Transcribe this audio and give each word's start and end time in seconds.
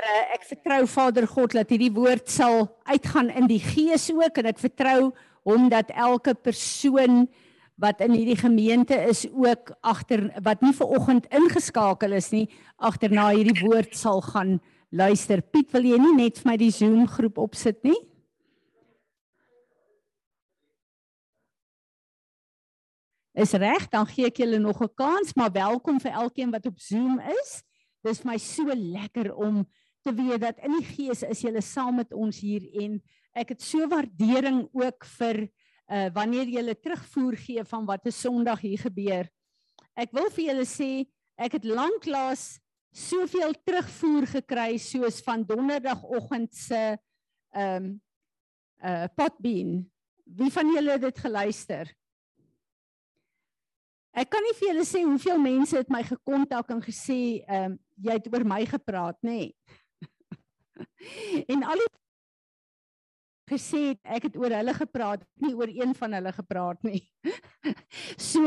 Maar 0.00 0.16
uh, 0.16 0.32
ek 0.32 0.44
vertrou 0.48 0.84
Vader 0.88 1.26
God 1.28 1.52
dat 1.52 1.72
hierdie 1.74 1.92
woord 1.92 2.30
sal 2.32 2.62
uitgaan 2.88 3.28
in 3.36 3.44
die 3.50 3.60
gees 3.60 4.06
ook 4.08 4.38
en 4.40 4.46
ek 4.48 4.60
vertrou 4.62 5.10
hom 5.44 5.66
dat 5.68 5.90
elke 5.92 6.32
persoon 6.32 7.26
wat 7.76 8.00
in 8.00 8.14
hierdie 8.16 8.38
gemeente 8.38 8.96
is 9.10 9.26
ook 9.28 9.74
agter 9.84 10.30
wat 10.46 10.62
nie 10.64 10.72
ver 10.78 10.94
oggend 10.96 11.26
ingeskakel 11.36 12.14
is 12.16 12.30
nie 12.32 12.46
agterna 12.80 13.26
hierdie 13.34 13.58
woord 13.60 13.92
sal 13.98 14.22
gaan 14.24 14.54
luister. 14.88 15.42
Piet, 15.44 15.68
wil 15.76 15.84
jy 15.90 15.98
nie 16.00 16.14
net 16.16 16.40
vir 16.40 16.48
my 16.48 16.54
die 16.62 16.70
Zoom 16.72 17.04
groep 17.04 17.36
opsit 17.44 17.82
nie? 17.84 17.98
Is 23.36 23.52
reg, 23.52 23.84
dan 23.92 24.08
gee 24.08 24.32
ek 24.32 24.40
julle 24.40 24.62
nog 24.64 24.80
'n 24.80 24.94
kans, 24.96 25.36
maar 25.36 25.52
welkom 25.52 26.00
vir 26.00 26.16
elkeen 26.24 26.50
wat 26.56 26.64
op 26.64 26.80
Zoom 26.80 27.20
is. 27.20 27.60
Dis 28.00 28.24
vir 28.24 28.32
my 28.32 28.38
so 28.38 28.64
lekker 28.64 29.34
om 29.36 29.66
te 30.02 30.14
weet 30.14 30.40
dat 30.40 30.60
in 30.64 30.78
die 30.78 30.86
gees 30.86 31.22
is 31.26 31.42
julle 31.44 31.62
saam 31.64 32.00
met 32.00 32.12
ons 32.16 32.40
hier 32.40 32.64
en 32.82 32.98
ek 33.36 33.54
het 33.54 33.64
so 33.64 33.86
waardering 33.90 34.64
ook 34.72 35.06
vir 35.18 35.44
uh 35.90 36.06
wanneer 36.14 36.46
jy 36.46 36.60
hulle 36.60 36.76
terugvoer 36.78 37.36
gee 37.36 37.64
van 37.66 37.86
wat 37.86 38.06
'n 38.06 38.14
Sondag 38.14 38.60
hier 38.62 38.78
gebeur. 38.78 39.26
Ek 39.96 40.12
wil 40.12 40.30
vir 40.30 40.44
julle 40.44 40.66
sê 40.66 41.06
ek 41.36 41.52
het 41.58 41.64
lanklaas 41.64 42.60
soveel 42.94 43.54
terugvoer 43.64 44.26
gekry 44.26 44.78
soos 44.78 45.20
van 45.22 45.44
donderdagoggend 45.44 46.54
se 46.54 46.98
ehm 47.54 47.84
um, 47.84 48.00
uh 48.84 49.06
potbeen. 49.14 49.90
Wie 50.24 50.50
van 50.50 50.72
julle 50.74 50.92
het 50.92 51.02
dit 51.02 51.18
geluister? 51.18 51.90
Ek 54.10 54.30
kan 54.30 54.42
nie 54.42 54.56
vir 54.58 54.68
julle 54.68 54.86
sê 54.86 55.02
hoeveel 55.04 55.38
mense 55.38 55.76
het 55.76 55.90
my 55.90 56.02
gekontak 56.02 56.70
en 56.70 56.82
gesê 56.82 57.44
ehm 57.46 57.72
um, 57.72 57.78
jy 58.00 58.14
het 58.16 58.28
oor 58.32 58.44
my 58.48 58.64
gepraat, 58.64 59.18
nê? 59.22 59.30
Nee. 59.30 59.54
en 61.52 61.64
al 61.64 61.82
die 61.82 61.90
gesê 63.50 63.82
het 63.90 64.00
ek 64.18 64.28
het 64.28 64.38
oor 64.38 64.54
hulle 64.54 64.74
gepraat, 64.76 65.22
nie 65.42 65.54
oor 65.58 65.70
een 65.70 65.94
van 65.98 66.14
hulle 66.18 66.32
gepraat 66.32 66.82
nie. 66.86 67.02
so 68.30 68.46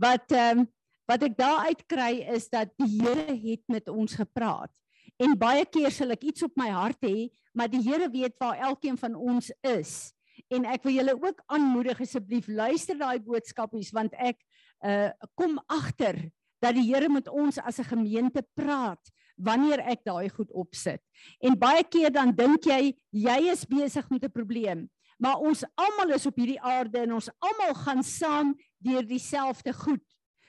wat 0.00 0.32
ehm 0.32 0.64
um, 0.64 0.68
wat 1.08 1.22
ek 1.24 1.38
daar 1.38 1.70
uit 1.72 1.80
kry 1.88 2.18
is 2.34 2.50
dat 2.52 2.68
die 2.76 2.98
Here 3.00 3.32
het 3.32 3.62
met 3.72 3.86
ons 3.88 4.12
gepraat. 4.12 4.68
En 5.16 5.38
baie 5.40 5.64
keer 5.64 5.88
sal 5.88 6.12
ek 6.12 6.26
iets 6.28 6.44
op 6.44 6.52
my 6.60 6.68
hart 6.68 7.00
hê, 7.00 7.30
maar 7.56 7.70
die 7.72 7.80
Here 7.80 8.10
weet 8.12 8.36
waar 8.36 8.60
elkeen 8.68 8.98
van 9.00 9.16
ons 9.16 9.48
is. 9.64 10.12
En 10.52 10.68
ek 10.68 10.84
wil 10.84 10.98
julle 10.98 11.14
ook 11.16 11.40
aanmoedig 11.48 12.02
asseblief 12.04 12.50
luister 12.52 12.98
daai 13.00 13.18
boodskapies 13.24 13.88
want 13.96 14.12
ek 14.20 14.44
uh 14.84 15.08
kom 15.34 15.56
agter 15.66 16.20
dat 16.62 16.76
die 16.76 16.86
Here 16.90 17.08
met 17.08 17.28
ons 17.28 17.58
as 17.58 17.80
'n 17.80 17.88
gemeente 17.88 18.44
praat 18.54 19.00
wanneer 19.38 19.82
ek 19.86 20.04
daai 20.04 20.28
goed 20.28 20.50
opsit. 20.52 21.00
En 21.40 21.58
baie 21.58 21.84
keer 21.84 22.12
dan 22.14 22.34
dink 22.36 22.66
jy 22.68 22.94
jy 23.10 23.38
is 23.52 23.64
besig 23.66 24.08
met 24.10 24.24
'n 24.24 24.32
probleem, 24.32 24.88
maar 25.18 25.38
ons 25.38 25.64
almal 25.74 26.14
is 26.14 26.26
op 26.26 26.36
hierdie 26.36 26.60
aarde 26.60 26.98
en 26.98 27.12
ons 27.12 27.30
almal 27.38 27.74
gaan 27.74 28.02
saam 28.02 28.54
deur 28.78 29.02
dieselfde 29.02 29.72
goed. 29.72 30.04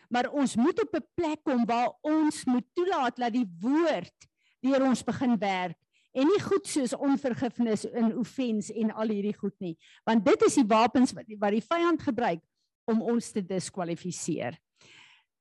Maar 0.10 0.30
ons 0.32 0.56
moet 0.56 0.82
op 0.82 0.96
'n 0.96 1.08
plek 1.16 1.44
kom 1.44 1.66
waar 1.66 1.94
ons 2.02 2.46
moet 2.46 2.66
toelaat 2.74 3.16
dat 3.16 3.34
die 3.34 3.50
woord 3.62 4.28
deur 4.62 4.84
ons 4.84 5.04
begin 5.04 5.38
werk 5.38 5.78
en 6.12 6.26
nie 6.26 6.42
goed 6.42 6.68
soos 6.68 6.96
onvergifnis 6.98 7.86
en 7.86 8.18
offens 8.18 8.72
en 8.72 8.92
al 8.92 9.14
hierdie 9.14 9.38
goed 9.38 9.56
nie, 9.60 9.76
want 10.04 10.26
dit 10.26 10.46
is 10.48 10.56
die 10.56 10.68
wapens 10.68 11.14
wat 11.14 11.28
die, 11.28 11.38
wat 11.38 11.54
die 11.54 11.64
vyand 11.64 12.02
gebruik 12.02 12.42
om 12.90 13.02
ons 13.02 13.32
te 13.32 13.44
diskwalifiseer. 13.46 14.58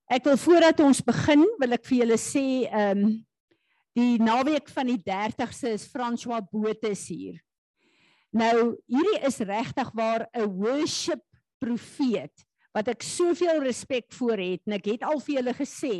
Ek 0.08 0.24
wil 0.24 0.38
voordat 0.40 0.80
ons 0.80 1.00
begin, 1.04 1.44
wil 1.60 1.76
ek 1.76 1.84
vir 1.88 1.98
julle 2.02 2.20
sê, 2.20 2.44
ehm 2.68 3.04
um, 3.04 3.16
Die 3.98 4.18
naweek 4.22 4.68
van 4.70 4.86
die 4.92 5.00
30ste 5.02 5.72
is 5.74 5.88
François 5.90 6.44
Botes 6.52 7.08
hier. 7.10 7.40
Nou, 8.30 8.76
hierdie 8.86 9.22
is 9.26 9.40
regtig 9.42 9.90
waar 9.96 10.28
'n 10.36 10.46
worship 10.46 11.24
profeet 11.58 12.44
wat 12.76 12.88
ek 12.92 13.02
soveel 13.02 13.62
respek 13.64 14.12
voor 14.14 14.38
het 14.38 14.62
en 14.66 14.76
ek 14.76 14.86
het 14.92 15.02
al 15.02 15.18
vir 15.18 15.34
julle 15.40 15.54
gesê 15.56 15.94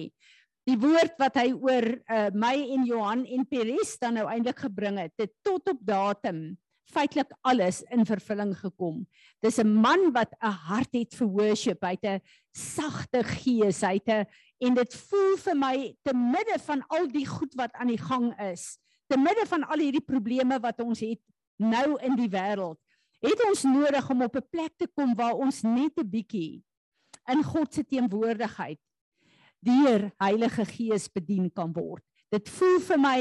die 0.69 0.77
woord 0.77 1.17
wat 1.19 1.39
hy 1.41 1.49
oor 1.57 1.87
uh, 2.13 2.29
my 2.37 2.55
en 2.77 2.85
Johan 2.87 3.25
en 3.27 3.47
Peres 3.49 3.97
dan 3.99 4.15
nou 4.15 4.29
eintlik 4.29 4.61
gebring 4.69 5.01
het, 5.01 5.15
het 5.19 5.33
tot 5.43 5.67
op 5.73 5.81
datum 5.81 6.57
feitelik 6.93 7.33
alles 7.47 7.83
in 7.93 8.07
vervulling 8.07 8.55
gekom. 8.57 9.07
Dis 9.41 9.59
'n 9.59 9.69
man 9.69 10.13
wat 10.13 10.33
'n 10.41 10.51
hart 10.51 10.93
het 10.93 11.15
vir 11.15 11.29
worship, 11.29 11.83
hy 11.83 11.97
het 12.01 12.05
'n 12.05 12.23
sagte 12.53 13.23
gees, 13.25 13.81
hy 13.81 14.01
het 14.01 14.09
'n 14.09 14.27
en 14.61 14.75
dit 14.75 14.95
voel 14.95 15.37
vir 15.37 15.57
my 15.57 15.97
te 16.03 16.15
midde 16.15 16.59
van 16.59 16.83
al 16.89 17.07
die 17.07 17.27
goed 17.27 17.55
wat 17.55 17.73
aan 17.73 17.89
die 17.89 18.03
gang 18.03 18.35
is, 18.41 18.79
te 19.07 19.17
midde 19.17 19.47
van 19.47 19.65
al 19.65 19.79
hierdie 19.79 20.05
probleme 20.05 20.59
wat 20.61 20.81
ons 20.81 21.01
het 21.01 21.21
nou 21.57 21.99
in 22.03 22.17
die 22.17 22.29
wêreld, 22.29 22.79
het 23.23 23.41
ons 23.49 23.63
nodig 23.63 24.11
om 24.11 24.23
op 24.23 24.37
'n 24.37 24.49
plek 24.51 24.73
te 24.77 24.87
kom 24.87 25.15
waar 25.15 25.35
ons 25.35 25.63
net 25.63 25.93
'n 25.97 26.11
bietjie 26.11 26.63
in 27.29 27.43
God 27.43 27.75
se 27.75 27.85
teenwoordigheid 27.85 28.79
deur 29.61 30.13
Heilige 30.19 30.65
Gees 30.65 31.09
bedien 31.09 31.51
kan 31.53 31.73
word. 31.73 32.05
Dit 32.31 32.49
voel 32.49 32.79
vir 32.81 32.99
my 32.99 33.19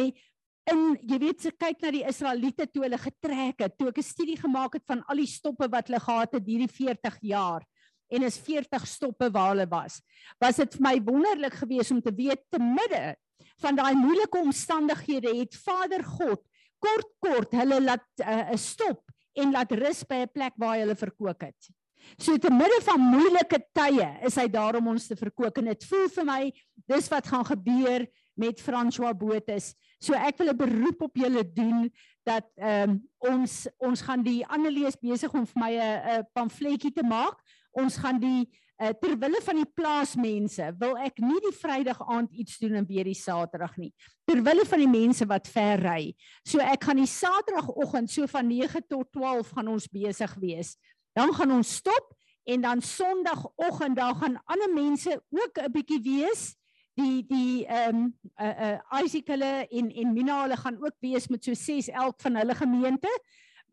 in 0.71 0.97
jy 1.07 1.17
weet 1.21 1.41
se 1.41 1.51
kyk 1.51 1.81
na 1.81 1.91
die 1.95 2.03
Israeliete 2.07 2.67
toe 2.67 2.83
hulle 2.83 2.99
getrek 2.99 3.63
het, 3.63 3.77
toe 3.77 3.89
ek 3.89 3.99
'n 3.99 4.03
studie 4.03 4.37
gemaak 4.37 4.73
het 4.75 4.85
van 4.85 5.03
al 5.07 5.17
die 5.17 5.29
stoppe 5.29 5.67
wat 5.71 5.87
hulle 5.87 5.99
gehad 5.99 6.33
het 6.33 6.45
hierdie 6.45 6.71
40 6.71 7.17
jaar 7.21 7.63
en 8.09 8.23
is 8.23 8.37
40 8.39 8.87
stoppe 8.87 9.29
waar 9.31 9.51
hulle 9.51 9.67
was. 9.67 10.01
Was 10.39 10.57
dit 10.57 10.75
vir 10.75 10.83
my 10.83 10.95
wonderlik 11.03 11.53
geweest 11.53 11.91
om 11.91 12.01
te 12.01 12.13
weet 12.15 12.43
te 12.49 12.59
midde 12.59 13.15
van 13.61 13.75
daai 13.75 13.95
moeilike 13.95 14.37
omstandighede 14.39 15.33
het 15.35 15.55
Vader 15.55 16.03
God 16.03 16.43
kort 16.79 17.09
kort 17.19 17.51
hulle 17.57 17.81
laat 17.81 18.05
eh, 18.21 18.51
'n 18.51 18.53
uh, 18.53 18.57
stop 18.57 19.01
en 19.35 19.51
laat 19.51 19.71
rus 19.71 20.03
by 20.03 20.23
'n 20.25 20.31
plek 20.33 20.53
waar 20.57 20.75
hy 20.75 20.81
hulle 20.85 20.95
verkoop 20.95 21.41
het. 21.41 21.69
So 22.17 22.37
te 22.37 22.49
midde 22.49 22.79
van 22.85 23.01
moeilike 23.01 23.59
tye 23.73 24.07
is 24.25 24.35
hy 24.35 24.47
daar 24.47 24.77
om 24.79 24.87
ons 24.87 25.07
te 25.07 25.15
verkoop 25.15 25.57
en 25.57 25.65
dit 25.65 25.83
voel 25.89 26.07
vir 26.09 26.25
my 26.25 26.41
dis 26.87 27.09
wat 27.09 27.27
gaan 27.27 27.45
gebeur 27.45 28.07
met 28.37 28.61
François 28.61 29.13
Botes. 29.17 29.73
So 29.99 30.13
ek 30.13 30.37
wil 30.37 30.49
'n 30.53 30.57
beroep 30.57 31.01
op 31.01 31.15
julle 31.15 31.43
doen 31.53 31.91
dat 32.23 32.45
ehm 32.55 32.89
um, 32.89 33.09
ons 33.17 33.67
ons 33.77 34.01
gaan 34.01 34.23
die 34.23 34.45
ander 34.45 34.71
lees 34.71 34.95
besig 34.95 35.33
om 35.33 35.45
vir 35.45 35.61
my 35.61 35.73
'n 35.73 36.27
pamfletjie 36.33 36.93
te 36.93 37.03
maak. 37.03 37.37
Ons 37.71 37.97
gaan 37.97 38.19
die 38.19 38.49
uh, 38.81 38.89
ter 38.99 39.17
wille 39.17 39.41
van 39.41 39.55
die 39.55 39.71
plaasmense 39.73 40.69
wil 40.79 40.97
ek 40.97 41.19
nie 41.23 41.39
die 41.41 41.55
Vrydag 41.55 42.01
aand 42.07 42.31
iets 42.33 42.57
doen 42.57 42.75
en 42.75 42.85
weer 42.85 43.07
die 43.07 43.17
Saterdag 43.17 43.77
nie. 43.77 43.93
Ter 44.25 44.41
wille 44.43 44.65
van 44.65 44.79
die 44.79 44.91
mense 44.91 45.25
wat 45.25 45.47
ver 45.47 45.81
ry. 45.81 46.13
So 46.43 46.59
ek 46.59 46.83
gaan 46.83 47.01
die 47.01 47.09
Saterdagoggend 47.09 48.11
so 48.11 48.27
van 48.27 48.47
9 48.47 48.85
tot 48.87 49.11
12 49.11 49.49
gaan 49.55 49.67
ons 49.67 49.89
besig 49.89 50.35
wees. 50.41 50.77
Dan 51.17 51.33
gaan 51.33 51.51
ons 51.51 51.75
stop 51.81 52.13
en 52.47 52.61
dan 52.61 52.81
Sondagoggend 52.81 53.97
daar 53.97 54.15
gaan 54.15 54.37
ander 54.45 54.73
mense 54.73 55.21
ook 55.29 55.57
'n 55.57 55.71
bietjie 55.71 56.01
wees 56.01 56.56
die 56.97 57.21
die 57.27 57.65
ehm 57.65 57.95
um, 57.95 58.13
uh 58.41 58.53
uh 58.67 59.03
Isaac 59.03 59.29
hulle 59.33 59.51
en 59.69 59.91
en 59.91 60.13
Mina 60.13 60.41
hulle 60.43 60.57
gaan 60.57 60.79
ook 60.81 60.95
wees 61.05 61.27
met 61.29 61.43
so 61.43 61.53
6 61.53 61.89
elk 61.93 62.21
van 62.21 62.39
hulle 62.41 62.55
gemeente. 62.55 63.11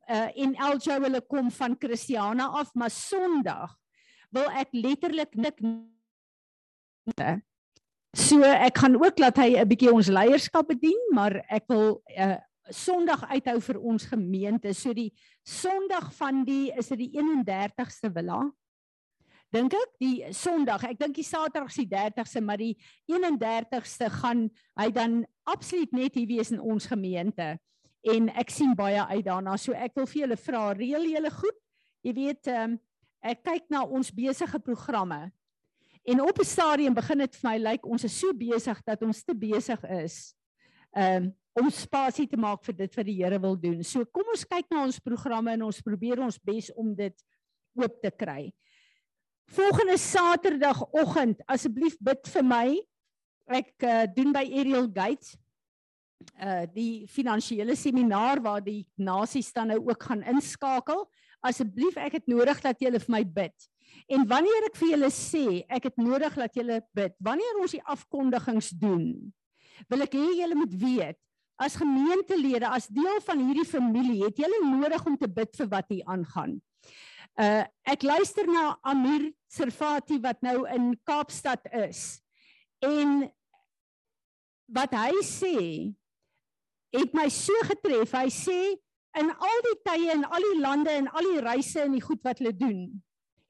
Uh 0.08 0.28
en 0.44 0.54
Eljo 0.54 1.00
hulle 1.06 1.20
kom 1.20 1.50
van 1.50 1.76
Christiana 1.80 2.46
af, 2.60 2.74
maar 2.74 2.90
Sondag 2.90 3.76
wil 4.34 4.50
ek 4.60 4.72
letterlik 4.72 5.34
nik 5.34 5.60
So 8.14 8.40
ek 8.42 8.78
gaan 8.78 8.96
ook 8.96 9.18
laat 9.18 9.38
hy 9.42 9.56
'n 9.58 9.68
bietjie 9.68 9.92
ons 9.92 10.08
leierskap 10.08 10.68
bedien, 10.68 11.00
maar 11.12 11.44
ek 11.48 11.64
wil 11.68 12.02
uh 12.16 12.36
Sondag 12.70 13.26
uithou 13.28 13.60
vir 13.60 13.78
ons 13.80 14.04
gemeente. 14.08 14.72
So 14.72 14.94
die 14.94 15.12
Sondag 15.44 16.12
van 16.16 16.44
die 16.44 16.72
is 16.72 16.88
dit 16.88 16.98
die 16.98 17.12
31ste 17.20 18.08
villa 18.08 18.40
dink 19.54 19.74
ek 19.78 19.92
die 20.02 20.32
Sondag, 20.34 20.82
ek 20.88 20.98
dink 21.00 21.18
die 21.18 21.26
Saterdag 21.26 21.70
is 21.70 21.78
die 21.78 21.90
30ste, 21.90 22.42
maar 22.42 22.60
die 22.60 22.74
31ste 23.10 24.10
gaan 24.20 24.48
hy 24.80 24.88
dan 24.94 25.22
absoluut 25.50 25.94
net 25.94 26.18
hier 26.18 26.28
wees 26.30 26.50
in 26.54 26.62
ons 26.62 26.88
gemeente. 26.90 27.54
En 28.04 28.28
ek 28.36 28.50
sien 28.52 28.74
baie 28.76 29.00
uit 29.14 29.24
daarna. 29.24 29.56
So 29.60 29.72
ek 29.72 29.94
wil 29.96 30.08
vir 30.10 30.24
julle 30.24 30.40
vra, 30.40 30.66
reël 30.76 31.06
julle 31.14 31.32
goed? 31.38 31.60
Jy 32.04 32.12
weet, 32.18 32.50
um, 32.52 32.76
ek 33.24 33.44
kyk 33.46 33.70
na 33.72 33.84
ons 33.86 34.12
besige 34.12 34.60
programme. 34.60 35.30
En 36.04 36.20
op 36.20 36.38
'n 36.38 36.44
stadium 36.44 36.94
begin 36.94 37.18
dit 37.18 37.36
vir 37.36 37.50
my 37.50 37.56
lyk 37.56 37.70
like, 37.70 37.88
ons 37.88 38.04
is 38.04 38.18
so 38.18 38.32
besig 38.36 38.82
dat 38.84 39.02
ons 39.02 39.24
te 39.24 39.34
besig 39.34 39.80
is 39.88 40.34
um, 40.96 41.32
om 41.54 41.70
spasie 41.70 42.26
te 42.26 42.36
maak 42.36 42.64
vir 42.66 42.74
dit 42.74 42.96
wat 42.96 43.06
die 43.06 43.16
Here 43.22 43.38
wil 43.40 43.56
doen. 43.56 43.82
So 43.82 44.04
kom 44.04 44.28
ons 44.32 44.44
kyk 44.44 44.70
na 44.70 44.82
ons 44.84 45.00
programme 45.00 45.52
en 45.54 45.62
ons 45.62 45.82
probeer 45.82 46.20
ons 46.20 46.38
bes 46.38 46.70
om 46.74 46.94
dit 46.94 47.24
oop 47.78 48.00
te 48.02 48.10
kry. 48.10 48.52
Volgende 49.52 49.96
Saterdagoggend, 49.98 51.42
asseblief 51.46 51.96
bid 52.00 52.28
vir 52.32 52.44
my. 52.46 52.66
Ek 53.52 53.74
uh, 53.84 54.04
doen 54.14 54.32
by 54.32 54.44
Ariel 54.48 54.88
Gates 54.92 55.36
uh 56.40 56.62
die 56.72 57.04
finansiële 57.12 57.74
seminaar 57.76 58.40
waar 58.40 58.62
die 58.64 58.86
nasies 58.96 59.50
dan 59.52 59.68
nou 59.68 59.82
ook 59.90 60.06
gaan 60.08 60.22
inskakel. 60.32 61.04
Asseblief, 61.44 61.98
ek 62.00 62.16
het 62.20 62.30
nodig 62.30 62.62
dat 62.64 62.80
julle 62.80 63.00
vir 63.02 63.12
my 63.12 63.20
bid. 63.28 63.66
En 64.08 64.24
wanneer 64.28 64.70
ek 64.70 64.78
vir 64.80 64.94
julle 64.94 65.10
sê, 65.12 65.44
ek 65.68 65.90
het 65.90 66.00
nodig 66.00 66.38
dat 66.40 66.56
julle 66.56 66.80
bid. 66.96 67.12
Wanneer 67.20 67.60
ons 67.60 67.76
die 67.76 67.82
afkondigings 67.84 68.72
doen, 68.80 69.04
wil 69.92 70.06
ek 70.06 70.16
hê 70.16 70.30
julle 70.40 70.56
moet 70.56 70.72
weet 70.80 71.20
as 71.60 71.76
gemeentelede, 71.78 72.66
as 72.66 72.88
deel 72.90 73.20
van 73.22 73.44
hierdie 73.44 73.68
familie, 73.68 74.24
het 74.24 74.40
julle 74.42 74.58
nodig 74.64 75.04
om 75.06 75.14
te 75.20 75.28
bid 75.30 75.52
vir 75.54 75.68
wat 75.70 75.92
hier 75.92 76.08
aangaan. 76.10 76.56
Uh 77.34 77.64
ek 77.90 78.04
luister 78.06 78.46
na 78.46 78.76
Amir 78.86 79.32
Servati 79.50 80.20
wat 80.22 80.42
nou 80.46 80.62
in 80.70 80.92
Kaapstad 81.06 81.66
is. 81.86 82.22
En 82.78 83.24
wat 84.70 84.94
hy 84.94 85.18
sê 85.26 85.58
het 86.94 87.14
my 87.16 87.26
so 87.32 87.54
getref. 87.66 88.14
Hy 88.14 88.30
sê 88.30 88.58
in 89.18 89.30
al 89.30 89.64
die 89.66 89.78
tye 89.86 90.12
en 90.14 90.24
al 90.26 90.46
die 90.46 90.60
lande 90.62 90.94
en 90.94 91.10
al 91.10 91.30
die 91.32 91.42
reise 91.42 91.84
en 91.84 91.94
die 91.96 92.02
goed 92.02 92.22
wat 92.26 92.40
hulle 92.42 92.54
doen, 92.56 92.86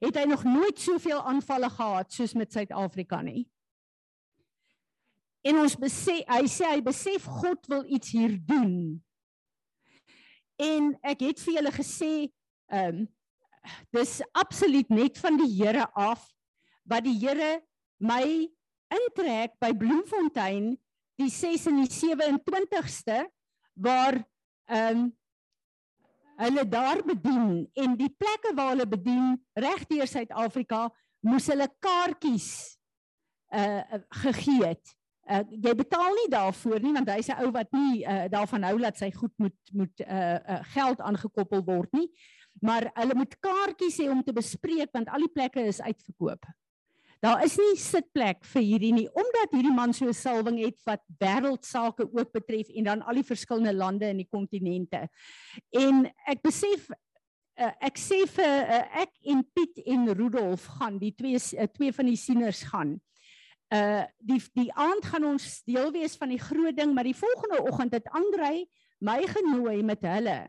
het 0.03 0.17
hy 0.17 0.25
nog 0.29 0.43
nooit 0.45 0.81
soveel 0.81 1.21
aanvalle 1.25 1.69
gehad 1.73 2.13
soos 2.13 2.35
met 2.37 2.53
Suid-Afrika 2.53 3.21
nie. 3.25 3.45
En 5.45 5.61
ons 5.61 5.77
besef 5.77 6.25
hy 6.25 6.45
sê 6.49 6.73
hy 6.73 6.81
besef 6.85 7.25
God 7.41 7.69
wil 7.69 7.85
iets 7.85 8.15
hier 8.17 8.33
doen. 8.49 8.97
En 10.61 10.93
ek 11.05 11.21
het 11.27 11.41
vir 11.45 11.59
julle 11.59 11.73
gesê, 11.75 12.13
ehm 12.73 13.03
um, 13.03 13.11
dis 13.95 14.21
absoluut 14.31 14.89
net 14.89 15.17
van 15.17 15.37
die 15.37 15.51
Here 15.57 15.87
af 15.93 16.25
wat 16.83 17.03
die 17.03 17.17
Here 17.19 17.61
my 17.97 18.47
intrek 18.93 19.55
by 19.59 19.73
Bloemfontein 19.73 20.73
die 21.19 21.29
6 21.31 21.69
en 21.71 21.83
die 21.83 21.91
27ste 21.91 23.25
waar 23.73 24.19
ehm 24.65 25.05
um, 25.05 25.13
hulle 26.35 26.67
daar 26.67 26.99
bedien 27.05 27.69
en 27.79 27.93
die 27.95 28.09
plekke 28.11 28.51
waar 28.55 28.73
hulle 28.73 28.87
bedien 28.87 29.37
regdeur 29.53 30.07
Suid-Afrika 30.07 30.89
moes 31.23 31.47
hulle 31.47 31.67
kaartjies 31.79 32.49
uh 33.55 33.99
gegee 34.23 34.65
het. 34.65 34.95
Uh 35.31 35.43
jy 35.63 35.73
betaal 35.79 36.11
nie 36.17 36.27
daarvoor 36.33 36.81
nie 36.83 36.93
want 36.97 37.09
hy's 37.13 37.29
'n 37.31 37.39
ou 37.45 37.51
wat 37.55 37.71
nie 37.71 38.03
uh 38.03 38.25
daarvan 38.29 38.67
hou 38.67 38.77
dat 38.83 38.97
sy 38.97 39.11
goed 39.15 39.33
moet 39.37 39.59
moet 39.71 40.01
uh, 40.01 40.39
uh 40.39 40.59
geld 40.75 41.01
aangekoppel 41.01 41.63
word 41.63 41.93
nie. 41.93 42.09
Maar 42.61 42.89
hulle 42.93 43.15
moet 43.15 43.39
kaartjies 43.43 43.97
hê 44.03 44.09
om 44.11 44.23
te 44.23 44.33
bespreek 44.35 44.93
want 44.95 45.09
al 45.09 45.25
die 45.25 45.33
plekke 45.33 45.65
is 45.67 45.81
uitverkoop. 45.81 46.45
Daar 47.23 47.41
is 47.45 47.55
nie 47.57 47.77
sitplek 47.79 48.43
vir 48.51 48.61
hierdie 48.61 48.91
nie 48.93 49.07
omdat 49.09 49.55
hierdie 49.55 49.73
man 49.73 49.93
so 49.93 50.05
'n 50.05 50.13
salwing 50.13 50.59
het 50.61 50.77
wat 50.85 51.01
wêreldsake 51.19 52.05
ook 52.05 52.31
betref 52.31 52.69
en 52.69 52.83
dan 52.83 53.01
al 53.01 53.15
die 53.15 53.25
verskillende 53.25 53.73
lande 53.73 54.09
in 54.09 54.17
die 54.17 54.29
kontinente. 54.29 55.07
En 55.71 56.05
ek 56.27 56.41
besef 56.43 56.89
uh, 56.91 57.71
ek 57.81 57.97
sê 57.97 58.25
vir 58.27 58.69
uh, 58.69 59.01
ek 59.01 59.11
en 59.31 59.43
Piet 59.55 59.81
en 59.85 60.13
Rudolf 60.13 60.65
gaan 60.77 60.99
die 60.99 61.13
twee 61.15 61.39
uh, 61.39 61.67
twee 61.67 61.91
van 61.91 62.05
die 62.05 62.19
sieners 62.19 62.63
gaan. 62.63 62.99
Uh 63.73 64.05
die 64.19 64.41
die 64.53 64.69
aand 64.73 65.05
gaan 65.05 65.25
ons 65.25 65.63
deel 65.65 65.91
wees 65.91 66.15
van 66.15 66.29
die 66.29 66.41
groot 66.41 66.75
ding, 66.77 66.93
maar 66.93 67.07
die 67.07 67.17
volgende 67.17 67.63
oggend 67.65 67.93
het 67.93 68.11
Andrei 68.13 68.67
my 68.99 69.23
genooi 69.27 69.83
met 69.83 70.03
hulle 70.05 70.45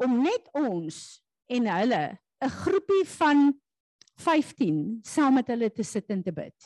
om 0.00 0.20
net 0.22 0.48
ons 0.52 1.20
en 1.50 1.66
hulle 1.66 2.04
'n 2.40 2.54
groepie 2.62 3.04
van 3.18 3.60
15 4.20 5.00
saam 5.02 5.34
met 5.34 5.48
hulle 5.48 5.70
te 5.72 5.82
sit 5.82 6.08
en 6.08 6.22
te 6.22 6.32
bid. 6.32 6.56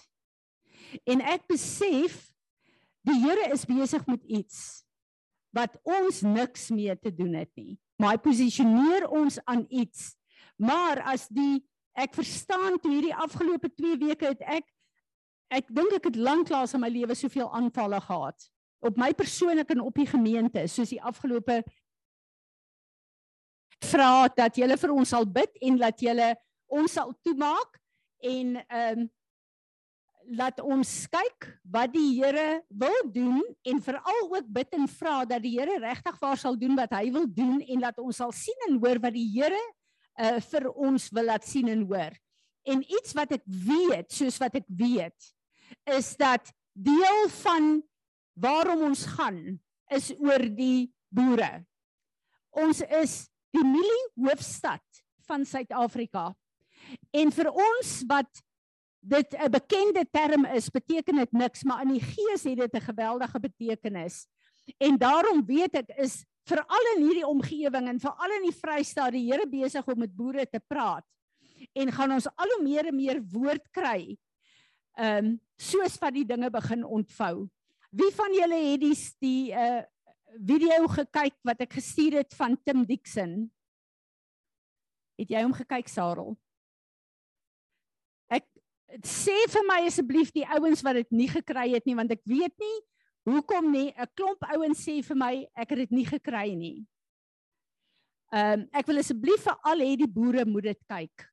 En 1.05 1.21
ek 1.21 1.47
besef 1.47 2.31
die 3.05 3.19
Here 3.21 3.53
is 3.53 3.67
besig 3.67 4.07
met 4.07 4.23
iets 4.25 4.85
wat 5.55 5.77
ons 5.83 6.23
niks 6.23 6.71
mee 6.71 6.99
te 6.99 7.15
doen 7.15 7.35
het 7.35 7.51
nie. 7.55 7.79
Maar 7.97 8.17
hy 8.17 8.21
posisioneer 8.25 9.09
ons 9.09 9.39
aan 9.45 9.67
iets. 9.69 10.15
Maar 10.57 11.03
as 11.15 11.29
die 11.29 11.63
ek 11.95 12.15
verstaan 12.15 12.79
toe 12.83 12.91
hierdie 12.91 13.15
afgelope 13.15 13.71
2 13.71 13.99
weke 14.03 14.33
het 14.33 14.43
ek 14.43 14.67
ek 15.55 15.69
dink 15.71 15.93
ek 15.95 16.09
het 16.11 16.17
lanklaas 16.19 16.75
in 16.75 16.83
my 16.83 16.91
lewe 16.91 17.15
soveel 17.15 17.51
aanvalle 17.55 18.01
gehad 18.03 18.49
op 18.85 18.99
my 18.99 19.13
persoonlik 19.17 19.71
en 19.71 19.85
op 19.85 19.95
die 19.95 20.09
gemeente 20.09 20.65
soos 20.67 20.91
die 20.91 21.03
afgelope 21.03 21.61
vra 23.83 24.29
dat 24.37 24.57
julle 24.57 24.77
vir 24.81 24.95
ons 24.95 25.09
sal 25.09 25.27
bid 25.27 25.51
en 25.63 25.79
dat 25.81 26.01
julle 26.01 26.35
ons 26.67 26.93
sal 26.93 27.13
toemaak 27.23 27.79
en 28.25 28.57
ehm 28.63 29.05
um, 29.05 29.11
laat 30.33 30.61
ons 30.65 30.91
kyk 31.13 31.47
wat 31.69 31.93
die 31.93 32.17
Here 32.17 32.63
wil 32.73 32.97
doen 33.13 33.43
en 33.69 33.81
veral 33.85 34.23
ook 34.31 34.47
bid 34.57 34.77
en 34.77 34.87
vra 34.89 35.25
dat 35.29 35.43
die 35.45 35.53
Here 35.59 35.79
regtig 35.83 36.17
waar 36.21 36.39
sal 36.41 36.57
doen 36.57 36.77
wat 36.79 36.95
hy 36.97 37.11
wil 37.13 37.27
doen 37.29 37.61
en 37.61 37.85
dat 37.85 37.99
ons 38.01 38.23
sal 38.23 38.33
sien 38.33 38.69
en 38.69 38.79
hoor 38.81 39.01
wat 39.05 39.13
die 39.17 39.29
Here 39.35 39.61
uh 40.25 40.39
vir 40.41 40.69
ons 40.71 41.11
wil 41.13 41.27
laat 41.29 41.45
sien 41.45 41.69
en 41.69 41.83
hoor. 41.91 42.15
En 42.65 42.81
iets 42.81 43.13
wat 43.19 43.35
ek 43.37 43.43
weet, 43.45 44.13
soos 44.15 44.39
wat 44.41 44.55
ek 44.57 44.67
weet, 44.73 45.31
is 45.93 46.15
dat 46.17 46.49
deel 46.73 47.27
van 47.43 47.83
waarom 48.41 48.87
ons 48.89 49.05
gaan 49.17 49.59
is 49.93 50.13
oor 50.17 50.47
die 50.57 50.89
boere. 51.13 51.65
Ons 52.55 52.81
is 53.03 53.25
die 53.55 53.65
milie 53.67 54.03
hoofstad 54.27 55.05
van 55.29 55.47
Suid-Afrika. 55.47 56.33
En 57.15 57.33
vir 57.33 57.51
ons 57.51 57.93
wat 58.11 58.43
dit 59.05 59.35
'n 59.37 59.51
bekende 59.51 60.05
term 60.11 60.45
is, 60.45 60.71
beteken 60.71 61.17
dit 61.17 61.33
niks, 61.33 61.63
maar 61.65 61.83
in 61.83 61.93
die 61.93 62.05
gees 62.05 62.45
het 62.45 62.59
dit 62.59 62.75
'n 62.75 62.91
geweldige 62.91 63.41
betekenis. 63.41 64.27
En 64.79 64.97
daarom 64.99 65.45
weet 65.47 65.75
ek 65.75 65.89
is 65.99 66.25
veral 66.45 66.87
in 66.97 67.05
hierdie 67.05 67.27
omgewing 67.27 67.89
en 67.89 68.01
veral 68.01 68.37
in 68.39 68.49
die 68.49 68.59
Vrystaat 68.59 69.13
die 69.13 69.31
Here 69.31 69.47
besig 69.49 69.87
om 69.89 69.99
met 69.99 70.17
boere 70.17 70.47
te 70.47 70.61
praat. 70.67 71.05
En 71.73 71.93
gaan 71.93 72.13
ons 72.13 72.29
al 72.37 72.49
hoe 72.57 72.63
meer 72.63 72.87
en 72.87 72.97
meer 72.97 73.23
woord 73.33 73.65
kry. 73.71 74.17
Ehm 74.97 75.25
um, 75.25 75.41
soos 75.57 75.99
wat 75.99 76.15
die 76.15 76.27
dinge 76.27 76.51
begin 76.51 76.85
ontvou. 76.85 77.49
Wie 77.91 78.11
van 78.15 78.33
julle 78.35 78.59
het 78.73 78.81
die 78.81 78.97
die 79.21 79.53
uh 79.53 79.83
video 80.39 80.89
gekyk 80.89 81.37
wat 81.45 81.61
ek 81.61 81.77
gestuur 81.79 82.19
het 82.23 82.35
van 82.35 82.57
Tim 82.65 82.85
Dixon? 82.85 83.51
Het 85.19 85.31
jy 85.31 85.43
hom 85.43 85.55
gekyk, 85.55 85.89
Sarel? 85.89 86.35
sê 89.03 89.35
vir 89.51 89.65
my 89.67 89.81
asseblief 89.89 90.31
die 90.35 90.45
ouens 90.55 90.83
wat 90.85 91.01
dit 91.01 91.11
nie 91.15 91.29
gekry 91.31 91.73
het 91.75 91.87
nie 91.89 91.97
want 91.99 92.13
ek 92.15 92.23
weet 92.29 92.55
nie 92.61 92.77
hoekom 93.27 93.71
nie 93.73 93.91
'n 93.91 94.07
klomp 94.15 94.45
ouens 94.53 94.79
sê 94.79 95.03
vir 95.03 95.17
my 95.17 95.35
ek 95.57 95.71
het 95.71 95.79
dit 95.79 95.91
nie 95.91 96.07
gekry 96.07 96.55
nie. 96.55 96.87
Ehm 98.33 98.61
um, 98.61 98.69
ek 98.73 98.87
wil 98.87 98.99
asseblief 98.99 99.45
vir 99.45 99.57
al 99.65 99.81
hê 99.81 99.97
die 99.97 100.07
boere 100.07 100.45
moet 100.45 100.65
dit 100.65 100.81
kyk. 100.87 101.31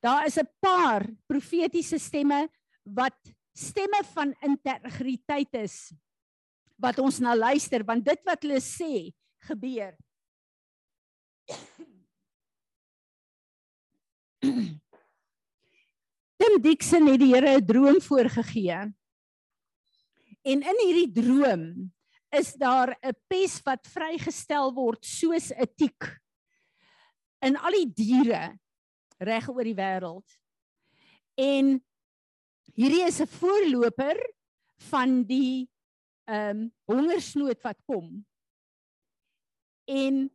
Daar 0.00 0.26
is 0.26 0.38
'n 0.38 0.48
paar 0.60 1.06
profetiese 1.28 1.98
stemme 1.98 2.48
wat 2.84 3.18
stemme 3.54 4.02
van 4.14 4.34
integriteit 4.42 5.54
is 5.54 5.92
wat 6.80 6.98
ons 6.98 7.20
na 7.22 7.34
luister 7.34 7.84
want 7.86 8.04
dit 8.04 8.20
wat 8.26 8.42
hulle 8.42 8.60
sê 8.60 9.12
gebeur. 9.48 9.94
Tim 16.44 16.60
Dixon 16.60 17.08
het 17.08 17.20
die 17.20 17.32
Here 17.32 17.56
'n 17.56 17.66
droom 17.66 18.00
voorgegee. 18.00 18.92
En 20.44 20.60
in 20.60 20.80
hierdie 20.84 21.12
droom 21.12 21.92
is 22.30 22.52
daar 22.54 22.96
'n 23.02 23.16
pes 23.28 23.62
wat 23.64 23.86
vrygestel 23.86 24.74
word 24.74 25.04
soos 25.04 25.52
'n 25.52 25.66
tiek 25.76 26.20
in 27.40 27.56
al 27.56 27.70
die 27.70 27.92
diere 27.92 28.58
reg 29.18 29.48
oor 29.48 29.64
die 29.64 29.76
wêreld. 29.76 30.26
En 31.36 31.84
hierdie 32.74 33.06
is 33.06 33.20
'n 33.20 33.26
voorloper 33.26 34.18
van 34.90 35.24
die 35.24 35.68
ehm 36.24 36.56
um, 36.56 36.72
hongersnood 36.88 37.60
wat 37.62 37.80
kom. 37.84 38.24
En 39.84 40.30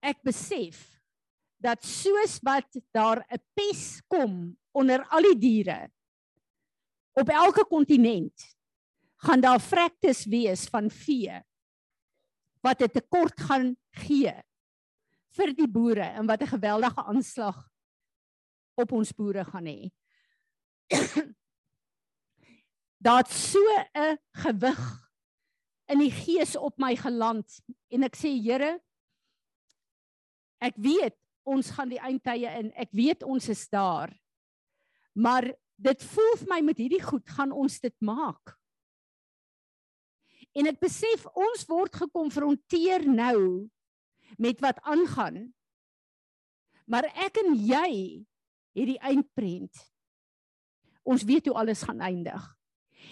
ek 0.00 0.22
besef 0.24 0.80
dat 1.60 1.84
soos 1.84 2.38
wat 2.42 2.80
daar 2.92 3.24
'n 3.28 3.42
pes 3.54 4.00
kom 4.08 4.56
onder 4.72 5.04
al 5.08 5.22
die 5.22 5.38
diere 5.38 5.90
op 7.12 7.28
elke 7.28 7.64
kontinent 7.68 8.56
gaan 9.16 9.40
daar 9.40 9.60
vrektes 9.60 10.24
wees 10.24 10.64
van 10.72 10.90
vee 10.90 11.42
wat 12.64 12.80
'n 12.80 12.88
tekort 12.88 13.40
gaan 13.40 13.76
gee 13.90 14.32
vir 15.36 15.54
die 15.54 15.68
boere 15.68 16.08
en 16.16 16.26
wat 16.26 16.42
'n 16.42 16.54
geweldige 16.56 17.02
aanslag 17.04 17.68
op 18.74 18.92
ons 18.92 19.12
boere 19.12 19.44
gaan 19.44 19.66
hê. 19.66 19.90
Daar 23.00 23.26
so 23.26 23.58
'n 23.96 24.18
gewig 24.44 25.10
in 25.88 25.98
die 25.98 26.12
gees 26.12 26.56
op 26.56 26.78
my 26.78 26.94
geland 26.96 27.48
en 27.88 28.02
ek 28.02 28.16
sê 28.16 28.28
Here 28.36 28.80
ek 30.60 30.76
weet 30.76 31.16
ons 31.48 31.70
gaan 31.70 31.88
die 31.88 32.00
eindtye 32.00 32.50
in. 32.60 32.72
Ek 32.76 32.92
weet 32.92 33.22
ons 33.22 33.48
is 33.48 33.68
daar. 33.68 34.12
Maar 35.16 35.48
dit 35.80 36.02
voel 36.12 36.36
vir 36.36 36.48
my 36.48 36.60
met 36.60 36.78
hierdie 36.78 37.02
goed 37.02 37.28
gaan 37.28 37.52
ons 37.52 37.80
dit 37.80 37.96
maak. 38.04 38.54
En 40.52 40.66
ek 40.66 40.80
besef 40.82 41.26
ons 41.32 41.64
word 41.70 41.94
gekonfronteer 41.94 43.06
nou 43.08 43.70
met 44.38 44.60
wat 44.60 44.80
aangaan. 44.82 45.48
Maar 46.90 47.08
ek 47.14 47.40
en 47.44 47.54
jy 47.54 47.90
het 48.76 48.86
die 48.86 49.00
eindprent. 49.00 49.74
Ons 51.06 51.24
weet 51.24 51.46
hoe 51.46 51.56
alles 51.56 51.82
gaan 51.86 52.02
eindig. 52.04 52.59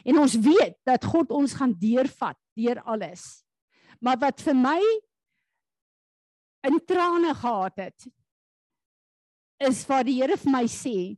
En 0.04 0.18
ons 0.22 0.34
weet 0.34 0.76
dat 0.86 1.04
God 1.04 1.32
ons 1.34 1.54
gaan 1.54 1.74
deurvat 1.78 2.38
deur 2.58 2.80
alles. 2.82 3.44
Maar 4.00 4.18
wat 4.18 4.42
vir 4.42 4.56
my 4.56 4.80
in 6.68 6.78
trane 6.86 7.34
gehad 7.34 7.78
het 7.88 8.08
is 9.68 9.82
waar 9.86 10.06
die 10.06 10.20
Here 10.20 10.36
vir 10.38 10.52
my 10.54 10.66
sê 10.70 11.16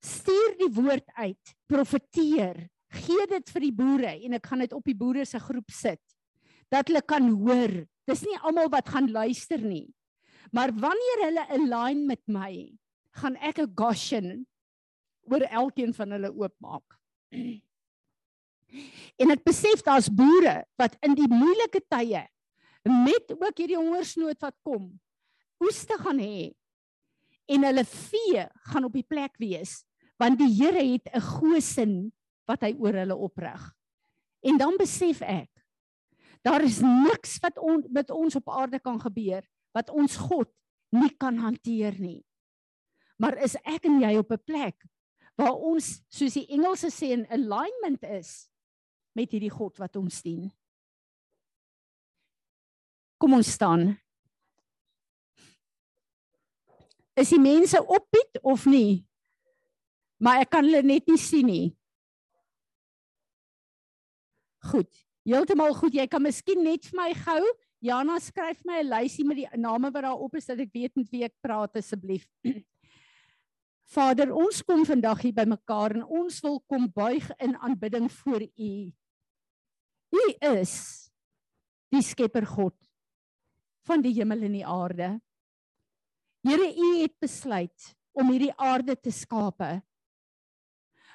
stuur 0.00 0.54
die 0.60 0.70
woord 0.72 1.10
uit, 1.18 1.54
profeteer, 1.68 2.62
gee 2.90 3.26
dit 3.30 3.50
vir 3.52 3.66
die 3.66 3.74
boere 3.74 4.12
en 4.14 4.38
ek 4.38 4.46
gaan 4.48 4.62
dit 4.64 4.72
op 4.74 4.86
die 4.86 4.96
boere 4.96 5.26
se 5.28 5.38
groep 5.42 5.74
sit 5.74 6.00
dat 6.70 6.86
hulle 6.86 7.02
kan 7.02 7.26
hoor. 7.42 7.72
Dis 8.06 8.22
nie 8.22 8.38
almal 8.46 8.70
wat 8.70 8.88
gaan 8.94 9.10
luister 9.10 9.58
nie. 9.58 9.90
Maar 10.54 10.70
wanneer 10.70 11.24
hulle 11.26 11.44
align 11.56 12.04
met 12.06 12.22
my, 12.30 12.78
gaan 13.18 13.36
ek 13.36 13.58
'n 13.58 13.74
Goshen 13.74 14.46
oor 15.26 15.42
elkeen 15.42 15.94
van 15.94 16.10
hulle 16.14 16.30
oopmaak. 16.30 16.99
En 19.20 19.30
ek 19.34 19.44
besef 19.44 19.82
daar's 19.86 20.08
boere 20.08 20.64
wat 20.80 20.96
in 21.04 21.14
die 21.18 21.28
moeilike 21.28 21.82
tye 21.90 22.24
met 22.86 23.32
ook 23.34 23.58
hierdie 23.58 23.76
hongersnood 23.76 24.40
wat 24.40 24.56
kom, 24.64 24.86
oes 25.60 25.84
te 25.84 25.98
gaan 26.00 26.20
hê 26.22 26.54
en 27.50 27.66
hulle 27.66 27.84
vee 27.84 28.46
gaan 28.72 28.86
op 28.88 28.94
die 28.96 29.06
plek 29.06 29.34
wees 29.42 29.82
want 30.20 30.38
die 30.40 30.52
Here 30.52 30.82
het 30.84 31.08
'n 31.12 31.20
goeie 31.20 32.12
wat 32.48 32.60
hy 32.66 32.74
oor 32.78 32.92
hulle 32.92 33.16
oprig. 33.16 33.62
En 34.42 34.58
dan 34.58 34.76
besef 34.76 35.22
ek 35.22 35.50
daar 36.42 36.64
is 36.64 36.80
niks 36.80 37.38
wat 37.44 37.58
on, 37.58 37.84
met 37.92 38.10
ons 38.10 38.36
op 38.36 38.48
aarde 38.48 38.80
kan 38.80 39.00
gebeur 39.00 39.44
wat 39.76 39.90
ons 39.90 40.16
God 40.16 40.48
nie 40.90 41.12
kan 41.20 41.36
hanteer 41.38 41.94
nie. 42.00 42.24
Maar 43.20 43.36
is 43.44 43.56
ek 43.60 43.84
en 43.84 44.00
jy 44.00 44.16
op 44.16 44.32
'n 44.32 44.44
plek 44.44 44.76
waar 45.40 45.56
ons 45.56 45.96
soos 46.12 46.36
die 46.36 46.46
Engelse 46.52 46.90
sê 46.92 47.14
in 47.16 47.24
alignment 47.32 48.04
is 48.12 48.50
met 49.16 49.32
hierdie 49.32 49.52
God 49.52 49.80
wat 49.80 49.96
ons 49.96 50.20
dien? 50.24 50.50
Kom 53.20 53.36
ons 53.36 53.52
staan. 53.56 53.90
Is 57.20 57.32
die 57.32 57.40
mense 57.40 57.80
op 57.80 58.06
Piet 58.12 58.40
of 58.44 58.64
nie? 58.68 59.02
Maar 60.20 60.44
ek 60.44 60.52
kan 60.52 60.64
hulle 60.64 60.84
net 60.84 61.08
nie 61.08 61.20
sien 61.20 61.48
nie. 61.48 61.66
Goed. 64.70 64.92
Heeltemal 65.24 65.72
goed. 65.76 65.96
Jy 65.96 66.06
kan 66.08 66.24
miskien 66.24 66.62
net 66.64 66.86
vir 66.88 67.00
my 67.00 67.10
gou 67.16 67.42
Jana 67.80 68.18
skryf 68.20 68.60
my 68.64 68.82
'n 68.82 68.90
lysie 68.92 69.24
met 69.24 69.36
die 69.36 69.48
name 69.56 69.90
wat 69.90 70.02
daar 70.02 70.20
op 70.20 70.34
is 70.36 70.46
dat 70.46 70.58
ek 70.60 70.72
weet 70.72 70.96
met 70.96 71.08
wie 71.08 71.24
ek 71.24 71.32
praat 71.40 71.76
asseblief. 71.76 72.28
Vader, 73.90 74.30
ons 74.30 74.60
kom 74.62 74.84
vandag 74.86 75.24
hier 75.24 75.34
bymekaar 75.34 75.96
en 75.98 76.04
ons 76.06 76.36
wil 76.44 76.60
kom 76.70 76.86
buig 76.94 77.24
in 77.42 77.56
aanbidding 77.58 78.06
voor 78.20 78.44
U. 78.46 78.74
U 80.10 80.22
is 80.46 80.74
die 81.90 82.02
Skepper 82.06 82.46
God 82.46 82.76
van 83.88 84.02
die 84.04 84.12
hemel 84.14 84.44
en 84.46 84.54
die 84.54 84.66
aarde. 84.66 85.08
Here, 86.46 86.68
U 86.70 86.90
het 87.00 87.16
besluit 87.18 87.88
om 88.14 88.30
hierdie 88.30 88.52
aarde 88.54 88.94
te 88.94 89.10
skape. 89.10 89.80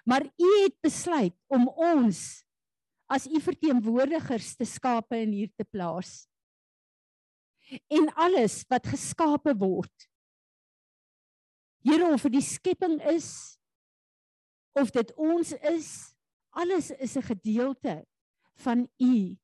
Maar 0.03 0.27
U 0.27 0.49
het 0.65 0.75
besluit 0.83 1.35
om 1.47 1.69
ons 1.71 2.19
as 3.07 3.29
U 3.31 3.39
verteenwoordigers 3.39 4.51
te 4.59 4.67
skape 4.67 5.21
en 5.21 5.31
hier 5.31 5.53
te 5.55 5.63
plaas. 5.63 6.25
En 7.87 8.11
alles 8.19 8.59
wat 8.67 8.91
geskape 8.91 9.55
word. 9.63 10.09
Here 11.85 12.07
of 12.09 12.25
dit 12.25 12.39
die 12.39 12.45
skepping 12.45 12.97
is 13.13 13.29
of 14.75 14.89
dit 14.91 15.13
ons 15.15 15.53
is, 15.69 16.13
alles 16.51 16.89
is 16.91 17.15
'n 17.15 17.29
gedeelte 17.29 18.05
van 18.65 18.89
U 18.99 19.37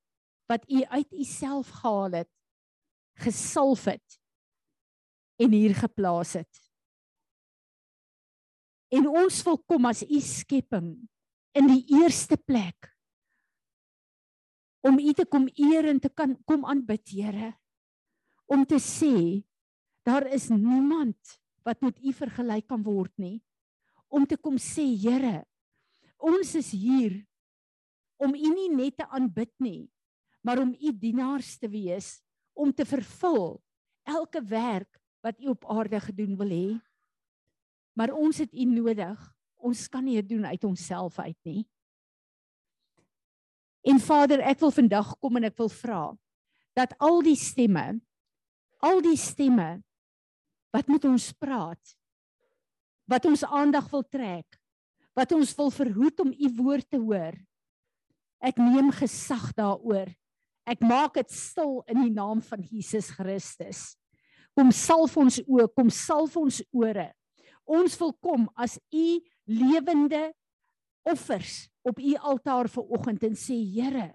wat 0.50 0.66
U 0.68 0.84
uit 0.84 1.14
U 1.14 1.24
self 1.24 1.70
gehaal 1.70 2.12
het, 2.12 2.32
gesalf 3.14 3.86
het 3.86 4.20
en 5.38 5.52
hier 5.52 5.76
geplaas 5.76 6.34
het. 6.34 6.72
En 8.92 9.08
ons 9.08 9.44
wil 9.48 9.58
kom 9.64 9.88
as 9.88 10.04
u 10.04 10.20
skepping 10.20 10.98
in 11.56 11.68
die 11.68 11.84
eerste 12.02 12.38
plek 12.38 12.90
om 14.82 14.98
u 15.00 15.14
te 15.14 15.26
kom 15.30 15.48
eer 15.54 15.88
en 15.88 16.00
te 16.02 16.10
kan 16.10 16.36
kom 16.50 16.66
aanbid, 16.66 17.06
Here. 17.14 17.54
Om 18.50 18.66
te 18.66 18.80
sê 18.82 19.46
daar 20.04 20.26
is 20.28 20.50
niemand 20.50 21.41
wat 21.66 21.82
met 21.82 21.98
u 22.02 22.14
vergelyk 22.14 22.68
kan 22.68 22.84
word 22.84 23.14
nie. 23.22 23.40
Om 24.12 24.26
te 24.28 24.38
kom 24.38 24.58
sê, 24.60 24.86
Here, 24.98 25.44
ons 26.18 26.56
is 26.56 26.72
hier 26.76 27.22
om 28.22 28.36
u 28.38 28.50
nie 28.54 28.70
net 28.70 29.00
te 29.00 29.08
aanbid 29.10 29.54
nie, 29.64 29.90
maar 30.46 30.62
om 30.62 30.76
u 30.78 30.92
dienaars 30.94 31.56
te 31.58 31.70
wees, 31.70 32.20
om 32.54 32.74
te 32.74 32.86
vervul 32.86 33.58
elke 34.06 34.42
werk 34.46 35.00
wat 35.26 35.40
u 35.42 35.54
op 35.54 35.66
aarde 35.70 36.00
gedoen 36.00 36.38
wil 36.38 36.50
hê. 36.50 36.68
Maar 37.98 38.14
ons 38.14 38.38
het 38.38 38.54
U 38.54 38.66
nodig. 38.66 39.20
Ons 39.62 39.86
kan 39.92 40.04
nie 40.06 40.18
dit 40.18 40.30
doen 40.30 40.46
uit 40.46 40.64
onsself 40.64 41.20
uit 41.20 41.38
nie. 41.46 41.62
En 43.86 44.00
Vader, 44.02 44.42
ek 44.42 44.62
wil 44.62 44.74
vandag 44.74 45.12
kom 45.22 45.38
en 45.38 45.46
ek 45.50 45.58
wil 45.58 45.70
vra 45.70 46.04
dat 46.78 46.94
al 47.04 47.20
die 47.26 47.38
stemme 47.38 48.00
al 48.82 49.02
die 49.04 49.18
stemme 49.20 49.82
wat 50.72 50.88
met 50.88 51.06
ons 51.06 51.32
praat 51.40 51.96
wat 53.12 53.26
ons 53.28 53.44
aandag 53.44 53.90
wil 53.92 54.04
trek 54.08 54.62
wat 55.18 55.34
ons 55.36 55.54
wil 55.58 55.72
verhoed 55.76 56.20
om 56.24 56.32
u 56.32 56.50
woord 56.56 56.88
te 56.88 57.00
hoor. 57.00 57.36
Ek 58.42 58.60
neem 58.62 58.92
gesag 58.96 59.52
daaroor. 59.58 60.08
Ek 60.64 60.80
maak 60.86 61.18
dit 61.20 61.34
stil 61.36 61.82
in 61.92 62.00
die 62.06 62.14
naam 62.16 62.40
van 62.46 62.64
Jesus 62.64 63.12
Christus. 63.18 63.98
Kom 64.56 64.72
salf 64.72 65.18
ons 65.20 65.42
oë 65.44 65.68
kom 65.76 65.92
salf 65.92 66.38
ons 66.40 66.62
ore. 66.72 67.10
Ons 67.68 67.98
wil 68.00 68.14
kom 68.24 68.48
as 68.56 68.78
u 68.92 69.20
lewende 69.52 70.32
offers 71.08 71.68
op 71.84 72.00
u 72.00 72.16
altaar 72.16 72.70
vir 72.72 72.96
oggend 72.96 73.24
en 73.28 73.38
sê 73.38 73.58
Here 73.58 74.12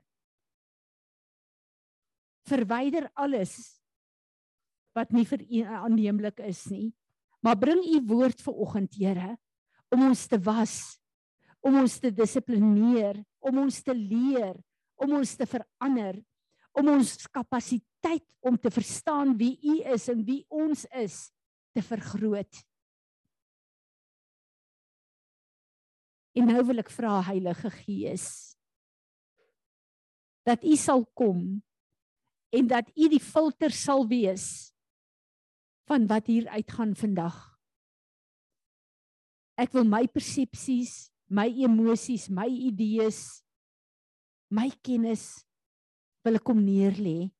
verwyder 2.46 3.08
alles 3.18 3.75
wat 4.96 5.12
nie 5.12 5.26
aanneemlik 5.62 6.40
is 6.40 6.64
nie. 6.72 6.94
Maar 7.44 7.58
bring 7.60 7.82
u 7.84 8.00
woord 8.08 8.40
vir 8.42 8.54
oggend 8.54 8.96
Here 8.96 9.36
om 9.92 10.08
ons 10.08 10.26
te 10.26 10.38
was 10.42 10.96
om 11.66 11.76
ons 11.82 11.98
te 11.98 12.10
dissiplineer 12.14 13.18
om 13.42 13.58
ons 13.64 13.82
te 13.82 13.94
leer 13.94 14.56
om 14.96 15.18
ons 15.18 15.36
te 15.36 15.46
verander 15.46 16.18
om 16.76 16.90
ons 16.92 17.12
kapasiteit 17.32 18.26
om 18.44 18.56
te 18.58 18.70
verstaan 18.70 19.34
wie 19.38 19.56
u 19.62 19.78
is 19.94 20.08
en 20.12 20.22
wie 20.26 20.42
ons 20.52 20.84
is 20.94 21.26
te 21.76 21.82
vergroot. 21.84 22.62
En 26.36 26.48
nou 26.48 26.62
wil 26.68 26.82
ek 26.84 26.92
vra 26.92 27.18
Heilige 27.30 27.70
Gees 27.82 28.28
dat 30.46 30.62
U 30.62 30.76
sal 30.78 31.02
kom 31.18 31.40
en 32.54 32.68
dat 32.70 32.88
U 32.94 33.08
die 33.10 33.22
filter 33.22 33.72
sal 33.74 34.04
wees 34.08 34.75
van 35.86 36.06
wat 36.10 36.26
hier 36.30 36.48
uitgaan 36.50 36.94
vandag. 36.98 37.36
Ek 39.56 39.72
wil 39.72 39.86
my 39.88 40.04
persepsies, 40.10 41.08
my 41.32 41.46
emosies, 41.48 42.28
my 42.28 42.46
idees, 42.46 43.40
my 44.52 44.68
kennis 44.84 45.46
wil 46.26 46.38
ek 46.38 46.44
kom 46.46 46.60
neerlê. 46.62 47.30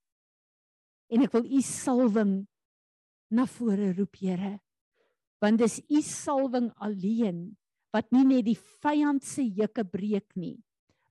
En 1.13 1.23
ek 1.27 1.35
wil 1.35 1.47
U 1.47 1.61
salwing 1.63 2.37
na 3.31 3.47
vore 3.51 3.93
roep, 3.99 4.17
Here. 4.23 4.57
Want 5.43 5.61
dis 5.61 5.81
U 5.91 6.01
salwing 6.03 6.71
alleen 6.83 7.51
wat 7.95 8.09
nie 8.13 8.25
net 8.29 8.47
die 8.49 8.59
vyand 8.83 9.25
se 9.25 9.45
juke 9.45 9.85
breek 9.89 10.35
nie, 10.37 10.59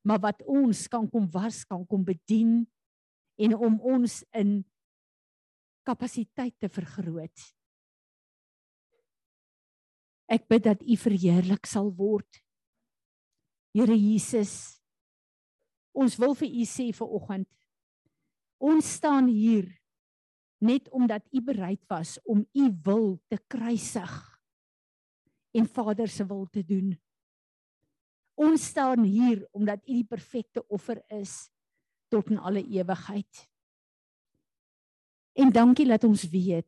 maar 0.05 0.21
wat 0.21 0.43
ons 0.45 0.85
kan 0.91 1.07
kom 1.09 1.25
was, 1.33 1.63
kan 1.65 1.85
kom 1.89 2.03
bedien 2.05 2.63
en 3.41 3.55
om 3.57 3.79
ons 3.81 4.21
in 4.37 4.59
kapasiteit 5.85 6.55
te 6.59 6.69
vergroot. 6.71 7.45
Ek 10.25 10.47
bid 10.49 10.65
dat 10.65 10.81
U 10.81 10.97
verheerlik 10.97 11.69
sal 11.69 11.91
word. 11.93 12.41
Here 13.75 13.93
Jesus, 13.93 14.81
ons 15.93 16.17
wil 16.17 16.33
vir 16.39 16.49
U 16.49 16.65
sê 16.65 16.89
vir 16.95 17.15
oggend. 17.19 17.49
Ons 18.57 18.95
staan 18.97 19.27
hier 19.29 19.67
net 20.65 20.87
omdat 20.95 21.25
U 21.35 21.41
bereid 21.45 21.83
was 21.91 22.17
om 22.25 22.41
U 22.41 22.69
wil 22.85 23.09
te 23.29 23.37
kruisig 23.51 24.13
en 25.55 25.67
Vader 25.67 26.09
se 26.09 26.25
wil 26.27 26.47
te 26.51 26.63
doen. 26.65 26.93
Ons 28.35 28.65
staan 28.71 29.05
hier 29.07 29.45
omdat 29.55 29.83
U 29.85 29.93
die 29.93 30.07
perfekte 30.07 30.65
offer 30.67 30.99
is 31.13 31.45
tot 32.11 32.31
in 32.31 32.39
alle 32.39 32.63
ewigheid. 32.63 33.45
En 35.35 35.51
dankie 35.51 35.87
dat 35.87 36.03
ons 36.07 36.23
weet 36.31 36.67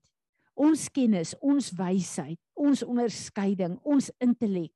ons 0.57 0.87
kennis, 0.89 1.35
ons 1.37 1.67
wysheid, 1.77 2.39
ons 2.57 2.81
onderskeiding, 2.81 3.75
ons 3.85 4.07
intellek 4.17 4.73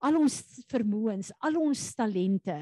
al 0.00 0.16
ons 0.20 0.36
vermoëns, 0.70 1.32
al 1.44 1.58
ons 1.60 1.80
talente 1.96 2.56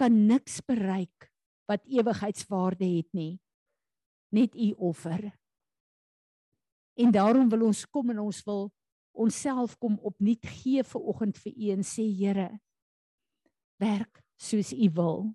kan 0.00 0.16
niks 0.28 0.60
bereik 0.64 1.28
wat 1.68 1.84
ewigheidswaarde 1.88 2.88
het 2.88 3.08
nie. 3.16 3.34
Net 4.32 4.54
u 4.54 4.70
offer. 4.90 5.26
En 7.00 7.12
daarom 7.12 7.48
wil 7.52 7.66
ons 7.70 7.82
kom 7.88 8.12
en 8.12 8.22
ons 8.22 8.40
wil 8.46 8.68
onsself 9.10 9.76
kom 9.80 9.98
opnuut 10.06 10.44
gee 10.60 10.84
vir 10.86 11.08
oggend 11.12 11.38
vir 11.42 11.52
u 11.52 11.70
en 11.74 11.84
sê 11.84 12.06
Here 12.06 12.50
werk 13.80 14.22
soos 14.40 14.72
u 14.72 14.88
wil. 14.96 15.30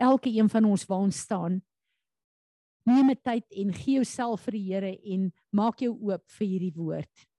Elke 0.00 0.30
een 0.32 0.48
van 0.48 0.64
ons 0.64 0.86
waar 0.88 1.04
ons 1.04 1.18
staan 1.26 1.60
neem 2.88 3.10
'n 3.10 3.20
tyd 3.22 3.44
en 3.50 3.72
gee 3.74 3.94
jouself 4.00 4.40
vir 4.46 4.52
die 4.52 4.66
Here 4.72 4.92
en 5.14 5.32
maak 5.52 5.80
jou 5.80 5.92
oop 5.92 6.24
vir 6.38 6.46
hierdie 6.46 6.74
woord. 6.74 7.29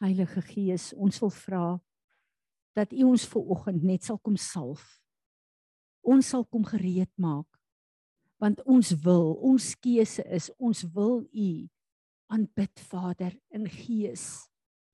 Heilige 0.00 0.40
Gees, 0.40 0.92
ons 0.96 1.18
wil 1.20 1.32
vra 1.34 1.64
dat 2.78 2.92
U 2.96 3.10
ons 3.10 3.26
ver 3.28 3.50
oggend 3.52 3.82
net 3.84 4.06
sal 4.06 4.16
kom 4.24 4.38
salf. 4.40 4.82
Ons 6.00 6.30
sal 6.32 6.46
kom 6.48 6.64
gereed 6.64 7.10
maak. 7.20 7.48
Want 8.40 8.62
ons 8.64 8.94
wil, 9.04 9.34
ons 9.44 9.66
keuse 9.84 10.24
is, 10.24 10.48
ons 10.56 10.86
wil 10.94 11.20
U 11.28 11.50
aanbid 12.32 12.80
Vader 12.88 13.34
in 13.52 13.66
gees 13.68 14.46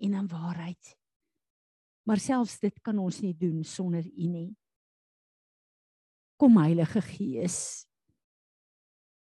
en 0.02 0.16
in 0.18 0.28
waarheid. 0.32 0.96
Maar 2.06 2.22
selfs 2.22 2.58
dit 2.58 2.74
kan 2.82 2.98
ons 2.98 3.20
nie 3.22 3.34
doen 3.36 3.62
sonder 3.62 4.02
U 4.02 4.26
nie. 4.26 4.50
Kom 6.40 6.58
Heilige 6.58 7.04
Gees 7.04 7.86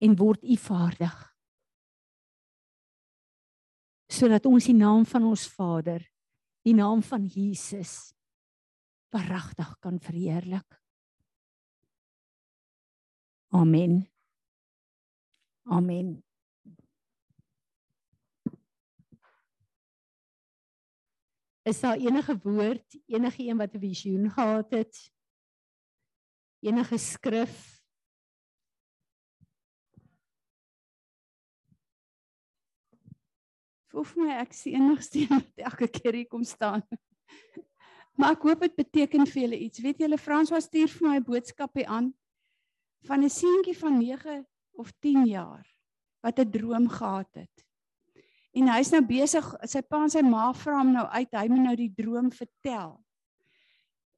en 0.03 0.19
word 0.19 0.45
U 0.45 0.57
vaardig 0.61 1.32
sodat 4.13 4.47
ons 4.47 4.69
die 4.69 4.77
naam 4.77 5.07
van 5.09 5.25
ons 5.25 5.47
Vader, 5.49 6.03
die 6.67 6.75
naam 6.77 7.01
van 7.03 7.25
Jesus 7.27 8.13
verragtig 9.13 9.71
kan 9.81 9.99
verheerlik. 10.01 10.79
Amen. 13.53 14.03
Amen. 15.69 16.23
Is 21.63 21.81
daar 21.81 21.97
enige 21.97 22.35
woord, 22.43 22.97
enige 23.07 23.47
een 23.47 23.57
wat 23.57 23.75
'n 23.75 23.79
visioen 23.79 24.31
gehad 24.31 24.71
het? 24.71 25.13
Enige 26.61 26.99
skrif 26.99 27.82
voel 33.93 34.07
vir 34.09 34.25
my 34.25 34.37
ek 34.41 34.55
sien 34.57 34.81
enigste 34.81 35.23
een 35.23 35.33
wat 35.37 35.67
elke 35.69 35.89
keer 35.93 36.17
hier 36.23 36.31
kom 36.31 36.45
staan. 36.49 36.85
Maar 38.19 38.35
ek 38.37 38.43
hoop 38.45 38.65
dit 38.67 38.75
beteken 38.77 39.25
vir 39.25 39.41
julle 39.41 39.59
iets. 39.65 39.81
Weet 39.81 40.03
julle 40.05 40.19
Frans 40.21 40.51
was 40.53 40.67
stuur 40.69 40.91
vir 40.93 41.07
my 41.09 41.15
'n 41.17 41.25
boodskap 41.25 41.79
hier 41.79 41.89
aan 41.89 42.11
van 43.09 43.25
'n 43.25 43.33
seentjie 43.33 43.77
van 43.79 43.97
9 43.99 44.35
of 44.77 44.93
10 45.01 45.25
jaar 45.27 45.65
wat 46.21 46.39
'n 46.39 46.51
droom 46.51 46.89
gehad 46.89 47.31
het. 47.35 47.65
En 48.53 48.69
hy's 48.69 48.91
nou 48.93 49.01
besig, 49.01 49.47
sy 49.65 49.81
pa 49.81 50.03
en 50.03 50.11
sy 50.11 50.21
ma 50.21 50.53
vra 50.53 50.79
hom 50.79 50.93
nou 50.93 51.07
uit, 51.07 51.33
hy 51.33 51.49
moet 51.49 51.65
nou 51.65 51.77
die 51.77 51.93
droom 51.97 52.29
vertel. 52.31 53.01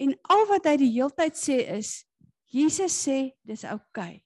En 0.03 0.19
al 0.23 0.47
wat 0.51 0.67
hy 0.67 0.77
die 0.77 0.91
heeltyd 0.91 1.39
sê 1.39 1.63
is 1.79 2.05
Jesus 2.51 3.07
sê 3.07 3.31
dis 3.47 3.65
oukei. 3.65 4.19
Okay. 4.19 4.25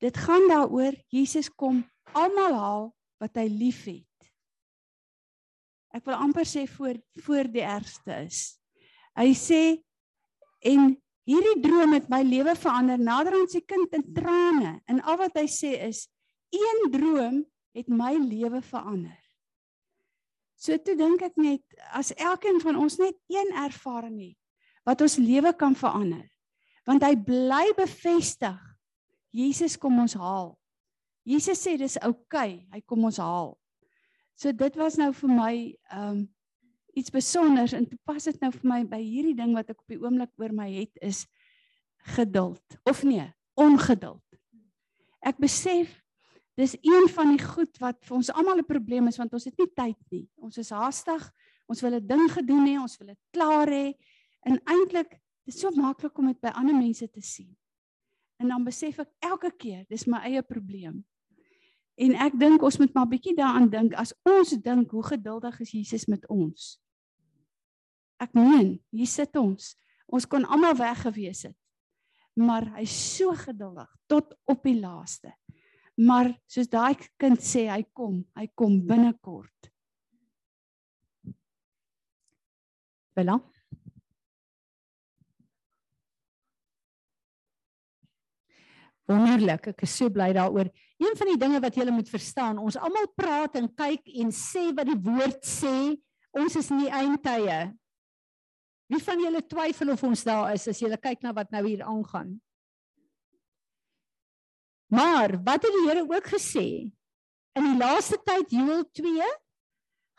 Dit 0.00 0.16
gaan 0.16 0.48
daaroor 0.48 0.94
Jesus 1.08 1.48
kom 1.48 1.84
almal 2.12 2.54
haal 2.54 2.86
wat 3.22 3.36
hy 3.36 3.46
liefhet 3.46 4.07
ek 5.96 6.04
wil 6.08 6.18
amper 6.20 6.46
sê 6.48 6.66
voor 6.68 6.98
voor 7.24 7.50
die 7.52 7.64
ergste 7.64 8.24
is. 8.26 8.58
Hy 9.18 9.30
sê 9.36 9.62
en 10.68 10.92
hierdie 11.28 11.60
droom 11.64 11.94
het 11.96 12.08
my 12.12 12.22
lewe 12.24 12.54
verander 12.58 13.00
nader 13.00 13.36
aan 13.38 13.48
sy 13.50 13.62
kind 13.66 13.94
in 13.96 14.04
trane 14.16 14.78
en 14.88 15.00
al 15.04 15.18
wat 15.20 15.36
hy 15.38 15.46
sê 15.50 15.74
is 15.88 16.06
een 16.54 16.88
droom 16.92 17.42
het 17.76 17.88
my 17.92 18.14
lewe 18.16 18.62
verander. 18.64 19.16
So 20.58 20.74
toe 20.82 20.96
dink 20.98 21.22
ek 21.22 21.36
net 21.38 21.62
as 21.94 22.10
elkeen 22.16 22.58
van 22.64 22.78
ons 22.80 22.98
net 22.98 23.16
een 23.30 23.52
ervaring 23.62 24.18
het 24.30 24.38
wat 24.88 25.04
ons 25.04 25.18
lewe 25.20 25.52
kan 25.52 25.76
verander. 25.76 26.24
Want 26.88 27.04
hy 27.04 27.12
bly 27.20 27.66
bevestig 27.76 28.56
Jesus 29.34 29.76
kom 29.76 29.98
ons 30.00 30.16
haal. 30.16 30.54
Jesus 31.28 31.60
sê 31.60 31.76
dis 31.76 31.98
oukei, 32.00 32.64
okay, 32.64 32.68
hy 32.72 32.80
kom 32.88 33.04
ons 33.04 33.18
haal. 33.20 33.52
So 34.38 34.54
dit 34.54 34.76
was 34.78 34.94
nou 35.00 35.10
vir 35.18 35.30
my 35.34 35.54
um 35.98 36.26
iets 36.98 37.10
spesiaals 37.10 37.74
en 37.74 37.86
pas 38.06 38.24
dit 38.24 38.38
nou 38.42 38.50
vir 38.54 38.66
my 38.66 38.78
by 38.86 38.98
hierdie 39.02 39.36
ding 39.38 39.52
wat 39.54 39.70
ek 39.70 39.82
op 39.82 39.92
die 39.92 39.98
oomblik 39.98 40.30
oor 40.38 40.54
my 40.54 40.66
het 40.72 40.98
is 41.04 41.24
geduld 42.14 42.78
of 42.88 43.02
nee, 43.06 43.26
ongeduld. 43.58 44.22
Ek 45.26 45.38
besef 45.42 45.90
dis 46.58 46.74
een 46.82 47.06
van 47.14 47.34
die 47.34 47.42
goed 47.42 47.78
wat 47.82 48.00
vir 48.06 48.16
ons 48.18 48.30
almal 48.30 48.62
'n 48.62 48.66
probleem 48.66 49.10
is 49.10 49.18
want 49.18 49.34
ons 49.34 49.46
het 49.46 49.58
nie 49.58 49.70
tyd 49.74 49.98
nie. 50.10 50.26
Ons 50.38 50.58
is 50.58 50.70
haastig, 50.70 51.22
ons 51.66 51.82
wil 51.82 51.94
'n 51.98 52.06
ding 52.06 52.26
gedoen 52.30 52.66
hê, 52.66 52.78
ons 52.80 52.98
wil 52.98 53.08
dit 53.14 53.22
klaar 53.34 53.68
hê 53.68 53.94
en 54.46 54.58
eintlik 54.66 55.18
dis 55.46 55.60
so 55.60 55.70
maklik 55.70 56.18
om 56.18 56.26
dit 56.26 56.40
by 56.40 56.50
ander 56.54 56.74
mense 56.74 57.06
te 57.10 57.20
sien. 57.20 57.56
En 58.38 58.48
dan 58.48 58.64
besef 58.64 58.98
ek 58.98 59.10
elke 59.18 59.50
keer 59.50 59.84
dis 59.88 60.06
my 60.06 60.18
eie 60.18 60.42
probleem. 60.42 61.04
En 61.98 62.14
ek 62.14 62.36
dink 62.38 62.62
ons 62.62 62.78
moet 62.78 62.92
maar 62.94 63.08
bietjie 63.10 63.34
daaraan 63.34 63.70
dink 63.72 63.96
as 63.98 64.12
ons 64.28 64.54
dink 64.62 64.92
hoe 64.94 65.02
geduldig 65.02 65.56
is 65.64 65.72
Jesus 65.74 66.06
met 66.06 66.22
ons. 66.30 66.76
Ek 68.22 68.34
meen, 68.38 68.76
hier 68.94 69.10
sit 69.10 69.34
ons. 69.38 69.72
Ons 70.06 70.26
kon 70.30 70.46
almal 70.46 70.76
weg 70.78 71.02
gewees 71.04 71.44
het. 71.48 71.56
Maar 72.38 72.68
hy's 72.78 72.94
so 73.16 73.34
geduldig 73.34 73.90
tot 74.10 74.30
op 74.46 74.62
die 74.62 74.78
laaste. 74.78 75.34
Maar 75.98 76.30
soos 76.46 76.70
daai 76.70 76.94
kind 77.18 77.42
sê, 77.42 77.66
hy 77.66 77.82
kom, 77.90 78.22
hy 78.38 78.46
kom 78.54 78.78
binnekort. 78.86 79.70
Bella. 83.18 83.40
Wonderlik, 89.08 89.70
ek 89.72 89.86
is 89.86 89.94
so 89.96 90.12
bly 90.12 90.28
daaroor. 90.36 90.68
Een 91.00 91.14
van 91.16 91.30
die 91.30 91.38
dinge 91.40 91.60
wat 91.64 91.76
jy 91.78 91.86
moet 91.88 92.10
verstaan, 92.12 92.58
ons 92.60 92.76
almal 92.76 93.08
praat 93.16 93.56
en 93.56 93.70
kyk 93.72 94.04
en 94.20 94.32
sê 94.34 94.68
wat 94.76 94.90
die 94.90 94.98
woord 95.00 95.40
sê, 95.48 95.96
ons 96.36 96.58
is 96.60 96.68
in 96.74 96.82
die 96.84 96.92
eindtye. 96.92 97.60
Wie 98.92 99.00
van 99.04 99.24
julle 99.24 99.40
twyfel 99.44 99.94
of 99.94 100.04
ons 100.04 100.26
daar 100.28 100.52
is 100.52 100.68
as 100.68 100.80
jy 100.80 100.92
kyk 101.00 101.24
na 101.24 101.32
wat 101.36 101.48
nou 101.52 101.64
hier 101.64 101.86
aangaan? 101.88 102.36
Maar 104.92 105.36
wat 105.44 105.64
het 105.64 105.72
die 105.72 105.86
Here 105.88 106.04
ook 106.04 106.28
gesê? 106.32 106.68
In 107.56 107.64
die 107.64 107.76
laaste 107.80 108.16
tyd 108.24 108.52
Joël 108.52 108.84
2 108.96 109.24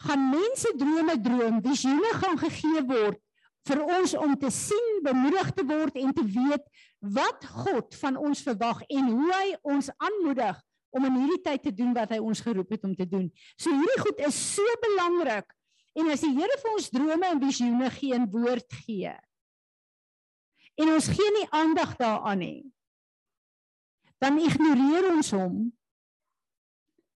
gaan 0.06 0.30
mense 0.30 0.74
drome 0.78 1.16
droom, 1.22 1.62
visioene 1.66 2.12
gaan 2.22 2.38
gegee 2.42 2.84
word 2.90 3.22
vir 3.68 3.84
ons 3.84 4.16
om 4.18 4.34
te 4.40 4.50
sien, 4.54 4.88
bemoedig 5.04 5.52
te 5.58 5.66
word 5.68 5.98
en 6.00 6.14
te 6.16 6.26
weet 6.26 6.66
wat 7.16 7.46
God 7.66 7.96
van 8.00 8.18
ons 8.18 8.42
verwag 8.46 8.82
en 8.88 9.12
hoe 9.12 9.30
hy 9.34 9.54
ons 9.76 9.92
aanmoedig 9.98 10.60
om 10.96 11.06
in 11.06 11.20
hierdie 11.22 11.44
tyd 11.46 11.64
te 11.68 11.74
doen 11.76 11.94
wat 11.94 12.16
hy 12.16 12.20
ons 12.24 12.42
geroep 12.42 12.72
het 12.74 12.86
om 12.88 12.96
te 12.98 13.06
doen. 13.06 13.28
So 13.60 13.72
hierdie 13.74 14.02
goed 14.02 14.22
is 14.26 14.38
so 14.56 14.78
belangrik. 14.82 15.46
En 16.00 16.10
as 16.14 16.24
die 16.24 16.32
Here 16.34 16.60
vir 16.62 16.72
ons 16.76 16.92
drome 16.94 17.28
en 17.28 17.42
visioene 17.42 17.90
gee 17.94 18.16
en 18.16 18.30
woord 18.32 18.80
gee 18.86 19.14
en 20.80 20.94
ons 20.96 21.10
gee 21.12 21.32
nie 21.36 21.48
aandag 21.52 21.96
daaraan 22.00 22.40
nie, 22.40 22.60
dan 24.24 24.40
ignoreer 24.40 25.10
ons 25.12 25.32
hom 25.36 25.58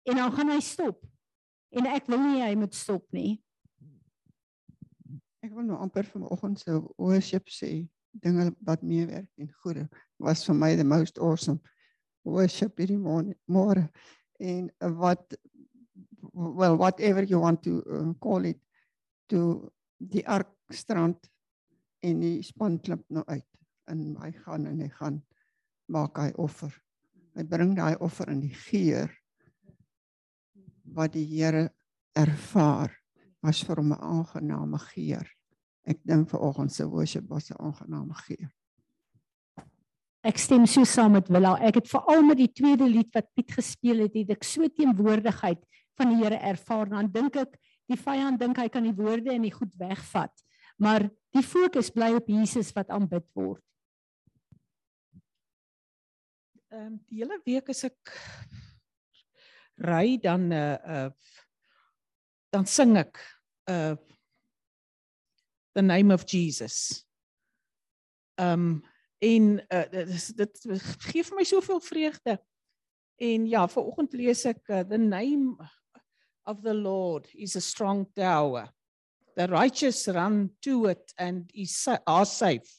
en 0.04 0.20
dan 0.20 0.34
gaan 0.36 0.52
hy 0.52 0.60
stop. 0.64 1.00
En 1.74 1.88
ek 1.90 2.10
wil 2.12 2.20
nie 2.22 2.42
hy 2.44 2.52
moet 2.60 2.76
stop 2.76 3.06
nie. 3.16 3.40
Ek 5.54 5.60
wil 5.60 5.68
nou 5.70 5.76
amper 5.86 6.08
vanoggend 6.10 6.58
se 6.58 6.74
worship 6.98 7.52
sê 7.54 7.68
dinge 8.24 8.48
wat 8.66 8.82
meewerk 8.82 9.28
en 9.38 9.52
goeie 9.62 9.84
was 10.18 10.42
vir 10.48 10.56
my 10.58 10.70
the 10.80 10.84
most 10.84 11.20
awesome 11.22 11.60
worship 12.26 12.80
hierdie 12.82 12.98
môre 12.98 13.84
en 14.42 14.72
wat 14.98 15.36
well 16.34 16.74
whatever 16.82 17.22
you 17.30 17.42
want 17.44 17.62
to 17.62 17.84
uh, 17.86 18.10
call 18.18 18.48
it 18.50 18.58
to 19.30 19.70
die 20.02 20.24
arkstrand 20.26 21.30
en 22.02 22.26
die 22.26 22.42
span 22.42 22.80
klip 22.82 23.06
nou 23.14 23.22
uit 23.30 23.46
en 23.94 24.02
hy 24.24 24.32
gaan 24.48 24.66
en 24.72 24.82
hy 24.82 24.90
gaan 24.98 25.22
maak 25.86 26.18
hy 26.18 26.32
offer. 26.42 26.74
Hy 27.38 27.46
bring 27.54 27.78
daai 27.78 27.94
offer 28.02 28.34
in 28.34 28.42
die 28.42 28.58
geur 28.64 29.14
wat 30.98 31.14
die 31.14 31.28
Here 31.30 31.68
ervaar 32.18 32.98
was 33.46 33.62
vir 33.62 33.86
hom 33.86 33.94
'n 33.94 34.02
aangename 34.02 34.82
geur. 34.90 35.30
Ek 35.84 36.00
dink 36.08 36.30
vanoggend 36.32 36.72
se 36.72 36.86
worship 36.88 37.28
was 37.30 37.52
'n 37.52 37.60
aangename 37.60 38.14
geur. 38.14 38.52
Ek 40.24 40.38
stem 40.38 40.66
so 40.66 40.84
saam 40.84 41.12
met 41.12 41.28
Willa. 41.28 41.58
Ek 41.60 41.76
het 41.76 41.90
veral 41.92 42.24
met 42.24 42.38
die 42.38 42.52
tweede 42.52 42.88
lied 42.88 43.12
wat 43.12 43.28
Piet 43.36 43.52
gespeel 43.52 44.06
het, 44.06 44.14
het 44.16 44.30
ek 44.30 44.44
so 44.44 44.68
teenwoordigheid 44.68 45.60
van 46.00 46.14
die 46.14 46.24
Here 46.24 46.40
ervaar. 46.40 46.88
Dan 46.88 47.12
dink 47.12 47.36
ek 47.36 47.58
die 47.92 48.00
vyand 48.00 48.40
dink 48.40 48.58
hy 48.58 48.70
kan 48.72 48.84
die 48.84 48.96
woorde 48.96 49.34
en 49.34 49.42
die 49.42 49.52
goed 49.52 49.76
wegvat. 49.76 50.32
Maar 50.80 51.10
die 51.36 51.44
fokus 51.44 51.92
bly 51.92 52.14
op 52.16 52.28
Jesus 52.32 52.72
wat 52.72 52.90
aanbid 52.90 53.28
word. 53.36 53.64
Ehm 56.72 56.94
um, 56.94 56.96
die 57.10 57.20
hele 57.20 57.42
week 57.46 57.70
as 57.70 57.84
ek 57.84 58.16
ry 59.84 60.18
dan 60.24 60.48
uh 60.56 60.78
uh 60.88 61.10
dan 62.54 62.66
sing 62.66 62.96
ek 62.98 63.20
uh 63.70 63.98
the 65.74 65.82
name 65.82 66.12
of 66.12 66.26
Jesus. 66.26 67.06
Um 68.38 68.84
en 69.24 69.62
uh 69.72 69.86
dit 69.92 70.38
dit 70.38 70.66
gee 71.08 71.24
vir 71.24 71.38
my 71.38 71.46
soveel 71.48 71.80
vreugde. 71.80 72.38
En 73.22 73.48
ja, 73.48 73.68
vanoggend 73.68 74.14
lees 74.14 74.44
ek 74.50 74.68
uh, 74.70 74.82
the 74.84 74.98
name 74.98 75.56
of 76.46 76.62
the 76.62 76.74
Lord 76.74 77.30
is 77.34 77.56
a 77.56 77.62
strong 77.62 78.06
tower. 78.18 78.68
The 79.38 79.48
righteous 79.48 80.08
run 80.08 80.52
to 80.62 80.88
it 80.92 81.14
and 81.18 81.50
is 81.54 81.78
safe. 81.78 82.70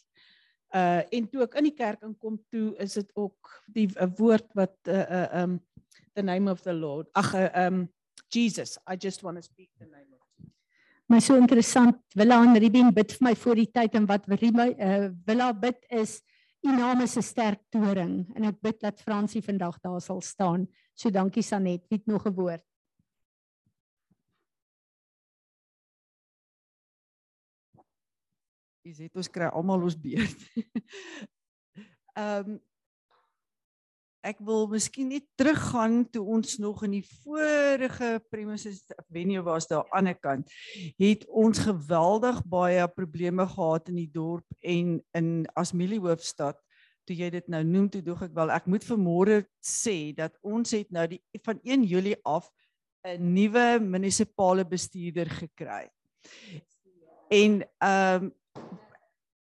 Uh 0.75 1.03
en 1.11 1.31
toe 1.31 1.47
ek 1.47 1.59
in 1.59 1.71
die 1.71 1.77
kerk 1.77 2.03
inkom 2.05 2.39
toe 2.53 2.75
is 2.83 2.99
dit 2.99 3.11
ook 3.15 3.55
die 3.73 3.89
'n 3.89 4.15
woord 4.19 4.51
wat 4.55 4.77
uh 4.89 5.07
uh 5.07 5.29
um 5.43 5.61
the 6.15 6.23
name 6.23 6.51
of 6.51 6.63
the 6.63 6.75
Lord. 6.75 7.09
Ag 7.15 7.35
uh, 7.35 7.51
um 7.67 7.89
Jesus. 8.29 8.79
I 8.87 8.97
just 8.97 9.23
want 9.23 9.39
to 9.39 9.43
speak 9.43 9.71
the 9.79 9.87
name. 9.87 10.14
My 11.09 11.21
so 11.21 11.37
interessant. 11.37 11.99
Willa 12.17 12.39
en 12.43 12.57
Ruben 12.57 12.93
bid 12.97 13.13
vir 13.13 13.27
my 13.27 13.35
voor 13.37 13.61
die 13.61 13.69
tyd 13.69 13.97
en 13.99 14.07
wat 14.09 14.25
Rima 14.41 14.71
uh, 14.73 15.11
Willa 15.27 15.51
bid 15.53 15.83
is 15.93 16.23
u 16.65 16.73
naam 16.73 17.03
is 17.05 17.17
'n 17.17 17.23
sterk 17.23 17.61
toring 17.69 18.25
en 18.35 18.45
ek 18.45 18.61
bid 18.61 18.81
dat 18.81 19.01
Fransie 19.01 19.43
vandag 19.43 19.81
daar 19.81 20.01
sal 20.01 20.21
staan. 20.21 20.67
So 20.95 21.11
dankie 21.11 21.43
Sanet. 21.43 21.85
Wie 21.89 21.99
het 21.99 22.07
nog 22.07 22.25
'n 22.27 22.35
woord? 22.35 22.65
Jy 28.85 28.93
sê 28.93 29.11
ons 29.15 29.29
kry 29.29 29.49
almal 29.49 29.83
ons 29.83 29.97
beurt. 29.97 30.41
Ehm 32.17 32.49
um, 32.49 32.61
ek 34.25 34.41
wil 34.45 34.67
miskien 34.73 35.11
net 35.13 35.27
teruggaan 35.39 36.03
toe 36.13 36.25
ons 36.37 36.57
nog 36.63 36.83
in 36.87 36.97
die 36.97 37.05
vorige 37.25 38.17
premises 38.33 38.83
venue 39.13 39.45
was 39.45 39.69
daar 39.71 39.85
aan 39.91 40.09
die 40.09 40.15
ander 40.15 40.21
kant 40.21 40.55
het 41.01 41.27
ons 41.29 41.61
geweldig 41.67 42.41
baie 42.49 42.89
probleme 42.89 43.47
gehad 43.55 43.91
in 43.93 44.01
die 44.01 44.11
dorp 44.11 44.47
en 44.61 44.99
in 45.21 45.31
Asmili 45.61 46.01
hoofstad 46.01 46.61
toe 47.05 47.17
jy 47.17 47.31
dit 47.35 47.49
nou 47.53 47.63
noem 47.69 47.89
toe 47.93 48.03
dog 48.05 48.23
ek 48.25 48.37
wel 48.37 48.53
ek 48.55 48.69
moet 48.71 48.87
vanmôre 48.89 49.43
sê 49.61 50.15
dat 50.17 50.37
ons 50.43 50.73
het 50.73 50.89
nou 50.95 51.07
die 51.11 51.21
van 51.45 51.61
1 51.63 51.85
Julie 51.89 52.17
af 52.25 52.49
'n 53.05 53.35
nuwe 53.35 53.81
munisipale 53.81 54.65
bestuurder 54.65 55.29
gekry. 55.31 55.89
En 57.29 57.61
ehm 57.79 58.25
um, 58.25 58.33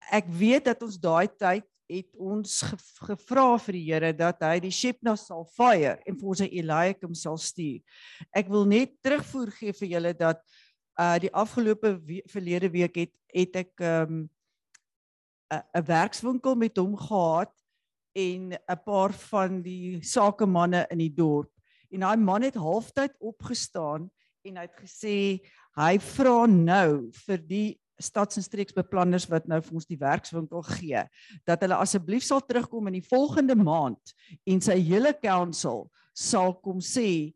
ek 0.08 0.28
weet 0.32 0.64
dat 0.64 0.82
ons 0.82 0.96
daai 0.96 1.28
tyd 1.28 1.66
het 1.88 2.08
ons 2.20 2.60
gevra 3.00 3.56
vir 3.64 3.76
die 3.78 3.84
Here 3.88 4.12
dat 4.12 4.42
hy 4.44 4.58
die 4.60 4.72
Shepna 4.74 5.16
sal 5.16 5.46
fire 5.56 5.96
en 6.06 6.16
vir 6.20 6.32
ons 6.34 6.42
Eliakim 6.44 7.14
sal 7.16 7.38
stuur. 7.40 7.80
Ek 8.36 8.50
wil 8.52 8.66
net 8.68 8.96
terugvoer 9.04 9.52
gee 9.56 9.76
vir 9.80 9.94
julle 9.96 10.12
dat 10.16 10.42
uh 10.98 11.14
die 11.22 11.32
afgelope 11.32 11.94
we 12.04 12.22
verlede 12.28 12.68
week 12.74 12.96
het 13.04 13.14
het 13.32 13.56
ek 13.64 13.72
um 13.80 14.28
'n 15.52 15.62
'n 15.80 15.84
werkswinkel 15.86 16.54
met 16.54 16.76
hom 16.76 16.96
gehad 16.96 17.54
en 18.12 18.52
'n 18.52 18.82
paar 18.84 19.12
van 19.12 19.62
die 19.62 20.02
sakemanne 20.02 20.86
in 20.90 20.98
die 20.98 21.14
dorp. 21.14 21.50
En 21.90 22.00
daai 22.00 22.16
man 22.16 22.42
het 22.42 22.54
halftyd 22.54 23.14
opgestaan 23.18 24.10
en 24.44 24.56
hy 24.56 24.64
het 24.66 24.76
gesê 24.76 25.40
hy 25.76 25.98
vra 25.98 26.46
nou 26.46 27.10
vir 27.26 27.38
die 27.38 27.80
stads- 27.98 28.38
en 28.38 28.46
streeksbeplanners 28.46 29.28
wat 29.30 29.48
nou 29.48 29.60
vir 29.62 29.74
ons 29.80 29.88
die 29.88 30.00
werkswinkel 30.00 30.62
gee 30.78 31.02
dat 31.48 31.62
hulle 31.64 31.78
asseblief 31.78 32.24
sal 32.26 32.40
terugkom 32.40 32.90
in 32.90 32.98
die 33.00 33.08
volgende 33.08 33.56
maand 33.58 34.14
en 34.46 34.60
sy 34.60 34.78
hele 34.80 35.12
council 35.22 35.86
sal 36.14 36.54
kom 36.62 36.82
sê 36.82 37.34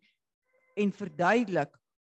en 0.77 0.93
verduidelik 0.93 1.73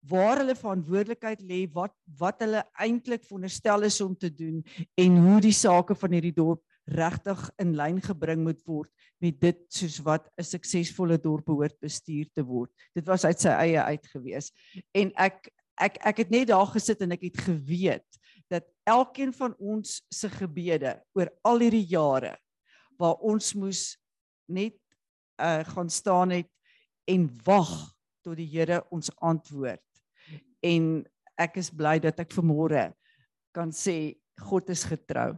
waar 0.10 0.40
hulle 0.40 0.56
verantwoordelikheid 0.56 1.42
lê 1.44 1.66
wat 1.76 1.94
wat 2.20 2.42
hulle 2.44 2.64
eintlik 2.80 3.26
veronderstel 3.28 3.84
is 3.88 4.00
om 4.02 4.16
te 4.16 4.32
doen 4.32 4.64
en 4.98 5.22
hoe 5.26 5.40
die 5.44 5.56
sake 5.56 5.96
van 5.96 6.16
hierdie 6.16 6.36
dorp 6.36 6.64
regtig 6.90 7.42
in 7.62 7.76
lyn 7.78 8.00
gebring 8.02 8.42
moet 8.46 8.62
word 8.66 8.90
met 9.22 9.38
dit 9.42 9.60
soos 9.74 10.00
wat 10.06 10.30
'n 10.40 10.44
suksesvolle 10.44 11.18
dorp 11.22 11.46
behoort 11.46 11.78
bestuur 11.80 12.26
te 12.34 12.44
word. 12.44 12.72
Dit 12.96 13.06
was 13.06 13.26
uit 13.26 13.40
sy 13.40 13.50
eie 13.50 13.82
uitgewees. 13.82 14.52
En 14.96 15.12
ek 15.18 15.52
ek 15.80 15.98
ek 16.06 16.18
het 16.18 16.32
net 16.32 16.48
daar 16.48 16.68
gesit 16.68 17.02
en 17.02 17.12
ek 17.12 17.24
het 17.24 17.38
geweet 17.38 18.20
dat 18.50 18.66
elkeen 18.84 19.34
van 19.34 19.54
ons 19.58 20.00
se 20.10 20.30
gebede 20.30 20.98
oor 21.14 21.30
al 21.46 21.62
hierdie 21.66 21.86
jare 21.90 22.36
waar 23.00 23.20
ons 23.24 23.54
moes 23.54 23.84
net 24.50 24.76
uh 25.40 25.64
gaan 25.64 25.90
staan 25.90 26.34
het 26.36 26.50
en 27.08 27.30
wag 27.46 27.72
tot 28.26 28.36
die 28.38 28.50
Here 28.50 28.82
ons 28.92 29.10
antwoord. 29.24 29.86
En 30.60 31.06
ek 31.40 31.62
is 31.62 31.70
bly 31.72 31.98
dat 32.04 32.20
ek 32.20 32.34
vanmôre 32.36 32.90
kan 33.56 33.72
sê 33.72 34.20
God 34.40 34.70
is 34.70 34.84
getrou. 34.84 35.34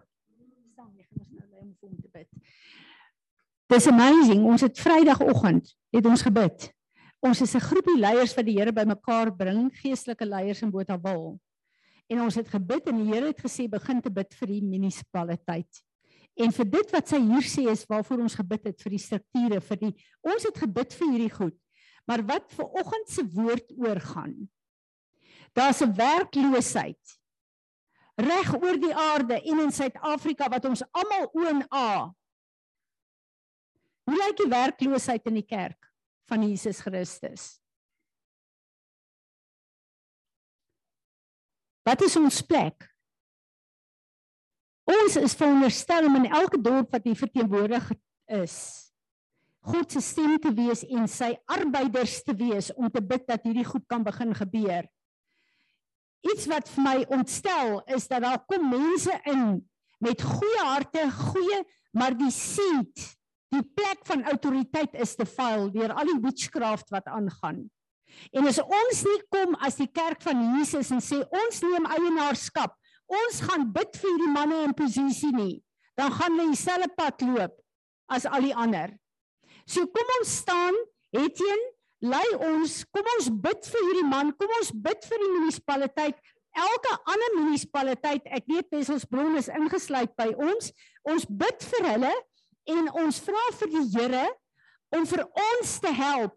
Dis 3.72 3.88
amazing. 3.88 4.44
Ons 4.44 4.66
het 4.66 4.80
Vrydagoggend 4.80 5.70
het 5.96 6.06
ons 6.06 6.24
gebid. 6.26 6.68
Ons 7.24 7.42
is 7.42 7.56
'n 7.56 7.68
groepie 7.70 8.00
leiers 8.00 8.34
wat 8.36 8.46
die 8.46 8.58
Here 8.58 8.74
bymekaar 8.74 9.32
bring, 9.36 9.70
geestelike 9.80 10.26
leiers 10.26 10.62
in 10.62 10.72
Botawil. 10.72 11.40
En 12.12 12.26
ons 12.26 12.36
het 12.36 12.50
gebid 12.52 12.90
en 12.92 13.00
die 13.00 13.14
Here 13.14 13.32
het 13.32 13.40
gesê 13.40 13.70
begin 13.72 14.02
te 14.04 14.12
bid 14.12 14.34
vir 14.36 14.52
die 14.52 14.62
munisipaliteit. 14.66 15.82
En 16.40 16.52
vir 16.56 16.68
dit 16.74 16.94
wat 16.96 17.12
sy 17.12 17.20
hier 17.24 17.48
sê 17.48 17.68
is 17.72 17.86
waarvoor 17.88 18.24
ons 18.26 18.36
gebid 18.40 18.72
het 18.72 18.84
vir 18.84 18.96
die 18.96 19.04
strukture, 19.04 19.62
vir 19.64 19.80
die 19.86 19.92
ons 20.28 20.48
het 20.48 20.60
gebid 20.64 20.96
vir 20.98 21.14
hierdie 21.14 21.36
goed. 21.36 21.58
Maar 22.08 22.24
wat 22.28 22.52
ver 22.56 22.68
oggend 22.82 23.12
se 23.12 23.24
woord 23.36 23.72
oorgaan. 23.78 24.36
Daar's 25.56 25.82
'n 25.82 25.94
werkloosheid 25.96 27.20
reg 28.16 28.54
oor 28.54 28.78
die 28.80 28.96
aarde 28.96 29.42
en 29.42 29.60
in 29.60 29.72
Suid-Afrika 29.72 30.50
wat 30.50 30.66
ons 30.66 30.84
almal 30.92 31.30
oona. 31.34 32.14
Hoe 34.04 34.18
lyk 34.18 34.38
die 34.38 34.50
werkloosheid 34.50 35.26
in 35.26 35.34
die 35.34 35.48
kerk 35.48 35.92
van 36.28 36.44
Jesus 36.44 36.80
Christus? 36.80 37.61
Wat 41.88 42.02
is 42.06 42.16
ons 42.20 42.42
plek? 42.46 42.86
Ons 44.92 45.18
is 45.18 45.36
veronderstel 45.38 46.08
om 46.10 46.20
in 46.20 46.30
elke 46.30 46.60
dorp 46.62 46.94
wat 46.94 47.06
hier 47.08 47.18
verteenwoordig 47.18 47.92
is, 48.32 48.56
God 49.62 49.94
se 49.94 50.02
stem 50.02 50.40
te 50.42 50.50
wees 50.58 50.82
en 50.90 51.06
sy 51.10 51.36
arbeiders 51.54 52.22
te 52.26 52.34
wees 52.38 52.72
om 52.74 52.90
te 52.90 53.02
bid 53.02 53.28
dat 53.30 53.44
hierdie 53.46 53.68
goed 53.68 53.86
kan 53.90 54.02
begin 54.04 54.34
gebeur. 54.34 54.88
Iets 56.26 56.48
wat 56.50 56.70
vir 56.70 56.86
my 56.86 56.96
ontstel 57.14 57.80
is 57.94 58.08
dat 58.10 58.26
daar 58.26 58.42
kom 58.50 58.68
mense 58.70 59.14
in 59.30 59.62
met 60.02 60.22
goeie 60.26 60.64
harte, 60.66 61.06
goeie, 61.14 61.62
maar 61.94 62.16
die 62.18 62.32
seed, 62.34 63.06
die 63.54 63.62
plek 63.62 64.02
van 64.10 64.26
autoriteit 64.32 64.98
is 64.98 65.14
te 65.18 65.28
vuil 65.30 65.70
deur 65.74 65.94
al 65.94 66.10
die 66.10 66.22
witchcraft 66.24 66.90
wat 66.94 67.10
aangaan. 67.10 67.68
En 68.36 68.48
as 68.48 68.60
ons 68.62 69.04
nie 69.08 69.20
kom 69.34 69.58
as 69.66 69.80
die 69.80 69.90
kerk 69.92 70.22
van 70.26 70.42
Jesus 70.58 70.92
en 70.94 71.04
sê 71.04 71.22
ons 71.26 71.62
neem 71.66 71.88
eienaarskap, 71.98 72.74
ons 73.12 73.42
gaan 73.48 73.68
bid 73.76 73.98
vir 74.00 74.10
hierdie 74.10 74.32
manne 74.32 74.64
in 74.68 74.76
posisie 74.78 75.34
nie, 75.36 75.60
dan 76.00 76.14
gaan 76.16 76.38
hulle 76.38 76.54
dieselfde 76.54 76.90
pad 76.96 77.24
loop 77.28 77.58
as 78.12 78.28
al 78.28 78.48
die 78.48 78.56
ander. 78.56 78.94
So 79.68 79.88
kom 79.92 80.16
ons 80.20 80.32
staan, 80.42 80.78
Etienne, 81.16 81.72
lei 82.02 82.28
ons, 82.40 82.82
kom 82.96 83.08
ons 83.18 83.30
bid 83.44 83.68
vir 83.72 83.88
hierdie 83.88 84.08
man, 84.08 84.32
kom 84.40 84.52
ons 84.60 84.72
bid 84.74 85.08
vir 85.10 85.22
die 85.22 85.32
munisipaliteit. 85.36 86.22
Elke 86.52 86.96
ander 87.08 87.36
munisipaliteit, 87.38 88.26
ek 88.28 88.48
weet 88.52 88.74
Wesselsbron 88.76 89.38
is 89.40 89.52
ingesluit 89.52 90.12
by 90.20 90.32
ons. 90.36 90.72
Ons 91.08 91.28
bid 91.28 91.68
vir 91.72 91.88
hulle 91.94 92.12
en 92.76 92.90
ons 93.04 93.22
vra 93.24 93.46
vir 93.60 93.72
die 93.76 93.86
Here 93.94 94.26
om 94.96 95.06
vir 95.08 95.24
ons 95.24 95.78
te 95.84 95.92
help 95.96 96.36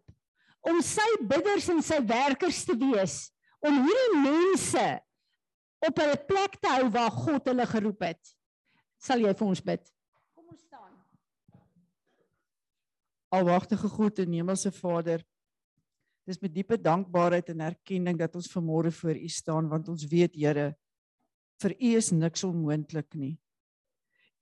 om 0.65 0.81
sy 0.85 1.07
bidders 1.21 1.69
en 1.73 1.83
sy 1.85 2.01
werkers 2.09 2.63
te 2.65 2.77
wees 2.79 3.19
om 3.65 3.83
hierdie 3.85 4.21
mense 4.23 4.85
op 5.85 5.99
'n 6.01 6.17
plek 6.29 6.57
te 6.61 6.69
hou 6.69 6.89
waar 6.91 7.11
God 7.11 7.49
hulle 7.49 7.67
geroep 7.67 8.01
het. 8.01 8.23
Sal 8.99 9.21
jy 9.21 9.35
vir 9.35 9.47
ons 9.47 9.61
bid? 9.61 9.93
Kom 10.35 10.49
ons 10.49 10.61
staan. 10.61 10.93
Almagtige 13.29 13.89
God 13.89 14.19
en 14.19 14.33
Hemelse 14.33 14.73
Vader, 14.73 15.25
dis 16.25 16.41
met 16.41 16.55
diepe 16.55 16.81
dankbaarheid 16.81 17.49
en 17.49 17.61
erkenning 17.61 18.19
dat 18.19 18.35
ons 18.35 18.49
vanmôre 18.49 18.93
voor 18.93 19.17
U 19.17 19.29
staan 19.29 19.69
want 19.69 19.89
ons 19.89 20.05
weet 20.05 20.35
Here, 20.35 20.75
vir 21.61 21.71
U 21.81 21.97
is 21.97 22.11
niks 22.11 22.45
onmoontlik 22.45 23.15
nie. 23.15 23.39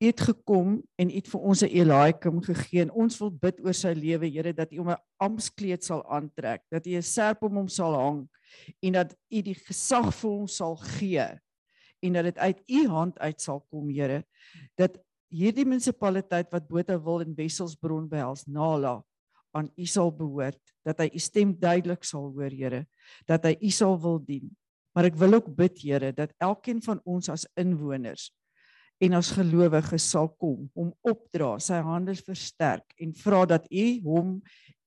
U 0.03 0.07
het 0.09 0.19
gekom 0.19 0.81
en 0.99 1.07
U 1.07 1.15
het 1.15 1.29
vir 1.31 1.43
ons 1.47 1.61
'n 1.63 1.71
Eliakim 1.71 2.41
gegee 2.43 2.81
en 2.81 2.91
ons 2.91 3.17
wil 3.19 3.31
bid 3.31 3.59
oor 3.63 3.73
sy 3.73 3.93
lewe 3.95 4.27
Here 4.27 4.51
dat 4.53 4.73
U 4.73 4.77
hom 4.77 4.89
'n 4.91 5.03
ampskleed 5.17 5.83
sal 5.83 6.03
aantrek, 6.11 6.61
dat 6.69 6.85
U 6.85 6.91
'n 6.97 7.01
serp 7.01 7.43
om 7.43 7.55
hom 7.55 7.69
sal 7.69 7.95
hang 7.95 8.29
en 8.81 8.93
dat 8.93 9.15
U 9.31 9.41
die 9.41 9.55
gesag 9.55 10.11
vir 10.11 10.29
hom 10.29 10.47
sal 10.47 10.75
gee 10.75 11.39
en 12.03 12.13
dat 12.13 12.23
dit 12.23 12.37
uit 12.37 12.59
U 12.69 12.87
hand 12.87 13.19
uit 13.19 13.41
sal 13.41 13.61
kom 13.71 13.89
Here 13.89 14.23
dat 14.75 14.99
hierdie 15.31 15.65
munisipaliteit 15.65 16.51
wat 16.51 16.67
Botawil 16.67 17.21
en 17.21 17.35
Wesselsbron 17.35 18.09
behels 18.09 18.45
nala 18.45 19.03
aan 19.53 19.71
U 19.77 19.85
sal 19.85 20.11
behoort 20.11 20.59
dat 20.83 20.99
hy 20.99 21.09
U 21.13 21.19
stem 21.19 21.55
duidelik 21.55 22.03
sal 22.03 22.27
hoor 22.35 22.51
Here 22.51 22.85
dat 23.25 23.45
hy 23.45 23.55
U 23.61 23.69
sal 23.69 23.97
wil 24.01 24.19
dien. 24.19 24.51
Maar 24.93 25.05
ek 25.05 25.15
wil 25.15 25.33
ook 25.33 25.55
bid 25.55 25.79
Here 25.79 26.11
dat 26.11 26.33
elkeen 26.37 26.81
van 26.81 26.99
ons 27.05 27.29
as 27.29 27.47
inwoners 27.55 28.33
en 29.03 29.17
as 29.17 29.33
gelowiges 29.35 30.05
sal 30.13 30.29
kom 30.39 30.69
om 30.79 30.93
opdra 31.03 31.57
sy 31.63 31.81
hande 31.83 32.15
versterk 32.15 32.95
en 33.03 33.11
vra 33.23 33.43
dat 33.49 33.67
U 33.67 33.85
hom 34.05 34.37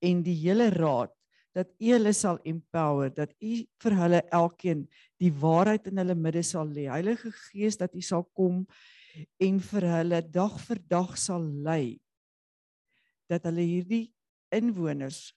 en 0.01 0.23
die 0.25 0.35
hele 0.41 0.71
raad 0.73 1.13
dat 1.57 1.69
U 1.81 1.91
hulle 1.91 2.13
sal 2.13 2.39
empower 2.45 3.11
dat 3.13 3.33
U 3.41 3.53
vir 3.83 3.97
hulle 4.01 4.21
elkeen 4.39 4.83
die 5.21 5.31
waarheid 5.41 5.89
in 5.89 6.01
hulle 6.01 6.15
midde 6.17 6.43
sal 6.45 6.69
lê. 6.69 6.85
Heilige 6.89 7.31
Gees 7.47 7.79
dat 7.79 7.95
U 7.97 8.01
sal 8.05 8.25
kom 8.37 8.63
en 9.41 9.61
vir 9.69 9.87
hulle 9.95 10.21
dag 10.21 10.59
vir 10.67 10.81
dag 10.89 11.15
sal 11.17 11.45
lei 11.65 11.97
dat 13.29 13.45
hulle 13.49 13.65
hierdie 13.65 14.05
inwoners 14.53 15.31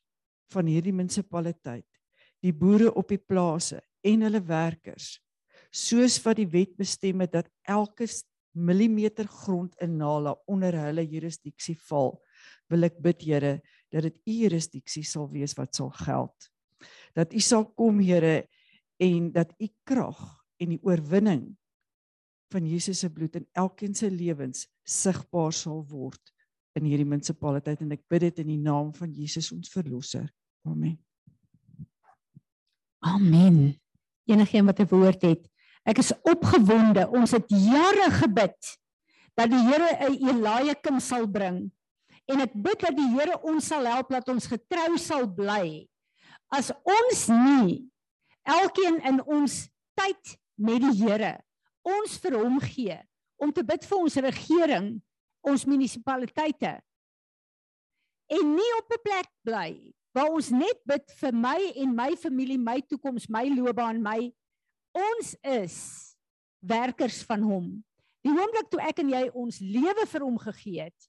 van 0.53 0.69
hierdie 0.69 0.95
munisipaliteit 0.95 1.88
die 2.45 2.53
boere 2.57 2.93
op 2.97 3.09
die 3.12 3.21
plase 3.21 3.81
en 4.07 4.25
hulle 4.27 4.40
werkers 4.45 5.16
soos 5.71 6.19
wat 6.25 6.40
die 6.40 6.49
wet 6.51 6.77
bestem 6.79 7.25
het 7.25 7.33
dat 7.38 7.49
elke 7.69 8.09
millimeter 8.53 9.27
grond 9.27 9.75
in 9.83 9.97
Nala 9.97 10.35
onder 10.47 10.75
hulle 10.87 11.05
jurisdiksie 11.07 11.77
val 11.89 12.17
wil 12.71 12.89
ek 12.89 12.99
bid 13.03 13.23
Here 13.23 13.61
dat 13.91 14.07
dit 14.07 14.17
u 14.27 14.33
jurisdiksie 14.45 15.05
sal 15.07 15.29
wees 15.31 15.57
wat 15.59 15.75
sal 15.75 15.91
geld 15.91 16.51
dat 17.15 17.35
u 17.35 17.41
sal 17.41 17.67
kom 17.75 18.01
Here 18.01 18.47
en 19.01 19.33
dat 19.33 19.55
u 19.59 19.69
krag 19.85 20.21
en 20.61 20.75
die 20.75 20.83
oorwinning 20.83 21.57
van 22.51 22.67
Jesus 22.67 22.99
se 22.99 23.11
bloed 23.11 23.37
in 23.39 23.47
elkeen 23.53 23.95
se 23.95 24.11
lewens 24.11 24.67
sigbaar 24.83 25.53
sal 25.55 25.85
word 25.87 26.33
in 26.79 26.87
hierdie 26.87 27.07
munisipaliteit 27.07 27.83
en 27.83 27.95
ek 27.95 28.03
bid 28.11 28.27
dit 28.29 28.43
in 28.45 28.51
die 28.55 28.63
naam 28.63 28.93
van 28.95 29.13
Jesus 29.15 29.51
ons 29.55 29.71
verlosser. 29.73 30.27
Amen. 30.67 30.99
Amen. 33.01 33.81
Enigeen 34.29 34.67
wat 34.67 34.81
'n 34.81 34.89
woord 34.91 35.23
het. 35.23 35.50
Ek 35.88 35.99
is 36.03 36.12
opgewonde. 36.29 37.07
Ons 37.09 37.35
het 37.37 37.49
jare 37.49 38.11
gebid 38.21 38.77
dat 39.38 39.51
die 39.51 39.62
Here 39.64 39.90
'n 40.09 40.19
Eliakim 40.29 41.01
sal 41.01 41.27
bring. 41.27 41.71
En 42.27 42.40
ek 42.40 42.53
bid 42.55 42.81
dat 42.81 42.97
die 42.97 43.11
Here 43.16 43.40
ons 43.43 43.66
sal 43.66 43.85
help 43.85 44.11
dat 44.11 44.29
ons 44.29 44.47
getrou 44.47 44.99
sal 44.99 45.27
bly. 45.27 45.88
As 46.51 46.71
ons 46.85 47.29
nie 47.29 47.90
elkeen 48.45 49.01
in 49.07 49.23
ons 49.25 49.69
tyd 49.95 50.38
met 50.57 50.81
die 50.81 50.97
Here 51.05 51.40
ons 51.87 52.19
vir 52.21 52.37
hom 52.37 52.61
gee 52.61 52.99
om 53.40 53.53
te 53.53 53.64
bid 53.64 53.87
vir 53.88 53.99
ons 53.99 54.16
regering, 54.21 54.88
ons 55.40 55.64
munisipaliteite. 55.64 56.75
En 58.31 58.55
nie 58.55 58.73
op 58.79 58.93
'n 58.93 59.03
plek 59.03 59.29
bly 59.43 59.95
waar 60.12 60.31
ons 60.31 60.51
net 60.51 60.79
bid 60.85 61.11
vir 61.21 61.33
my 61.33 61.73
en 61.77 61.95
my 61.95 62.16
familie, 62.16 62.59
my 62.59 62.81
toekoms, 62.81 63.29
my 63.29 63.49
loopbaan, 63.49 64.03
my 64.03 64.33
ons 64.96 65.35
is 65.42 65.76
werkers 66.61 67.22
van 67.29 67.42
hom. 67.42 67.68
Die 68.24 68.33
oomblik 68.33 68.68
toe 68.70 68.81
ek 68.85 68.98
en 69.00 69.12
jy 69.14 69.29
ons 69.33 69.61
lewe 69.61 70.07
vir 70.07 70.26
hom 70.26 70.37
gegee 70.38 70.88
het, 70.88 71.09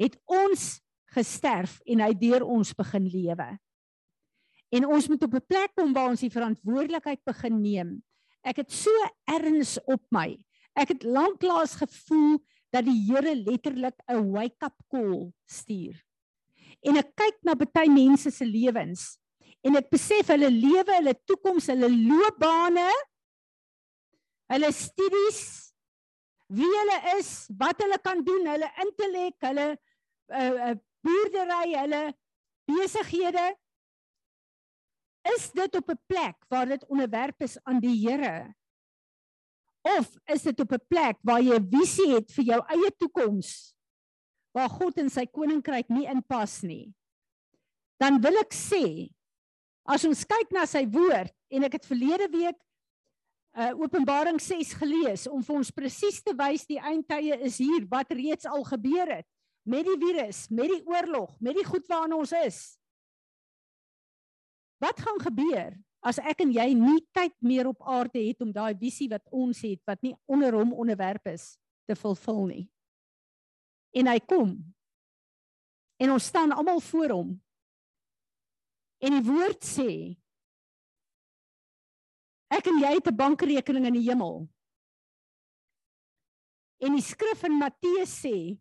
het 0.00 0.16
ons 0.26 0.80
gesterf 1.14 1.78
en 1.86 2.00
hy 2.02 2.12
deur 2.18 2.42
ons 2.42 2.74
begin 2.74 3.06
lewe. 3.06 3.50
En 4.74 4.88
ons 4.90 5.06
moet 5.08 5.22
op 5.22 5.34
'n 5.34 5.46
plek 5.46 5.74
kom 5.76 5.92
waar 5.94 6.10
ons 6.10 6.20
die 6.20 6.32
verantwoordelikheid 6.34 7.22
begin 7.24 7.62
neem 7.62 8.02
Ek 8.44 8.60
het 8.60 8.72
so 8.76 8.92
erns 9.32 9.78
op 9.88 10.02
my. 10.12 10.36
Ek 10.76 10.92
het 10.92 11.06
lanklaas 11.08 11.78
gevoel 11.80 12.36
dat 12.74 12.84
die 12.84 12.96
Here 13.06 13.32
letterlik 13.40 13.96
'n 14.10 14.30
wake-up 14.34 14.76
call 14.90 15.32
stuur. 15.48 15.96
En 16.84 16.96
ek 16.96 17.14
kyk 17.16 17.36
na 17.42 17.54
baie 17.54 17.88
mense 17.88 18.30
se 18.30 18.44
lewens 18.44 19.16
en 19.64 19.80
ek 19.80 19.90
besef 19.92 20.28
hulle 20.34 20.50
lewe, 20.52 20.92
hulle 20.92 21.14
toekoms, 21.24 21.70
hulle 21.72 21.88
loopbane, 21.88 22.88
hulle 24.52 24.70
studies, 24.76 25.40
wie 26.52 26.68
hulle 26.68 26.98
is, 27.16 27.30
wat 27.58 27.80
hulle 27.80 27.98
kan 28.04 28.20
doen, 28.24 28.46
hulle 28.52 28.68
intellek, 28.84 29.36
hulle 29.48 29.68
uh, 29.72 30.52
uh, 30.68 30.74
boerdery, 31.04 31.72
hulle 31.78 32.02
besighede, 32.68 33.54
Is 35.24 35.48
dit 35.56 35.76
op 35.76 35.88
'n 35.88 36.00
plek 36.06 36.36
waar 36.48 36.66
dit 36.66 36.86
onderwerp 36.86 37.40
is 37.42 37.62
aan 37.62 37.80
die 37.80 38.08
Here? 38.08 38.54
Of 39.80 40.16
is 40.24 40.42
dit 40.42 40.60
op 40.60 40.72
'n 40.72 40.86
plek 40.88 41.16
waar 41.20 41.40
jy 41.40 41.56
'n 41.56 41.68
visie 41.70 42.12
het 42.14 42.32
vir 42.32 42.44
jou 42.44 42.60
eie 42.66 42.90
toekoms 42.96 43.74
waar 44.52 44.68
God 44.68 44.98
en 44.98 45.10
sy 45.10 45.26
koninkryk 45.26 45.88
nie 45.88 46.06
inpas 46.06 46.60
nie? 46.60 46.94
Dan 47.96 48.20
wil 48.20 48.36
ek 48.36 48.52
sê 48.52 49.08
as 49.84 50.04
ons 50.08 50.24
kyk 50.24 50.52
na 50.54 50.64
sy 50.68 50.84
woord 50.88 51.32
en 51.52 51.66
ek 51.68 51.78
het 51.78 51.88
verlede 51.88 52.28
week 52.32 52.60
uh 53.54 53.70
Openbaring 53.78 54.40
6 54.42 54.72
gelees 54.80 55.28
om 55.30 55.42
vir 55.46 55.60
ons 55.60 55.70
presies 55.70 56.18
te 56.24 56.32
wys 56.34 56.64
die 56.66 56.80
eindtye 56.80 57.36
is 57.46 57.60
hier 57.62 57.84
wat 57.90 58.10
reeds 58.10 58.48
al 58.50 58.64
gebeur 58.66 59.12
het 59.20 59.28
met 59.64 59.86
die 59.86 59.96
virus, 59.96 60.48
met 60.52 60.68
die 60.68 60.82
oorlog, 60.84 61.30
met 61.40 61.56
die 61.56 61.64
goed 61.64 61.86
waarna 61.88 62.18
ons 62.20 62.34
is. 62.36 62.58
Wat 64.82 64.98
gaan 65.00 65.22
gebeur 65.22 65.72
as 66.04 66.18
ek 66.20 66.42
en 66.44 66.52
jy 66.52 66.66
nie 66.76 67.00
tyd 67.16 67.32
meer 67.40 67.70
op 67.70 67.80
aarde 67.88 68.20
het 68.20 68.42
om 68.44 68.52
daai 68.52 68.74
visie 68.76 69.08
wat 69.08 69.24
ons 69.32 69.62
het 69.64 69.80
wat 69.88 70.02
nie 70.04 70.12
onder 70.28 70.58
hom 70.58 70.74
onderwerp 70.76 71.32
is 71.32 71.54
te 71.88 71.96
vervul 71.96 72.44
nie? 72.50 72.64
En 73.96 74.10
hy 74.10 74.18
kom. 74.20 74.58
En 76.02 76.12
ons 76.12 76.26
staan 76.26 76.52
almal 76.52 76.82
voor 76.82 77.14
hom. 77.14 77.32
En 79.04 79.12
die 79.12 79.24
woord 79.26 79.64
sê 79.68 79.90
ek 82.54 82.68
en 82.70 82.78
jy 82.80 82.92
het 82.96 83.08
'n 83.10 83.20
bankrekening 83.20 83.86
in 83.90 83.96
die 83.98 84.08
hemel. 84.08 84.46
En 86.80 86.96
die 86.96 87.04
skrif 87.04 87.44
in 87.44 87.58
Matteus 87.58 88.14
sê 88.24 88.58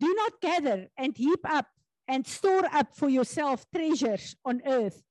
Do 0.00 0.14
not 0.14 0.40
gather 0.40 0.88
and 0.96 1.16
heap 1.16 1.44
up 1.44 1.66
and 2.06 2.26
store 2.26 2.68
up 2.72 2.94
for 2.94 3.10
yourself 3.10 3.66
treasures 3.70 4.36
on 4.44 4.62
earth, 4.64 5.02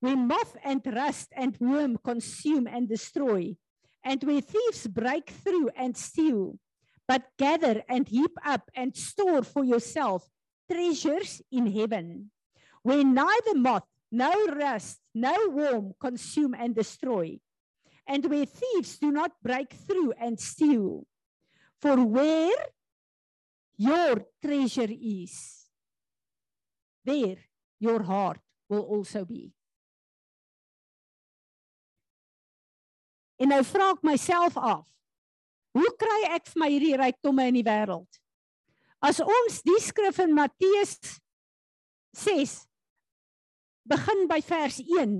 where 0.00 0.16
moth 0.16 0.56
and 0.62 0.86
rust 0.86 1.32
and 1.36 1.58
worm 1.60 1.98
consume 1.98 2.66
and 2.68 2.88
destroy, 2.88 3.56
and 4.04 4.22
where 4.22 4.40
thieves 4.40 4.86
break 4.86 5.30
through 5.30 5.68
and 5.76 5.96
steal. 5.96 6.58
But 7.08 7.36
gather 7.36 7.82
and 7.88 8.08
heap 8.08 8.38
up 8.44 8.70
and 8.74 8.96
store 8.96 9.42
for 9.42 9.64
yourself 9.64 10.30
treasures 10.70 11.42
in 11.50 11.66
heaven, 11.66 12.30
where 12.82 13.04
neither 13.04 13.54
moth, 13.54 13.86
no 14.10 14.32
rust, 14.46 15.00
no 15.14 15.34
worm 15.50 15.92
consume 16.00 16.54
and 16.54 16.74
destroy, 16.74 17.38
and 18.06 18.24
where 18.26 18.46
thieves 18.46 18.98
do 18.98 19.10
not 19.10 19.32
break 19.42 19.72
through 19.72 20.12
and 20.20 20.38
steal. 20.38 21.06
For 21.80 22.02
where 22.02 22.56
your 23.76 24.24
treasure 24.42 24.88
is, 24.90 25.66
there 27.04 27.36
your 27.78 28.02
heart 28.02 28.40
will 28.68 28.82
also 28.82 29.24
be. 29.24 29.52
En 33.36 33.52
nou 33.52 33.60
vra 33.68 33.90
ek 33.92 34.04
myself 34.06 34.56
af, 34.56 34.86
hoe 35.76 35.90
kry 36.00 36.20
ek 36.32 36.46
vir 36.48 36.60
my 36.62 36.70
hierdie 36.72 36.96
rykdomme 36.96 37.44
in 37.50 37.58
die 37.58 37.66
wêreld? 37.66 38.08
As 39.04 39.20
ons 39.20 39.60
die 39.66 39.80
skrif 39.84 40.18
in 40.24 40.34
Matteus 40.34 40.96
6 42.16 42.54
begin 43.86 44.24
by 44.30 44.40
vers 44.42 44.80
1. 44.80 45.18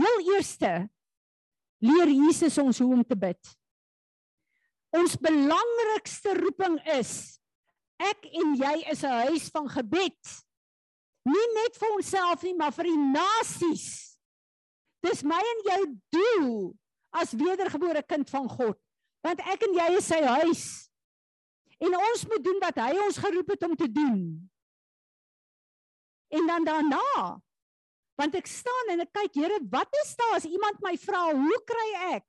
Heel 0.00 0.22
eerste 0.34 0.88
leer 1.84 2.08
Jesus 2.08 2.58
ons 2.58 2.80
hoe 2.80 2.94
om 2.94 3.04
te 3.04 3.16
bid. 3.16 3.52
Ons 4.96 5.18
belangrikste 5.20 6.34
roeping 6.40 6.80
is 6.96 7.40
Ek 8.00 8.30
en 8.32 8.54
jy 8.56 8.76
is 8.88 9.02
'n 9.04 9.28
huis 9.28 9.48
van 9.52 9.68
gebed. 9.68 10.20
Nie 11.28 11.48
net 11.54 11.76
vir 11.76 11.90
onsself 11.92 12.42
nie, 12.42 12.54
maar 12.56 12.72
vir 12.72 12.88
die 12.88 12.96
nasies. 12.96 14.16
Dis 15.04 15.22
my 15.22 15.36
en 15.36 15.60
jou 15.64 15.82
doel 16.08 16.76
as 17.12 17.36
wedergebore 17.36 18.02
kind 18.02 18.30
van 18.30 18.48
God. 18.48 18.78
Want 19.20 19.40
ek 19.40 19.62
en 19.68 19.74
jy 19.74 19.88
is 19.98 20.06
sy 20.06 20.22
huis. 20.22 20.89
En 21.80 21.96
ons 21.96 22.24
moet 22.28 22.42
doen 22.44 22.58
wat 22.60 22.80
hy 22.84 22.90
ons 23.06 23.20
geroep 23.24 23.54
het 23.54 23.62
om 23.64 23.76
te 23.76 23.88
doen. 23.92 24.24
En 26.30 26.46
dan 26.46 26.64
daarna 26.64 27.40
want 28.20 28.36
ek 28.36 28.48
staan 28.50 28.92
en 28.92 29.00
ek 29.06 29.14
kyk 29.16 29.38
Here, 29.40 29.58
wat 29.72 29.94
is 30.02 30.10
daar 30.18 30.34
as 30.36 30.44
iemand 30.44 30.82
my 30.84 30.92
vra, 31.00 31.30
hoe 31.32 31.60
kry 31.64 31.86
ek 32.18 32.26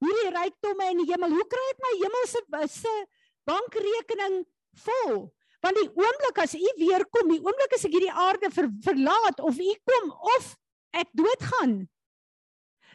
hierdie 0.00 0.30
rykdomme 0.32 0.86
in 0.94 1.02
die 1.02 1.08
hemel? 1.10 1.34
Hoe 1.36 1.44
kry 1.52 1.64
ek 1.74 1.82
my 1.84 1.90
hemelse 2.00 2.40
se 2.72 2.94
bankrekening 3.48 4.38
vol? 4.86 5.26
Want 5.64 5.80
die 5.80 5.90
oomblik 5.90 6.40
as 6.40 6.54
u 6.54 6.72
weer 6.78 7.04
kom, 7.12 7.28
die 7.28 7.42
oomblik 7.42 7.76
as 7.76 7.84
ek 7.84 7.96
hierdie 7.96 8.14
aarde 8.14 8.48
ver, 8.54 8.70
verlaat 8.86 9.42
of 9.44 9.58
u 9.58 9.72
kom 9.90 10.12
of 10.38 10.52
ek 10.96 11.10
doodgaan. 11.18 11.80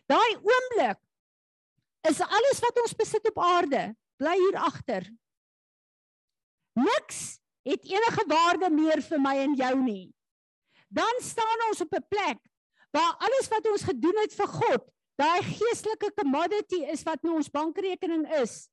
Daai 0.09 0.31
oomblik 0.39 0.99
is 2.09 2.23
alles 2.23 2.63
wat 2.63 2.79
ons 2.83 2.95
besit 2.97 3.27
op 3.29 3.43
aarde 3.43 3.91
bly 4.19 4.33
hier 4.39 4.57
agter. 4.63 5.05
Niks 6.73 7.39
het 7.63 7.85
enige 7.85 8.25
waarde 8.27 8.69
meer 8.69 9.01
vir 9.01 9.21
my 9.21 9.35
en 9.43 9.53
jou 9.55 9.75
nie. 9.83 10.07
Dan 10.93 11.21
staan 11.21 11.67
ons 11.69 11.81
op 11.81 11.93
'n 11.93 12.07
plek 12.09 12.39
waar 12.91 13.15
alles 13.17 13.47
wat 13.49 13.69
ons 13.71 13.83
gedoen 13.83 14.17
het 14.21 14.33
vir 14.33 14.47
God, 14.47 14.83
daai 15.15 15.41
geestelike 15.41 16.13
commodity 16.13 16.83
is 16.93 17.03
wat 17.03 17.21
nou 17.23 17.35
ons 17.35 17.49
bankrekening 17.49 18.27
is. 18.41 18.69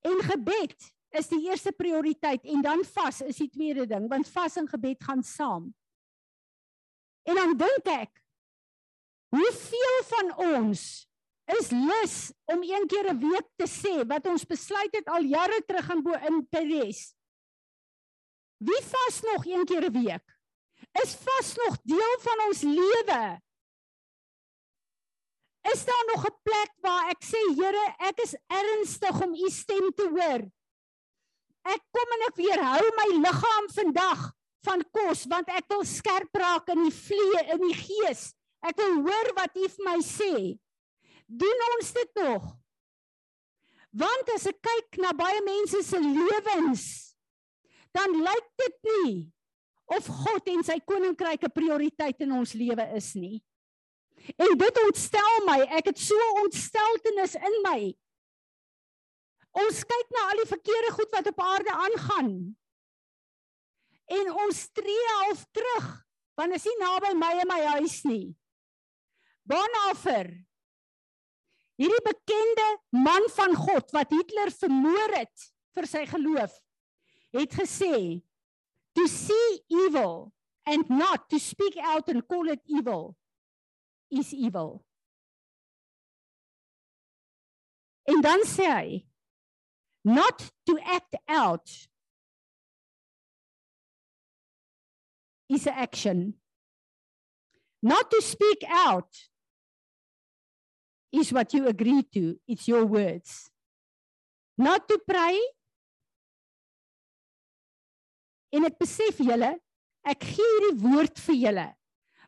En 0.00 0.18
gebed 0.20 0.92
is 1.10 1.28
die 1.28 1.48
eerste 1.48 1.72
prioriteit 1.72 2.44
en 2.44 2.62
dan 2.62 2.84
vas 2.84 3.20
is 3.20 3.36
die 3.36 3.50
tweede 3.52 3.86
ding 3.86 4.08
want 4.08 4.28
vas 4.28 4.56
en 4.56 4.68
gebed 4.68 5.02
gaan 5.04 5.22
saam. 5.22 5.74
En 7.22 7.34
dan 7.34 7.56
dink 7.56 7.86
ek 7.86 8.22
hoeveel 9.32 9.98
van 10.10 10.34
ons 10.36 11.08
is 11.58 11.70
lus 11.70 12.14
om 12.52 12.62
een 12.62 12.86
keer 12.86 13.12
'n 13.12 13.18
week 13.18 13.48
te 13.56 13.66
sê 13.66 14.06
wat 14.06 14.26
ons 14.26 14.44
besluit 14.46 14.94
het 14.94 15.08
al 15.08 15.22
jare 15.22 15.62
terug 15.66 15.88
in 15.90 16.02
bo 16.02 16.12
in 16.12 16.46
Peres. 16.48 17.14
Wie 18.58 18.82
vas 18.82 19.20
nog 19.20 19.46
een 19.46 19.64
keer 19.64 19.84
'n 19.84 19.92
week? 19.92 20.26
Is 21.02 21.14
vas 21.14 21.54
nog 21.54 21.78
deel 21.82 22.14
van 22.20 22.46
ons 22.46 22.60
lewe? 22.62 23.40
Is 25.72 25.84
daar 25.84 26.04
nog 26.14 26.26
'n 26.26 26.38
plek 26.42 26.72
waar 26.80 27.08
ek 27.08 27.22
sê 27.24 27.40
Here, 27.56 27.94
ek 27.98 28.20
is 28.20 28.34
ernstig 28.46 29.22
om 29.22 29.34
u 29.34 29.50
stem 29.50 29.92
te 29.94 30.08
hoor? 30.08 30.42
Ek 31.62 31.82
kom 31.90 32.08
en 32.16 32.26
ek 32.28 32.36
weerhou 32.36 32.84
my 32.96 33.08
liggaam 33.22 33.66
vandag 33.70 34.32
van 34.66 34.82
kos 34.90 35.24
want 35.30 35.48
ek 35.48 35.66
wil 35.68 35.84
skerp 35.84 36.34
raak 36.34 36.68
in 36.68 36.82
die 36.86 36.94
vlee 36.94 37.42
in 37.54 37.62
die 37.68 37.78
gees. 37.78 38.32
Ek 38.62 38.76
wil 38.78 39.02
hoor 39.06 39.32
wat 39.38 39.56
U 39.58 39.68
vir 39.68 39.84
my 39.86 39.98
sê. 40.06 40.34
Doen 41.32 41.62
ons 41.78 41.92
dit 41.96 42.18
nog? 42.20 42.48
Want 43.92 44.32
as 44.34 44.48
ek 44.48 44.58
kyk 44.64 44.98
na 45.04 45.12
baie 45.16 45.40
mense 45.44 45.82
se 45.84 46.00
lewens, 46.00 46.84
dan 47.92 48.14
lyk 48.24 48.48
dit 48.60 48.76
nie 48.88 49.16
of 49.92 50.06
God 50.08 50.48
en 50.48 50.62
sy 50.64 50.78
koninkryk 50.80 51.44
'n 51.44 51.52
prioriteit 51.52 52.20
in 52.24 52.32
ons 52.32 52.52
lewe 52.56 52.84
is 52.96 53.12
nie. 53.14 53.42
En 54.38 54.56
dit 54.56 54.76
ontstel 54.86 55.44
my. 55.46 55.60
Ek 55.76 55.90
het 55.90 55.98
so 55.98 56.16
ontsteltenis 56.44 57.34
in 57.34 57.56
my. 57.64 57.80
Ons 59.52 59.82
kyk 59.84 60.08
na 60.14 60.28
al 60.30 60.40
die 60.40 60.52
verkeerde 60.52 60.92
goed 60.96 61.10
wat 61.12 61.26
op 61.28 61.40
aarde 61.40 61.72
aangaan. 61.72 62.32
En 64.08 64.32
ons 64.46 64.68
tree 64.72 65.08
half 65.18 65.44
terug 65.52 65.90
want 66.34 66.54
is 66.56 66.64
nie 66.64 66.78
naby 66.80 67.12
my 67.14 67.32
en 67.42 67.48
my 67.50 67.60
huis 67.76 67.98
nie. 68.08 68.32
Bonhoeffer. 69.44 70.30
Hierdie 71.80 72.02
bekende 72.04 72.68
man 72.90 73.24
van 73.36 73.56
God 73.56 73.94
wat 73.96 74.12
Hitler 74.12 74.52
vermoor 74.54 75.16
het 75.16 75.48
vir 75.72 75.88
sy 75.88 76.04
geloof, 76.10 76.52
het 77.32 77.56
gesê 77.56 78.20
to 78.92 79.06
see 79.08 79.62
evil 79.72 80.32
and 80.68 80.90
not 80.90 81.28
to 81.30 81.40
speak 81.40 81.76
out 81.80 82.08
and 82.12 82.26
call 82.28 82.50
it 82.52 82.60
evil 82.68 83.16
is 84.12 84.32
evil. 84.32 84.82
En 88.04 88.20
dan 88.20 88.44
sê 88.46 88.68
hy 88.68 89.00
not 90.04 90.44
to 90.66 90.76
act 90.84 91.16
out 91.28 91.70
is 95.48 95.66
an 95.66 95.74
action. 95.74 96.34
Not 97.82 98.10
to 98.10 98.20
speak 98.20 98.62
out 98.68 99.08
is 101.12 101.32
what 101.32 101.52
you 101.52 101.68
agree 101.68 102.02
to. 102.14 102.36
It's 102.48 102.66
your 102.66 102.84
words. 102.86 103.50
Not 104.56 104.88
to 104.88 104.98
pray. 105.06 105.38
En 108.52 108.66
ek 108.68 108.76
besef 108.80 109.20
julle, 109.24 109.54
ek 110.04 110.26
gee 110.28 110.48
hierdie 110.48 110.80
woord 110.82 111.20
vir 111.24 111.38
julle. 111.40 111.68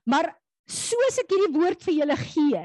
Maar 0.08 0.30
soos 0.68 1.18
ek 1.20 1.32
hierdie 1.34 1.56
woord 1.56 1.84
vir 1.84 1.98
julle 2.00 2.16
gee, 2.20 2.62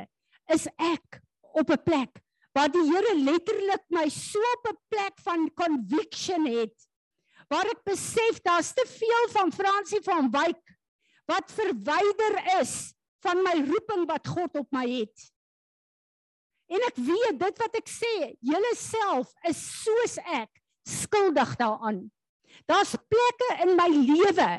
is 0.56 0.68
ek 0.78 1.20
op 1.60 1.72
'n 1.72 1.84
plek 1.84 2.22
waar 2.56 2.72
die 2.72 2.86
Here 2.88 3.16
letterlik 3.20 3.84
my 3.90 4.08
so 4.10 4.40
op 4.56 4.70
'n 4.72 4.78
plek 4.90 5.16
van 5.24 5.50
conviction 5.54 6.46
het 6.48 6.76
waar 7.50 7.66
ek 7.66 7.84
besef 7.84 8.40
daar's 8.46 8.74
te 8.74 8.86
veel 8.86 9.26
van 9.34 9.52
Fransie 9.52 10.02
van 10.06 10.30
Wyk 10.32 10.62
wat 11.30 11.52
verwyder 11.52 12.62
is 12.62 12.94
van 13.26 13.44
my 13.44 13.58
roeping 13.66 14.06
wat 14.10 14.28
God 14.28 14.56
op 14.56 14.68
my 14.72 14.86
het. 14.88 15.32
En 16.70 16.86
ek 16.86 17.02
weet 17.02 17.38
dit 17.42 17.62
wat 17.64 17.78
ek 17.80 17.90
sê, 17.90 18.16
julle 18.46 18.74
self 18.78 19.34
is 19.50 19.60
soos 19.84 20.18
ek 20.30 20.50
skuldig 20.86 21.56
daaraan. 21.58 22.04
Daar's 22.70 22.94
plekke 23.10 23.50
in 23.66 23.76
my 23.78 23.88
lewe 23.90 24.50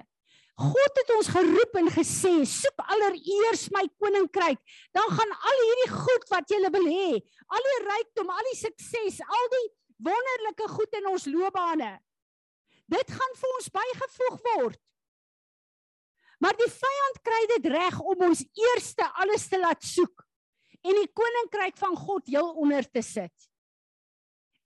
God 0.61 0.99
het 1.01 1.11
ons 1.15 1.31
geroep 1.33 1.77
en 1.81 1.89
gesê, 1.95 2.33
soek 2.45 2.83
allereers 2.93 3.69
my 3.73 3.87
koninkryk, 4.03 4.61
dan 4.93 5.09
gaan 5.17 5.33
al 5.33 5.63
hierdie 5.63 5.93
goed 5.95 6.27
wat 6.33 6.53
jy 6.53 6.61
wil 6.67 6.89
hê, 6.91 7.21
al 7.49 7.69
die 7.69 7.79
rykdom, 7.87 8.29
al 8.29 8.51
die 8.51 8.59
sukses, 8.59 9.23
al 9.25 9.51
die 9.55 9.67
wonderlike 10.05 10.69
goed 10.75 10.99
in 11.01 11.09
ons 11.13 11.27
loopbane, 11.33 11.95
dit 12.93 13.15
gaan 13.17 13.37
vir 13.41 13.57
ons 13.57 13.73
bygevoeg 13.79 14.39
word. 14.51 14.81
Maar 16.41 16.57
die 16.61 16.71
vyand 16.73 17.23
kry 17.25 17.41
dit 17.55 17.71
reg 17.73 17.97
om 18.01 18.27
ons 18.29 18.45
eerste 18.45 19.09
alles 19.23 19.49
te 19.49 19.61
laat 19.61 19.85
soek 19.85 20.25
en 20.81 20.97
die 20.97 21.11
koninkryk 21.13 21.77
van 21.81 21.97
God 21.97 22.29
heel 22.31 22.53
onder 22.61 22.87
te 22.89 23.03
sit. 23.05 23.35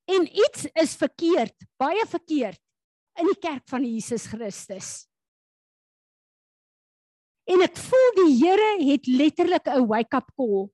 En 0.04 0.26
iets 0.28 0.68
is 0.76 0.94
verkeerd, 1.00 1.56
baie 1.80 2.04
verkeerd 2.06 2.60
in 3.20 3.30
die 3.30 3.40
kerk 3.40 3.64
van 3.70 3.84
Jesus 3.86 4.26
Christus. 4.28 5.06
En 7.48 7.60
ek 7.64 7.76
voel 7.76 8.10
die 8.20 8.30
Here 8.40 8.70
het 8.84 9.06
letterlik 9.06 9.68
'n 9.68 9.86
wake-up 9.86 10.30
call. 10.36 10.70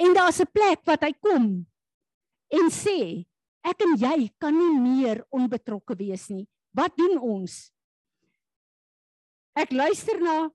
En 0.00 0.14
daar's 0.14 0.40
'n 0.40 0.52
plek 0.52 0.80
wat 0.84 1.02
hy 1.02 1.12
kom 1.12 1.66
en 2.48 2.70
sê, 2.70 3.26
ek 3.62 3.82
en 3.84 3.96
jy 3.96 4.30
kan 4.38 4.54
nie 4.56 4.80
meer 4.80 5.26
onbetrokke 5.30 5.94
wees 5.96 6.28
nie. 6.28 6.48
Wat 6.72 6.96
doen 6.96 7.18
ons? 7.18 7.72
Ek 9.54 9.72
luister 9.72 10.20
na 10.20 10.50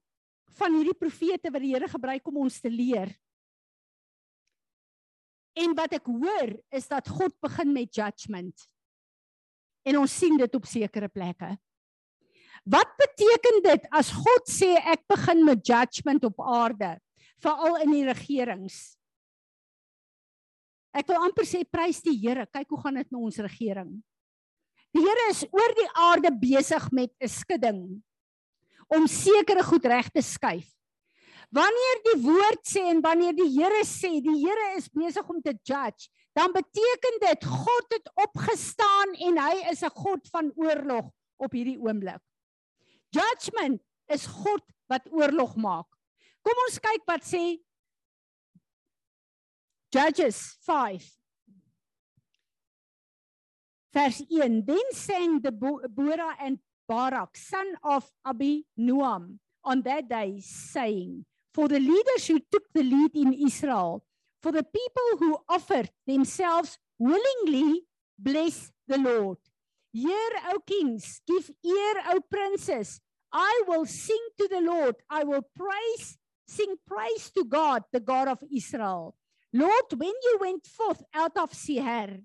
van 0.60 0.76
hierdie 0.78 0.98
profete 0.98 1.52
wat 1.52 1.64
die 1.64 1.74
Here 1.74 1.90
gebruik 1.92 2.28
om 2.32 2.44
ons 2.46 2.60
te 2.64 2.72
leer. 2.72 3.12
En 5.56 5.76
wat 5.76 5.96
ek 5.96 6.08
hoor 6.12 6.56
is 6.76 6.88
dat 6.92 7.08
God 7.08 7.36
begin 7.44 7.72
met 7.76 7.96
judgment. 7.96 8.66
En 9.88 10.02
ons 10.02 10.12
sien 10.12 10.36
dit 10.38 10.58
op 10.58 10.68
sekere 10.68 11.08
plekke. 11.12 11.54
Wat 12.66 12.96
beteken 12.98 13.62
dit 13.68 13.88
as 13.94 14.10
God 14.16 14.50
sê 14.50 14.74
ek 14.82 15.06
begin 15.12 15.44
met 15.46 15.62
judgment 15.62 16.24
op 16.26 16.42
aarde, 16.42 16.96
veral 17.44 17.78
in 17.86 17.94
die 17.94 18.06
regerings? 18.08 18.96
Ek 20.96 21.08
wil 21.12 21.28
amper 21.28 21.46
sê 21.48 21.62
prys 21.68 22.02
die 22.04 22.16
Here, 22.18 22.48
kyk 22.48 22.72
hoe 22.72 22.82
gaan 22.82 22.98
dit 23.02 23.10
met 23.12 23.22
ons 23.22 23.40
regering. 23.44 23.92
Die 24.96 25.04
Here 25.04 25.30
is 25.30 25.44
oor 25.52 25.76
die 25.78 25.90
aarde 26.08 26.32
besig 26.40 26.88
met 26.96 27.12
'n 27.20 27.30
skudding 27.30 27.82
om 28.88 29.08
sekere 29.08 29.64
goed 29.64 29.86
reg 29.86 30.10
te 30.14 30.22
skuif. 30.22 30.68
Wanneer 31.56 32.00
die 32.10 32.20
woord 32.24 32.64
sê 32.68 32.84
en 32.92 33.02
wanneer 33.06 33.36
die 33.38 33.50
Here 33.54 33.84
sê 33.88 34.18
die 34.24 34.38
Here 34.42 34.76
is 34.78 34.90
besig 34.90 35.28
om 35.30 35.42
te 35.42 35.54
judge, 35.64 36.10
dan 36.36 36.52
beteken 36.52 37.20
dit 37.22 37.46
God 37.48 37.96
het 37.96 38.10
opgestaan 38.28 39.14
en 39.28 39.38
hy 39.40 39.56
is 39.72 39.84
'n 39.84 39.94
God 39.96 40.28
van 40.34 40.52
oorlog 40.56 41.12
op 41.38 41.52
hierdie 41.52 41.80
oomblik. 41.80 42.22
Judgment 43.10 43.82
is 44.08 44.26
God 44.26 44.64
wat 44.88 45.08
oorlog 45.12 45.56
maak. 45.56 45.88
Kom 46.44 46.60
ons 46.68 46.80
kyk 46.80 47.06
wat 47.08 47.24
sê 47.24 47.58
Judges 49.96 50.58
5 50.68 51.06
Vers 53.96 54.20
1 54.28 54.66
Then 54.68 54.92
sang 54.92 55.42
the 55.42 55.52
Bora 55.52 56.36
and 56.40 56.60
Barak 56.88 57.36
son 57.38 57.76
of 57.84 58.10
Abi 58.24 58.66
Nuam 58.78 59.40
on 59.64 59.82
that 59.84 60.08
day, 60.10 60.40
saying, 60.40 61.26
For 61.54 61.68
the 61.68 61.80
leaders 61.80 62.28
who 62.28 62.40
took 62.52 62.64
the 62.74 62.84
lead 62.84 63.16
in 63.16 63.34
Israel, 63.34 64.04
for 64.42 64.52
the 64.52 64.64
people 64.64 65.18
who 65.18 65.40
offered 65.50 65.90
themselves 66.06 66.78
willingly, 67.00 67.82
bless 68.20 68.72
the 68.88 68.98
Lord. 68.98 69.38
Hear, 69.92 70.30
O 70.50 70.60
kings, 70.68 71.22
give 71.28 71.50
ear, 71.64 71.94
O 72.10 72.20
princes. 72.30 73.00
I 73.32 73.64
will 73.68 73.86
sing 73.86 74.24
to 74.38 74.48
the 74.48 74.62
Lord. 74.62 74.96
I 75.10 75.24
will 75.24 75.48
praise, 75.56 76.18
sing 76.48 76.76
praise 76.86 77.32
to 77.32 77.44
God, 77.44 77.84
the 77.92 78.00
God 78.00 78.28
of 78.28 78.40
Israel. 78.54 79.16
Lord, 79.52 79.86
when 79.96 80.14
you 80.24 80.38
went 80.40 80.68
forth 80.68 81.02
out 81.14 81.38
of 81.38 81.54
Seir, 81.54 82.20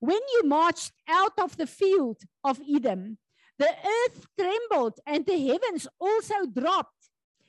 when 0.00 0.20
you 0.32 0.42
marched 0.44 0.92
out 1.08 1.32
of 1.38 1.56
the 1.56 1.66
field 1.66 2.22
of 2.44 2.60
Edom, 2.72 3.18
the 3.58 3.68
earth 3.68 4.26
trembled 4.38 5.00
and 5.06 5.26
the 5.26 5.48
heavens 5.48 5.88
also 6.00 6.46
dropped. 6.46 6.94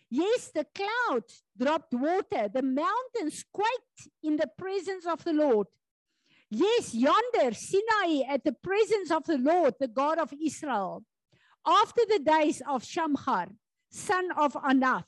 Yes, 0.09 0.51
the 0.53 0.65
clouds 0.73 1.43
dropped 1.57 1.93
water, 1.93 2.49
the 2.51 2.63
mountains 2.63 3.45
quaked 3.53 4.09
in 4.23 4.37
the 4.37 4.49
presence 4.57 5.05
of 5.05 5.23
the 5.23 5.33
Lord. 5.33 5.67
Yes, 6.49 6.95
yonder, 6.95 7.53
Sinai, 7.53 8.23
at 8.27 8.43
the 8.43 8.53
presence 8.53 9.11
of 9.11 9.23
the 9.25 9.37
Lord, 9.37 9.75
the 9.79 9.87
God 9.87 10.17
of 10.17 10.33
Israel. 10.43 11.03
After 11.65 12.01
the 12.09 12.19
days 12.19 12.63
of 12.67 12.83
Shamgar, 12.83 13.49
son 13.91 14.31
of 14.35 14.53
Anath, 14.53 15.03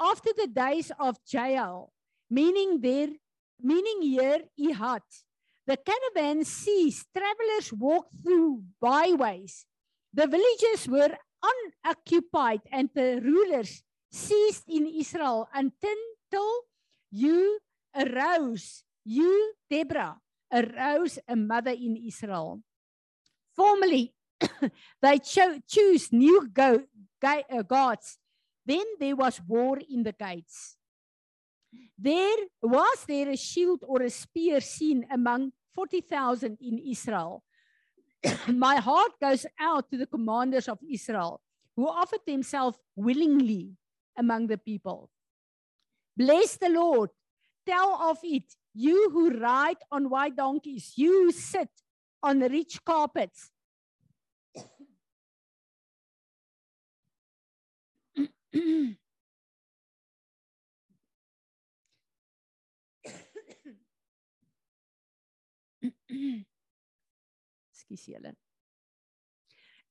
after 0.00 0.30
the 0.34 0.46
days 0.46 0.90
of 0.98 1.18
Jael, 1.30 1.92
meaning 2.30 2.80
there, 2.80 3.10
meaning 3.60 4.00
here, 4.00 4.40
Ihat, 4.58 5.02
the 5.66 5.76
caravan 5.76 6.44
ceased, 6.46 7.08
travelers 7.14 7.72
walked 7.74 8.14
through 8.22 8.62
byways. 8.80 9.66
The 10.12 10.26
villages 10.26 10.88
were 10.88 11.16
unoccupied 11.42 12.62
and 12.72 12.90
the 12.94 13.20
rulers 13.22 13.82
ceased 14.10 14.64
in 14.68 14.86
Israel 14.86 15.48
until 15.54 15.96
you 17.10 17.58
arose, 17.94 18.84
you, 19.04 19.54
Deborah, 19.70 20.18
arose 20.52 21.18
a 21.28 21.36
mother 21.36 21.70
in 21.70 21.96
Israel. 21.96 22.62
Formerly, 23.54 24.14
they 25.02 25.18
cho- 25.18 25.60
new 26.12 26.48
go- 26.52 26.84
ga- 27.20 27.44
uh, 27.50 27.62
gods. 27.62 28.18
Then 28.66 28.84
there 28.98 29.16
was 29.16 29.40
war 29.46 29.78
in 29.88 30.02
the 30.02 30.12
gates. 30.12 30.76
There 31.98 32.38
was 32.62 33.04
there 33.06 33.28
a 33.30 33.36
shield 33.36 33.84
or 33.86 34.02
a 34.02 34.10
spear 34.10 34.60
seen 34.60 35.06
among 35.10 35.52
40,000 35.74 36.58
in 36.60 36.78
Israel. 36.78 37.42
My 38.48 38.76
heart 38.76 39.12
goes 39.20 39.46
out 39.58 39.90
to 39.90 39.96
the 39.96 40.06
commanders 40.06 40.68
of 40.68 40.78
Israel 40.88 41.40
who 41.76 41.88
offered 41.88 42.20
themselves 42.26 42.78
willingly 42.96 43.76
among 44.16 44.46
the 44.48 44.58
people. 44.58 45.10
Bless 46.16 46.56
the 46.56 46.68
Lord. 46.68 47.10
Tell 47.66 47.94
of 47.94 48.18
it, 48.22 48.44
you 48.74 49.10
who 49.10 49.38
ride 49.38 49.78
on 49.90 50.10
white 50.10 50.36
donkeys, 50.36 50.92
you 50.96 51.24
who 51.24 51.32
sit 51.32 51.70
on 52.22 52.40
rich 52.40 52.84
carpets. 52.84 53.50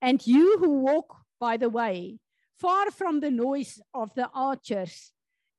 And 0.01 0.25
you 0.25 0.57
who 0.59 0.79
walk 0.79 1.15
by 1.39 1.57
the 1.57 1.69
way, 1.69 2.19
far 2.59 2.91
from 2.91 3.21
the 3.21 3.31
noise 3.31 3.79
of 3.93 4.13
the 4.15 4.29
archers, 4.33 5.11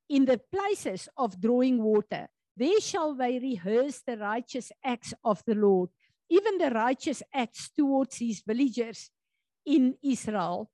in 0.07 0.25
the 0.25 0.39
places 0.51 1.09
of 1.17 1.39
drawing 1.41 1.81
water, 1.81 2.27
there 2.55 2.81
shall 2.81 3.15
they 3.15 3.39
rehearse 3.39 4.01
the 4.05 4.17
righteous 4.17 4.71
acts 4.83 5.13
of 5.23 5.41
the 5.45 5.55
Lord, 5.55 5.89
even 6.29 6.57
the 6.57 6.69
righteous 6.69 7.23
acts 7.33 7.69
towards 7.69 8.17
his 8.17 8.43
villagers 8.45 9.09
in 9.65 9.95
Israel. 10.03 10.69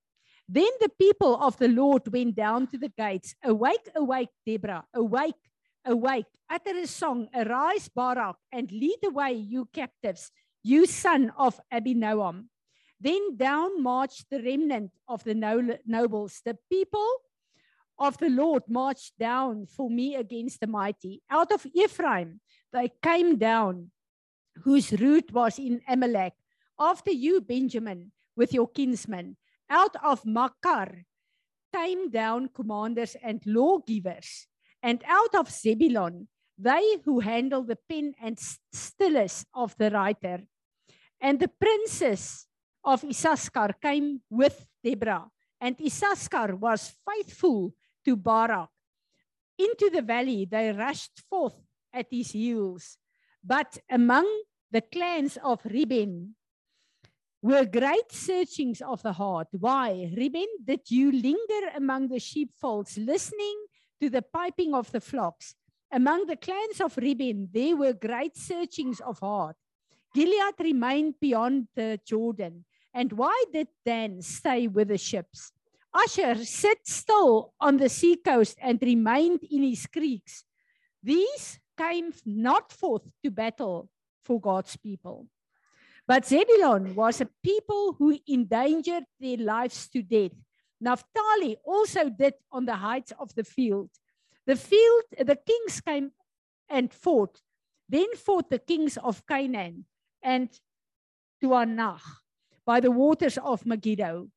Then 0.50 0.70
the 0.80 0.90
people 1.00 1.36
of 1.36 1.58
the 1.58 1.68
Lord 1.68 2.12
went 2.12 2.36
down 2.36 2.68
to 2.68 2.78
the 2.78 2.90
gates. 2.90 3.36
Awake, 3.44 3.90
awake, 3.96 4.30
Deborah, 4.46 4.86
awake, 4.94 5.36
awake. 5.86 6.26
Utter 6.50 6.78
a 6.78 6.88
song, 6.88 7.28
arise, 7.36 7.90
Barak, 7.90 8.38
and 8.52 8.72
lead 8.72 9.00
away, 9.06 9.34
you 9.34 9.68
captives, 9.72 10.32
you 10.68 10.86
son 10.86 11.32
of 11.38 11.60
Abinoam. 11.72 12.52
Then 13.00 13.38
down 13.38 13.82
marched 13.82 14.26
the 14.30 14.42
remnant 14.44 14.92
of 15.08 15.24
the 15.24 15.34
no- 15.34 15.78
nobles. 15.86 16.42
The 16.44 16.58
people 16.70 17.08
of 17.98 18.18
the 18.18 18.30
Lord 18.30 18.64
marched 18.68 19.18
down 19.18 19.66
for 19.66 19.90
me 19.90 20.16
against 20.16 20.60
the 20.60 20.68
mighty. 20.68 21.22
Out 21.30 21.52
of 21.52 21.66
Ephraim, 21.74 22.42
they 22.74 22.92
came 23.02 23.38
down, 23.38 23.92
whose 24.64 24.92
root 24.92 25.32
was 25.32 25.58
in 25.58 25.82
Amalek. 25.88 26.34
After 26.80 27.12
you, 27.12 27.40
Benjamin, 27.42 28.12
with 28.36 28.54
your 28.54 28.68
kinsmen, 28.68 29.38
out 29.70 29.96
of 30.04 30.26
Makar 30.26 31.06
came 31.74 32.10
down 32.10 32.50
commanders 32.54 33.16
and 33.24 33.42
lawgivers, 33.46 34.48
and 34.84 35.04
out 35.08 35.34
of 35.36 35.50
Zebulon, 35.50 36.28
they 36.58 36.98
who 37.06 37.20
handle 37.20 37.64
the 37.64 37.78
pen 37.88 38.14
and 38.22 38.38
stylus 38.74 39.46
of 39.54 39.76
the 39.78 39.92
writer. 39.92 40.44
And 41.20 41.40
the 41.40 41.48
princes 41.48 42.46
of 42.84 43.04
Issachar 43.04 43.76
came 43.82 44.22
with 44.30 44.66
Deborah, 44.84 45.28
and 45.60 45.76
Issachar 45.82 46.56
was 46.56 46.94
faithful 47.08 47.74
to 48.06 48.16
Barak. 48.16 48.70
Into 49.58 49.90
the 49.90 50.02
valley 50.02 50.46
they 50.46 50.72
rushed 50.72 51.20
forth 51.30 51.56
at 51.92 52.08
his 52.12 52.32
heels. 52.32 52.98
But 53.44 53.80
among 53.90 54.28
the 54.72 54.82
clans 54.82 55.38
of 55.44 55.62
Reuben 55.66 56.36
were 57.42 57.66
great 57.66 58.12
searchings 58.12 58.82
of 58.82 59.02
the 59.02 59.14
heart. 59.14 59.48
Why, 59.52 60.12
Reuben, 60.16 60.48
did 60.64 60.82
you 60.90 61.12
linger 61.12 61.70
among 61.76 62.10
the 62.10 62.20
sheepfolds, 62.20 62.98
listening 62.98 63.66
to 64.02 64.10
the 64.10 64.22
piping 64.22 64.74
of 64.74 64.92
the 64.92 65.02
flocks? 65.02 65.56
Among 65.92 66.26
the 66.26 66.36
clans 66.36 66.82
of 66.82 66.98
Reuben, 66.98 67.50
there 67.52 67.76
were 67.76 67.94
great 67.94 68.36
searchings 68.36 69.00
of 69.00 69.20
heart. 69.20 69.56
Gilead 70.14 70.56
remained 70.60 71.16
beyond 71.20 71.68
the 71.76 72.00
Jordan. 72.06 72.66
And 72.94 73.14
why 73.14 73.44
did 73.54 73.68
Dan 73.86 74.22
stay 74.22 74.68
with 74.68 74.88
the 74.88 74.98
ships? 74.98 75.52
Asher 75.96 76.44
sat 76.44 76.78
still 76.86 77.54
on 77.60 77.78
the 77.78 77.90
seacoast 77.90 78.58
and 78.62 78.80
remained 78.82 79.42
in 79.50 79.64
his 79.64 79.86
creeks. 79.86 80.44
These 81.04 81.60
came 81.78 82.12
not 82.26 82.72
forth 82.72 83.04
to 83.24 83.32
battle 83.32 83.90
for 84.26 84.42
God's 84.42 84.76
people. 84.76 85.28
But 86.08 86.26
Zebulon 86.26 86.96
was 86.96 87.22
a 87.22 87.30
people 87.44 87.94
who 88.00 88.18
endangered 88.28 89.04
their 89.20 89.38
lives 89.38 89.90
to 89.90 90.02
death. 90.02 90.32
Naphtali 90.80 91.58
also 91.66 92.10
did 92.10 92.34
on 92.52 92.66
the 92.66 92.76
heights 92.76 93.14
of 93.20 93.34
the 93.36 93.44
field. 93.44 93.90
The 94.46 94.56
field, 94.56 95.04
the 95.20 95.36
kings 95.36 95.82
came 95.82 96.12
and 96.70 96.94
fought. 96.94 97.42
Then 97.90 98.16
fought 98.16 98.50
the 98.50 98.60
kings 98.60 98.98
of 98.98 99.26
Canaan 99.28 99.86
and 100.28 100.50
Tuanach 101.42 102.04
by 102.66 102.82
the 102.82 102.92
waters 102.92 103.38
of 103.38 103.66
Megiddo. 103.66 104.28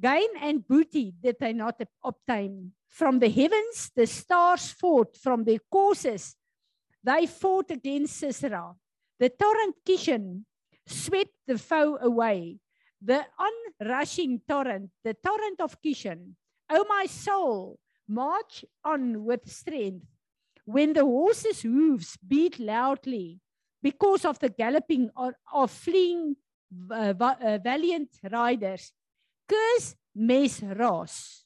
Gain 0.00 0.30
and 0.40 0.66
booty 0.66 1.12
did 1.20 1.36
they 1.40 1.52
not 1.52 1.82
obtain. 2.04 2.70
From 2.88 3.18
the 3.18 3.28
heavens, 3.28 3.90
the 3.96 4.06
stars 4.06 4.70
fought 4.70 5.16
from 5.16 5.42
their 5.42 5.58
courses. 5.70 6.36
They 7.02 7.26
fought 7.26 7.70
against 7.70 8.16
Sisera. 8.16 8.74
The 9.18 9.30
torrent 9.30 9.74
Kishon 9.84 10.44
swept 10.86 11.34
the 11.46 11.58
foe 11.58 11.98
away. 12.00 12.58
The 13.02 13.26
onrushing 13.46 14.42
torrent, 14.48 14.90
the 15.02 15.14
torrent 15.14 15.60
of 15.60 15.82
Kishon. 15.82 16.36
O 16.70 16.84
my 16.88 17.06
soul, 17.06 17.78
march 18.06 18.64
on 18.84 19.24
with 19.24 19.50
strength. 19.50 20.06
When 20.64 20.92
the 20.92 21.04
horses' 21.04 21.62
hooves 21.62 22.16
beat 22.16 22.58
loudly 22.58 23.40
because 23.86 24.24
of 24.24 24.36
the 24.40 24.48
galloping 24.48 25.08
or, 25.16 25.32
of 25.54 25.70
fleeing 25.70 26.34
uh, 26.90 27.14
uh, 27.20 27.58
valiant 27.62 28.10
riders, 28.32 28.92
curse 29.48 29.94
mes 30.12 30.60
ras, 30.60 31.44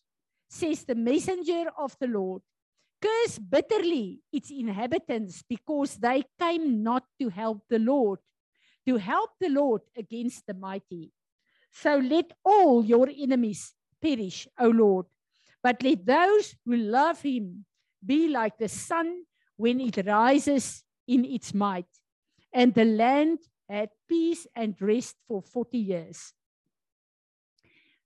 says 0.49 0.85
the 0.85 0.95
messenger 0.95 1.65
of 1.77 1.95
the 2.01 2.07
Lord. 2.07 2.41
Curse 3.03 3.39
bitterly 3.39 4.23
its 4.33 4.51
inhabitants 4.51 5.45
because 5.47 5.97
they 5.97 6.25
came 6.41 6.83
not 6.83 7.05
to 7.21 7.29
help 7.29 7.61
the 7.69 7.79
Lord, 7.79 8.21
to 8.89 8.97
help 8.97 9.33
the 9.39 9.51
Lord 9.51 9.83
against 9.95 10.47
the 10.47 10.55
mighty. 10.55 11.13
So 11.71 11.97
let 11.97 12.33
all 12.43 12.83
your 12.83 13.11
enemies 13.15 13.75
perish, 14.01 14.49
O 14.59 14.69
Lord, 14.69 15.05
but 15.63 15.83
let 15.83 16.07
those 16.07 16.57
who 16.65 16.77
love 16.77 17.21
him 17.21 17.67
be 18.01 18.29
like 18.29 18.57
the 18.57 18.69
sun 18.71 19.25
when 19.59 19.79
it 19.79 20.07
rises 20.07 20.83
in 21.07 21.27
its 21.27 21.53
might. 21.53 22.00
And 22.53 22.75
the 22.75 22.85
land 22.85 23.39
had 23.69 23.91
peace 24.09 24.47
and 24.55 24.75
rest 24.83 25.17
for 25.29 25.43
40 25.43 25.79
years. 25.79 26.35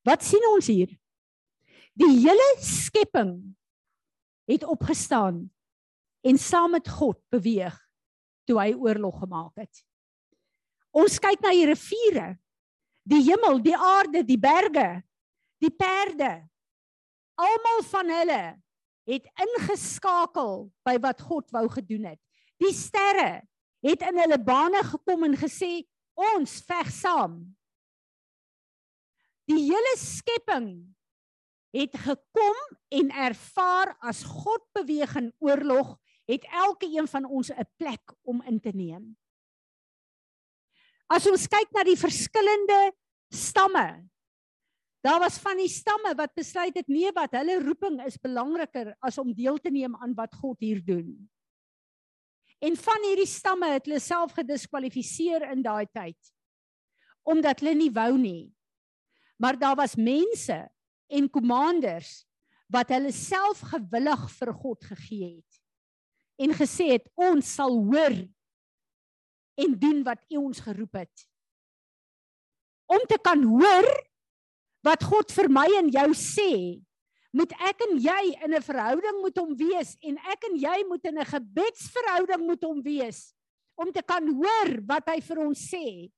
Wat 0.05 0.22
sien 0.22 0.45
ons 0.53 0.68
hier? 0.68 0.92
Die 1.97 2.11
hele 2.26 2.49
skepping 2.61 3.38
het 4.51 4.64
opgestaan 4.68 5.47
en 6.24 6.38
saam 6.40 6.74
met 6.76 6.88
God 6.88 7.20
beweeg 7.32 7.76
toe 8.45 8.59
hy 8.61 8.74
oorlog 8.76 9.22
gemaak 9.22 9.62
het. 9.62 9.84
Ons 10.95 11.16
kyk 11.22 11.40
na 11.42 11.55
die 11.55 11.64
riviere, 11.70 12.34
die 13.09 13.22
hemel, 13.24 13.59
die 13.64 13.76
aarde, 13.76 14.22
die 14.26 14.38
berge, 14.40 15.01
die 15.62 15.72
perde. 15.72 16.45
Almal 17.40 17.80
van 17.88 18.12
hulle 18.14 18.42
het 19.09 19.26
ingeskakel 19.47 20.68
by 20.86 20.97
wat 21.03 21.24
God 21.24 21.51
wou 21.57 21.64
gedoen 21.72 22.12
het. 22.12 22.20
Die 22.61 22.72
sterre 22.76 23.42
het 23.85 24.07
in 24.09 24.18
hulle 24.22 24.41
bane 24.41 24.80
gekom 24.89 25.26
en 25.28 25.37
gesê 25.37 25.85
ons 26.16 26.57
veg 26.64 26.91
saam. 26.95 27.37
Die 29.51 29.61
hele 29.66 29.95
skepping 30.01 30.70
het 31.74 31.97
gekom 31.99 32.61
en 32.95 33.11
ervaar 33.26 33.93
as 34.01 34.22
God 34.24 34.62
beweeg 34.78 35.12
in 35.20 35.32
oorlog, 35.43 35.97
het 36.30 36.47
elke 36.49 36.89
een 36.89 37.09
van 37.11 37.26
ons 37.26 37.51
'n 37.51 37.68
plek 37.76 38.14
om 38.22 38.43
in 38.43 38.61
te 38.61 38.70
neem. 38.72 39.16
As 41.07 41.26
ons 41.26 41.47
kyk 41.47 41.68
na 41.72 41.85
die 41.85 41.99
verskillende 41.99 42.93
stamme, 43.28 44.09
daar 45.05 45.20
was 45.20 45.39
van 45.39 45.57
die 45.57 45.68
stamme 45.68 46.14
wat 46.16 46.35
besluit 46.35 46.74
het 46.74 46.89
nee 46.89 47.12
wat 47.12 47.32
hulle 47.32 47.61
roeping 47.61 48.01
is 48.07 48.16
belangriker 48.16 48.97
as 49.01 49.18
om 49.18 49.35
deel 49.35 49.59
te 49.59 49.70
neem 49.70 49.97
aan 49.97 50.14
wat 50.14 50.35
God 50.35 50.57
hier 50.61 50.80
doen. 50.85 51.28
En 52.65 52.77
van 52.81 53.05
hierdie 53.05 53.29
stamme 53.29 53.69
het 53.75 53.89
hulle 53.89 54.01
self 54.01 54.33
gediskwalifiseer 54.39 55.51
in 55.53 55.65
daai 55.65 55.87
tyd 55.93 56.19
omdat 57.25 57.62
hulle 57.62 57.73
nie 57.73 57.89
wou 57.89 58.19
nie. 58.21 58.53
Maar 59.41 59.57
daar 59.57 59.79
was 59.81 59.95
mense 59.97 60.59
en 61.09 61.29
kommanders 61.33 62.27
wat 62.69 62.91
hulle 62.93 63.12
self 63.17 63.62
gewillig 63.73 64.27
vir 64.37 64.53
God 64.61 64.85
gegee 64.91 65.31
het 65.39 65.61
en 66.45 66.53
gesê 66.59 66.91
het 66.91 67.07
ons 67.15 67.49
sal 67.57 67.77
hoor 67.87 68.17
en 69.62 69.77
doen 69.79 70.03
wat 70.05 70.21
U 70.35 70.43
ons 70.51 70.61
geroep 70.67 70.99
het. 70.99 71.27
Om 72.91 73.05
te 73.09 73.19
kan 73.23 73.45
hoor 73.47 73.89
wat 74.85 75.07
God 75.07 75.33
vir 75.33 75.49
my 75.49 75.69
en 75.79 75.93
jou 75.95 76.09
sê, 76.19 76.51
moet 77.35 77.55
ek 77.66 77.80
en 77.89 77.97
jy 77.99 78.22
in 78.47 78.55
'n 78.55 78.62
verhouding 78.62 79.22
met 79.22 79.39
hom 79.39 79.55
wees 79.59 79.97
en 80.03 80.18
ek 80.30 80.45
en 80.51 80.57
jy 80.57 80.78
moet 80.89 81.05
in 81.05 81.18
'n 81.18 81.32
gebedsverhouding 81.35 82.47
met 82.47 82.62
hom 82.62 82.82
wees 82.82 83.35
om 83.74 83.91
te 83.93 84.03
kan 84.03 84.22
hoor 84.22 84.70
wat 84.87 85.09
hy 85.11 85.20
vir 85.20 85.39
ons 85.43 85.59
sê. 85.59 86.11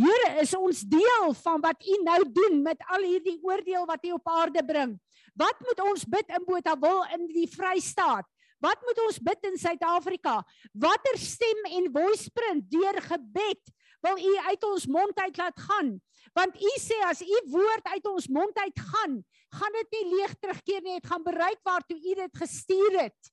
Here, 0.00 0.40
is 0.40 0.54
ons 0.56 0.80
deel 0.80 1.34
van 1.42 1.60
wat 1.60 1.82
U 1.84 1.96
nou 2.02 2.20
doen 2.32 2.62
met 2.62 2.78
al 2.88 3.02
hierdie 3.04 3.36
oordeel 3.42 3.84
wat 3.84 4.04
U 4.06 4.12
op 4.16 4.28
aarde 4.28 4.62
bring. 4.64 4.94
Wat 5.36 5.58
moet 5.60 5.80
ons 5.80 6.04
bid 6.04 6.28
in 6.28 6.46
Botawil 6.46 7.04
in 7.16 7.26
die 7.26 7.48
Vrystaat? 7.50 8.24
Wat 8.60 8.80
moet 8.84 8.98
ons 9.08 9.18
bid 9.18 9.44
in 9.48 9.58
Suid-Afrika? 9.58 10.40
Watter 10.72 11.18
stem 11.18 11.68
en 11.68 11.92
voice 11.92 12.30
print 12.32 12.64
deur 12.72 13.00
gebed 13.02 13.72
wil 14.06 14.18
U 14.18 14.32
uit 14.48 14.64
ons 14.64 14.86
mond 14.86 15.18
uit 15.18 15.36
laat 15.36 15.60
gaan? 15.60 15.92
Want 16.36 16.56
U 16.56 16.72
sê 16.80 16.98
as 17.08 17.22
U 17.22 17.38
woord 17.52 17.86
uit 17.94 18.06
ons 18.06 18.28
mond 18.28 18.58
uit 18.58 18.82
gaan, 18.92 19.20
gaan 19.50 19.78
dit 19.78 19.96
nie 19.96 20.04
leeg 20.14 20.34
terugkeer 20.38 20.82
nie, 20.82 20.98
dit 21.00 21.06
gaan 21.10 21.24
bereik 21.26 21.60
waartoe 21.66 21.98
U 21.98 22.14
dit 22.14 22.42
gestuur 22.42 22.98
het. 23.00 23.32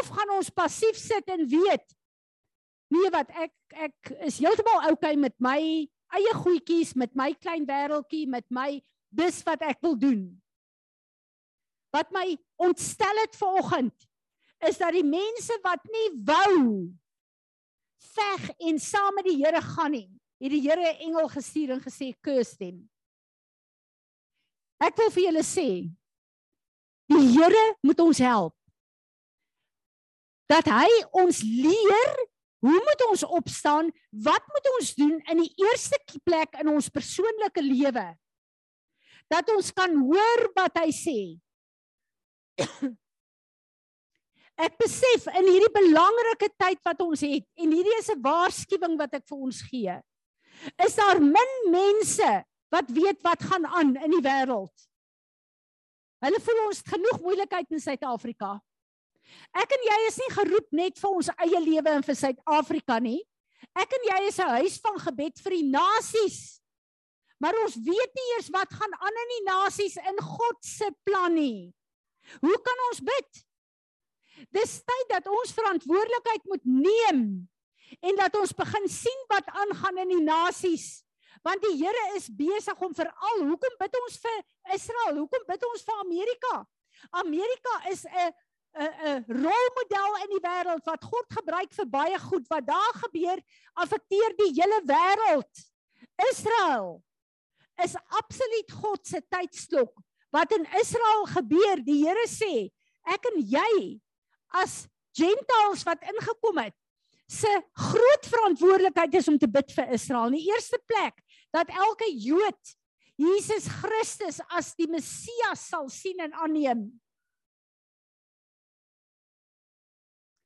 Of 0.00 0.10
gaan 0.14 0.36
ons 0.38 0.50
passief 0.50 0.98
sit 0.98 1.28
en 1.30 1.46
weet 1.48 1.86
nee 2.92 3.08
wat 3.12 3.30
ek 3.40 3.52
ek 3.88 4.12
is 4.28 4.38
heeltemal 4.42 4.90
okay 4.92 5.16
met 5.16 5.34
my 5.40 5.58
eie 6.12 6.32
goedjies, 6.36 6.92
met 7.00 7.14
my 7.16 7.30
klein 7.40 7.64
wêreltjie, 7.68 8.26
met 8.28 8.44
my 8.52 8.76
dis 9.08 9.40
wat 9.46 9.62
ek 9.64 9.80
wil 9.84 9.96
doen. 9.96 10.26
Wat 11.92 12.12
my 12.12 12.34
ontstel 12.60 13.22
het 13.22 13.36
vanoggend 13.36 14.08
is 14.68 14.78
dat 14.80 14.92
die 14.94 15.06
mense 15.06 15.56
wat 15.64 15.80
nie 15.88 16.08
wou 16.28 16.92
veg 18.12 18.48
en 18.58 18.80
saam 18.82 19.14
met 19.14 19.26
die 19.28 19.38
Here 19.40 19.60
gaan 19.62 19.94
nie, 19.94 20.08
het 20.42 20.50
die 20.50 20.62
Here 20.62 20.92
'n 20.92 21.02
engel 21.08 21.28
gestuur 21.28 21.70
en 21.70 21.80
gesê 21.80 22.12
curse 22.20 22.56
them. 22.56 22.88
Ek 24.80 24.96
wil 24.96 25.10
vir 25.10 25.22
julle 25.22 25.44
sê 25.46 25.90
die 27.06 27.28
Here 27.34 27.76
moet 27.82 28.00
ons 28.00 28.18
help. 28.18 28.56
Dat 30.50 30.66
hy 30.66 30.88
ons 31.12 31.42
leer 31.42 32.16
hoe 32.62 32.78
moet 32.78 33.06
ons 33.10 33.22
opstaan? 33.22 33.90
Wat 34.10 34.44
moet 34.54 34.68
ons 34.78 34.94
doen 34.94 35.16
in 35.32 35.40
die 35.42 35.52
eerste 35.64 35.98
plek 36.22 36.54
in 36.62 36.68
ons 36.70 36.88
persoonlike 36.88 37.62
lewe? 37.62 38.04
Dat 39.26 39.50
ons 39.50 39.72
kan 39.74 39.96
hoor 39.98 40.44
wat 40.54 40.78
hy 40.84 40.90
sê. 40.94 41.18
Ek 44.60 44.76
besef 44.78 45.26
in 45.32 45.48
hierdie 45.48 45.72
belangrike 45.72 46.48
tyd 46.60 46.80
wat 46.84 47.00
ons 47.00 47.20
het 47.20 47.44
en 47.56 47.72
hierdie 47.72 47.98
is 47.98 48.10
'n 48.10 48.22
waarskuwing 48.22 48.98
wat 48.98 49.14
ek 49.14 49.26
vir 49.28 49.38
ons 49.38 49.62
gee 49.62 50.00
is 50.84 50.94
daar 50.94 51.20
min 51.20 51.52
mense 51.70 52.30
wat 52.72 52.90
weet 52.90 53.20
wat 53.22 53.42
gaan 53.42 53.66
aan 53.66 53.96
in 53.96 54.14
die 54.14 54.24
wêreld. 54.24 54.72
Hulle 56.22 56.40
voel 56.40 56.60
ons 56.68 56.78
het 56.78 56.92
genoeg 56.94 57.20
moeilikheid 57.20 57.74
in 57.74 57.82
Suid-Afrika. 57.82 58.54
Ek 59.58 59.74
en 59.74 59.84
jy 59.88 59.98
is 60.06 60.18
nie 60.20 60.30
geroep 60.36 60.68
net 60.76 60.98
vir 61.00 61.10
ons 61.10 61.30
eie 61.34 61.60
lewe 61.60 61.94
en 61.96 62.06
vir 62.06 62.18
Suid-Afrika 62.18 62.98
nie. 63.02 63.20
Ek 63.78 63.92
en 63.96 64.08
jy 64.08 64.18
is 64.28 64.38
'n 64.38 64.54
huis 64.62 64.78
van 64.78 64.98
gebed 64.98 65.38
vir 65.42 65.52
die 65.58 65.70
nasies. 65.70 66.60
Maar 67.40 67.58
ons 67.64 67.74
weet 67.74 68.12
nie 68.14 68.28
eers 68.36 68.50
wat 68.54 68.70
gaan 68.70 68.94
aan 68.94 69.16
in 69.24 69.30
die 69.36 69.44
nasies 69.50 69.96
in 69.96 70.18
God 70.22 70.58
se 70.62 70.88
plan 71.04 71.34
nie. 71.34 71.74
Hoe 72.40 72.58
kan 72.62 72.78
ons 72.90 73.00
bid? 73.00 73.30
Dis 74.50 74.80
tyd 74.82 75.08
dat 75.12 75.28
ons 75.30 75.54
verantwoordelikheid 75.54 76.44
moet 76.50 76.64
neem 76.64 77.22
en 78.00 78.16
dat 78.16 78.36
ons 78.40 78.54
begin 78.56 78.88
sien 78.88 79.24
wat 79.28 79.48
aangaan 79.52 80.02
in 80.06 80.14
die 80.16 80.24
nasies. 80.24 81.02
Want 81.42 81.62
die 81.62 81.74
Here 81.80 82.04
is 82.16 82.30
besig 82.30 82.78
om 82.80 82.94
veral, 82.94 83.42
hoekom 83.48 83.74
bid 83.80 83.98
ons 84.04 84.16
vir 84.22 84.38
Israel? 84.74 85.18
Hoekom 85.24 85.44
bid 85.48 85.66
ons 85.66 85.84
vir 85.86 86.00
Amerika? 86.04 86.54
Amerika 87.22 87.74
is 87.90 88.04
'n 88.06 88.32
'n 88.78 88.92
'n 89.10 89.24
rolmodel 89.28 90.12
in 90.24 90.30
die 90.32 90.44
wêreld 90.48 90.84
wat 90.84 91.04
God 91.04 91.26
gebruik 91.28 91.72
vir 91.72 91.88
baie 91.88 92.18
goed 92.18 92.46
wat 92.48 92.66
daar 92.66 92.94
gebeur 93.04 93.38
affekteer 93.74 94.36
die 94.38 94.52
hele 94.54 94.80
wêreld. 94.86 95.52
Israel 96.30 97.02
is 97.82 97.96
absoluut 98.08 98.70
God 98.70 99.06
se 99.06 99.20
tydsklok. 99.28 99.92
Wat 100.30 100.52
in 100.52 100.64
Israel 100.80 101.26
gebeur, 101.26 101.82
die 101.84 102.06
Here 102.06 102.26
sê, 102.28 102.70
ek 103.04 103.26
en 103.32 103.42
jy 103.42 104.00
as 104.60 104.84
gentiles 105.16 105.84
wat 105.88 106.04
ingekom 106.08 106.60
het, 106.62 106.76
se 107.32 107.50
groot 107.72 108.28
verantwoordelikheid 108.28 109.14
is 109.20 109.28
om 109.28 109.38
te 109.40 109.48
bid 109.48 109.72
vir 109.72 109.92
Israel. 109.96 110.32
In 110.32 110.38
die 110.40 110.50
eerste 110.52 110.80
plek 110.86 111.20
dat 111.52 111.70
elke 111.72 112.08
Jood 112.12 112.76
Jesus 113.20 113.68
Christus 113.68 114.40
as 114.52 114.72
die 114.76 114.88
Messias 114.90 115.68
sal 115.68 115.88
sien 115.92 116.20
en 116.24 116.34
aanneem. 116.34 116.88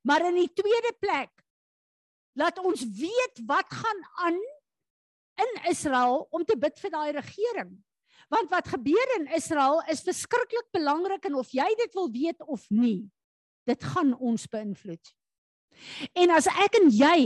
Maar 0.06 0.28
in 0.28 0.38
die 0.42 0.52
tweede 0.54 0.92
plek 1.02 1.32
laat 2.38 2.58
ons 2.62 2.84
weet 2.98 3.42
wat 3.48 3.70
gaan 3.72 4.02
aan 4.28 4.38
in 5.46 5.58
Israel 5.70 6.26
om 6.30 6.44
te 6.44 6.56
bid 6.58 6.78
vir 6.80 6.92
daai 6.92 7.10
regering. 7.16 7.72
Want 8.32 8.50
wat 8.50 8.68
gebeur 8.74 9.12
in 9.18 9.28
Israel 9.38 9.80
is 9.92 10.04
verskriklik 10.06 10.68
belangrik 10.74 11.26
en 11.28 11.38
of 11.38 11.50
jy 11.54 11.66
dit 11.78 11.92
wil 11.94 12.10
weet 12.12 12.42
of 12.42 12.64
nie, 12.70 13.06
dit 13.66 13.88
gaan 13.92 14.14
ons 14.14 14.46
beïnvloed. 14.50 15.12
En 16.16 16.32
as 16.36 16.48
ek 16.48 16.78
en 16.80 16.88
jy 16.92 17.20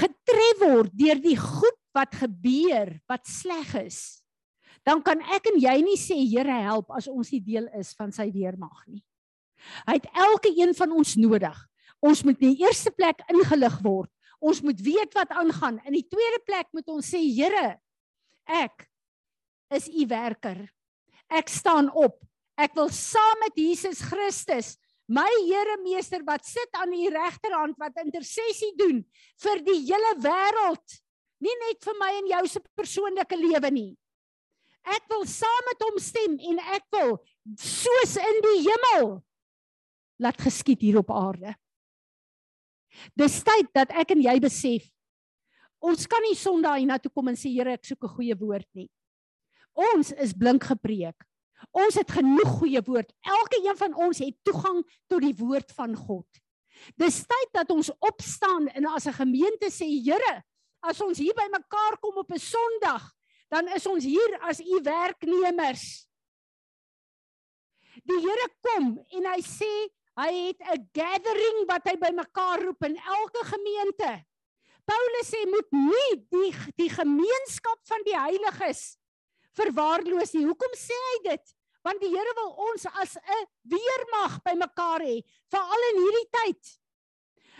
getref 0.00 0.62
word 0.62 0.94
deur 0.96 1.20
die 1.22 1.36
goed 1.38 1.78
wat 1.96 2.14
gebeur 2.20 2.94
wat 3.10 3.26
sleg 3.26 3.74
is, 3.82 4.00
dan 4.86 5.02
kan 5.04 5.20
ek 5.34 5.50
en 5.52 5.58
jy 5.60 5.76
nie 5.84 5.98
sê 6.00 6.16
Here 6.24 6.60
help 6.64 6.90
as 6.96 7.08
ons 7.10 7.30
nie 7.34 7.42
deel 7.44 7.68
is 7.78 7.92
van 7.98 8.14
sy 8.14 8.30
weermag 8.32 8.86
nie. 8.88 9.02
Hy 9.86 9.98
het 9.98 10.08
elke 10.16 10.52
een 10.56 10.72
van 10.76 10.94
ons 10.96 11.16
nodig. 11.20 11.58
Ons 12.00 12.22
moet 12.24 12.38
in 12.40 12.54
die 12.54 12.64
eerste 12.64 12.92
plek 12.96 13.20
ingelig 13.28 13.76
word. 13.84 14.08
Ons 14.40 14.62
moet 14.64 14.78
weet 14.80 15.12
wat 15.18 15.34
aangaan. 15.36 15.82
In 15.84 15.98
die 15.98 16.06
tweede 16.08 16.40
plek 16.46 16.70
moet 16.72 16.88
ons 16.88 17.10
sê 17.12 17.20
Here, 17.20 17.76
ek 18.48 18.88
is 19.76 19.90
u 19.92 20.06
werker. 20.08 20.64
Ek 21.28 21.52
staan 21.52 21.90
op. 21.92 22.16
Ek 22.60 22.74
wil 22.76 22.90
saam 22.92 23.40
met 23.40 23.56
Jesus 23.56 24.02
Christus 24.04 24.74
my 25.10 25.28
Here 25.48 25.76
meester 25.82 26.22
wat 26.26 26.44
sit 26.46 26.76
aan 26.78 26.92
die 26.94 27.08
regterhand 27.10 27.78
wat 27.80 27.96
intersessie 28.02 28.70
doen 28.78 29.00
vir 29.42 29.62
die 29.66 29.78
hele 29.88 30.12
wêreld 30.22 31.00
nie 31.40 31.56
net 31.64 31.80
vir 31.86 31.96
my 31.98 32.10
en 32.18 32.28
jou 32.34 32.42
se 32.52 32.60
persoonlike 32.76 33.38
lewe 33.40 33.70
nie. 33.72 33.90
Ek 34.84 35.08
wil 35.12 35.24
saam 35.28 35.66
met 35.68 35.82
hom 35.86 35.98
stem 36.00 36.36
en 36.52 36.60
ek 36.76 36.84
wil 36.94 37.16
soos 37.58 38.14
in 38.20 38.40
die 38.44 38.60
hemel 38.68 39.10
laat 40.20 40.40
geskied 40.40 40.84
hier 40.84 41.00
op 41.00 41.10
aarde. 41.16 41.54
Dis 43.16 43.40
tyd 43.46 43.70
dat 43.76 43.92
ek 43.96 44.12
en 44.14 44.24
jy 44.24 44.36
besef 44.42 44.88
ons 45.80 46.04
kan 46.04 46.20
nie 46.26 46.36
sondae 46.36 46.82
hiernatoe 46.82 47.12
kom 47.12 47.30
en 47.32 47.38
sê 47.40 47.48
Here 47.48 47.72
ek 47.72 47.88
soek 47.88 48.04
'n 48.04 48.14
goeie 48.16 48.36
woord 48.36 48.68
nie. 48.76 48.90
Ons 49.72 50.12
is 50.12 50.36
blink 50.36 50.64
gepreek. 50.68 51.16
Ons 51.70 51.94
het 52.00 52.10
genoeg 52.10 52.58
goeie 52.58 52.82
woord. 52.84 53.12
Elke 53.20 53.60
een 53.62 53.76
van 53.76 53.94
ons 53.94 54.18
het 54.18 54.36
toegang 54.42 54.80
tot 55.06 55.20
die 55.20 55.34
woord 55.36 55.72
van 55.76 55.96
God. 55.96 56.26
Dis 56.96 57.20
tyd 57.28 57.50
dat 57.52 57.70
ons 57.70 57.90
opstaan 57.98 58.68
en 58.68 58.86
as 58.86 59.06
'n 59.06 59.20
gemeente 59.20 59.68
sê, 59.70 59.86
Here, 59.86 60.42
as 60.80 61.00
ons 61.00 61.18
hier 61.18 61.34
by 61.34 61.48
mekaar 61.52 61.98
kom 62.00 62.16
op 62.16 62.30
'n 62.32 62.38
Sondag, 62.38 63.12
dan 63.48 63.68
is 63.68 63.86
ons 63.86 64.04
hier 64.04 64.38
as 64.40 64.60
u 64.60 64.80
werknemers. 64.82 66.06
Die 68.04 68.20
Here 68.20 68.48
kom 68.62 68.98
en 69.10 69.24
hy 69.26 69.40
sê 69.42 69.72
hy 70.16 70.32
het 70.48 70.60
'n 70.60 70.88
gathering 70.92 71.66
wat 71.66 71.84
hy 71.84 71.96
bymekaar 71.96 72.62
roep 72.62 72.82
in 72.84 72.96
elke 72.96 73.44
gemeente. 73.44 74.24
Paulus 74.84 75.28
sê 75.30 75.46
moet 75.46 75.70
nie 75.70 76.26
die 76.30 76.52
die 76.76 76.90
gemeenskap 76.90 77.78
van 77.84 78.02
die 78.04 78.16
heiliges 78.16 78.96
verwaarloos 79.60 80.34
nie. 80.34 80.46
Hoekom 80.48 80.76
sê 80.78 80.96
hy 81.06 81.16
dit? 81.30 81.54
Want 81.86 82.00
die 82.02 82.10
Here 82.12 82.34
wil 82.36 82.50
ons 82.70 82.84
as 83.00 83.16
'n 83.16 83.44
weermag 83.72 84.40
bymekaar 84.44 85.00
hê, 85.00 85.22
veral 85.48 85.86
in 85.92 86.02
hierdie 86.04 86.30
tyd. 86.38 86.62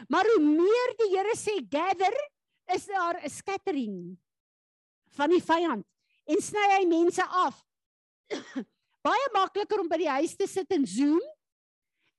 Maar 0.09 0.24
hoe 0.24 0.42
meer 0.44 0.90
die 0.98 1.11
Here 1.16 1.36
sê 1.36 1.57
gather, 1.68 2.14
is 2.74 2.86
daar 2.86 3.20
'n 3.22 3.30
scattering 3.30 4.18
van 5.16 5.30
die 5.30 5.42
vyand 5.42 5.86
en 6.26 6.40
sny 6.40 6.66
hy 6.76 6.84
mense 6.86 7.24
af. 7.24 7.64
baie 9.07 9.28
makliker 9.34 9.80
om 9.80 9.88
by 9.88 9.98
die 10.03 10.12
huis 10.20 10.36
te 10.36 10.46
sit 10.46 10.70
en 10.70 10.86
Zoom. 10.86 11.22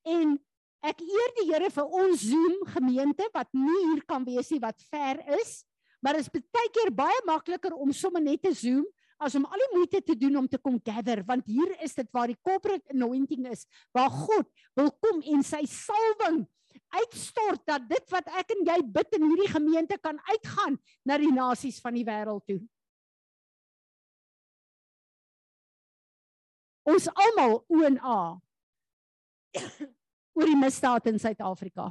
En 0.04 0.38
ek 0.82 1.02
eer 1.06 1.34
die 1.40 1.48
Here 1.52 1.70
vir 1.70 1.86
ons 1.86 2.24
Zoom 2.26 2.66
gemeente 2.74 3.28
wat 3.34 3.52
nie 3.54 3.82
hier 3.92 4.04
kan 4.10 4.26
wees 4.26 4.50
nie 4.52 4.60
wat 4.60 4.82
ver 4.90 5.22
is, 5.40 5.62
maar 6.02 6.18
dit 6.18 6.26
is 6.26 6.50
baie 6.52 6.72
keer 6.74 6.92
baie 6.92 7.22
makliker 7.26 7.76
om 7.78 7.94
sommer 7.94 8.22
net 8.22 8.42
te 8.42 8.54
Zoom 8.54 8.88
as 9.22 9.36
om 9.38 9.46
al 9.46 9.64
die 9.64 9.70
moeite 9.76 10.02
te 10.06 10.16
doen 10.18 10.40
om 10.42 10.48
te 10.50 10.60
kom 10.62 10.80
gather 10.84 11.24
want 11.28 11.46
hier 11.50 11.76
is 11.86 11.94
dit 11.98 12.10
waar 12.16 12.32
die 12.32 12.40
corporate 12.42 12.96
anointing 12.96 13.48
is 13.52 13.68
waar 13.96 14.10
God 14.10 14.50
wil 14.80 14.92
kom 15.04 15.22
en 15.34 15.46
sy 15.46 15.62
salwing 15.70 16.44
uitstort 16.92 17.64
dat 17.68 17.88
dit 17.88 18.12
wat 18.12 18.28
ek 18.42 18.54
en 18.56 18.68
jy 18.68 18.78
bid 18.98 19.18
in 19.18 19.26
hierdie 19.30 19.52
gemeente 19.52 19.98
kan 20.04 20.20
uitgaan 20.32 20.78
na 21.08 21.18
die 21.22 21.32
nasies 21.32 21.80
van 21.84 21.96
die 21.96 22.08
wêreld 22.08 22.44
toe. 22.48 22.62
ons 26.92 27.08
almal 27.14 27.60
O 27.70 27.84
en 27.86 27.98
A 28.02 28.20
oor 30.38 30.48
die 30.48 30.58
misdaad 30.58 31.10
in 31.12 31.20
Suid-Afrika. 31.20 31.90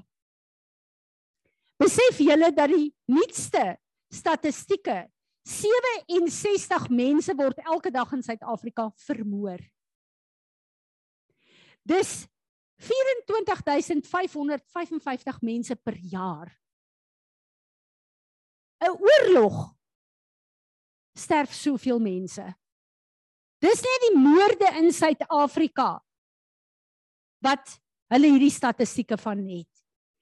Besef 1.80 2.20
julle 2.24 2.50
dat 2.56 2.72
die 2.72 2.88
nuutste 3.12 3.64
statistieke 4.12 5.04
67 5.50 6.86
mense 6.94 7.34
word 7.36 7.58
elke 7.66 7.90
dag 7.90 8.12
in 8.14 8.22
Suid-Afrika 8.22 8.92
vermoor. 9.06 9.58
Dis 11.82 12.28
24555 12.80 15.42
mense 15.42 15.76
per 15.76 15.98
jaar. 15.98 16.60
'n 18.80 18.96
Oorlog 18.96 19.76
sterf 21.14 21.52
soveel 21.52 22.00
mense. 22.00 22.54
Dis 23.60 23.82
net 23.84 24.00
die 24.08 24.16
moorde 24.16 24.72
in 24.80 24.88
Suid-Afrika 24.92 26.00
wat 27.44 27.76
hulle 28.12 28.32
hierdie 28.32 28.52
statistieke 28.52 29.18
van 29.20 29.38
het. 29.44 29.68